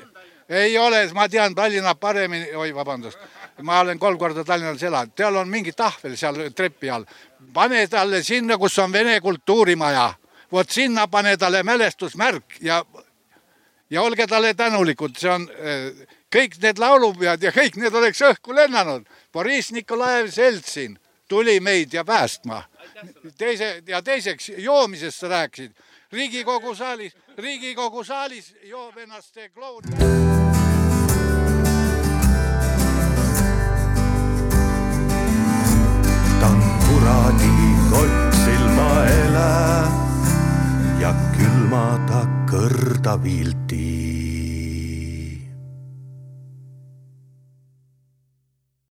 [0.50, 3.20] ei ole, ma tean Tallinna paremini, oi vabandust,
[3.62, 7.06] ma olen kolm korda Tallinnas elanud, seal on mingi tahvel seal trepi all.
[7.54, 10.14] pane talle sinna, kus on Vene kultuurimaja,
[10.52, 12.84] vot sinna pane talle mälestusmärk ja,
[13.90, 18.56] ja olge talle tänulikud, see on äh, kõik need laulupeod ja kõik need oleks õhku
[18.56, 19.06] lennanud.
[19.34, 20.98] Boriss Nikolajev Seltsin
[21.30, 22.64] tuli meid ja päästma.
[23.38, 25.72] teise ja teiseks joomisest sa rääkisid.
[26.12, 29.84] riigikogu saalis, riigikogu saalis joob ennast kloun.
[36.88, 37.50] kuradi
[37.90, 39.92] kott silma elä
[41.02, 43.93] ja külma ta kõrda vilti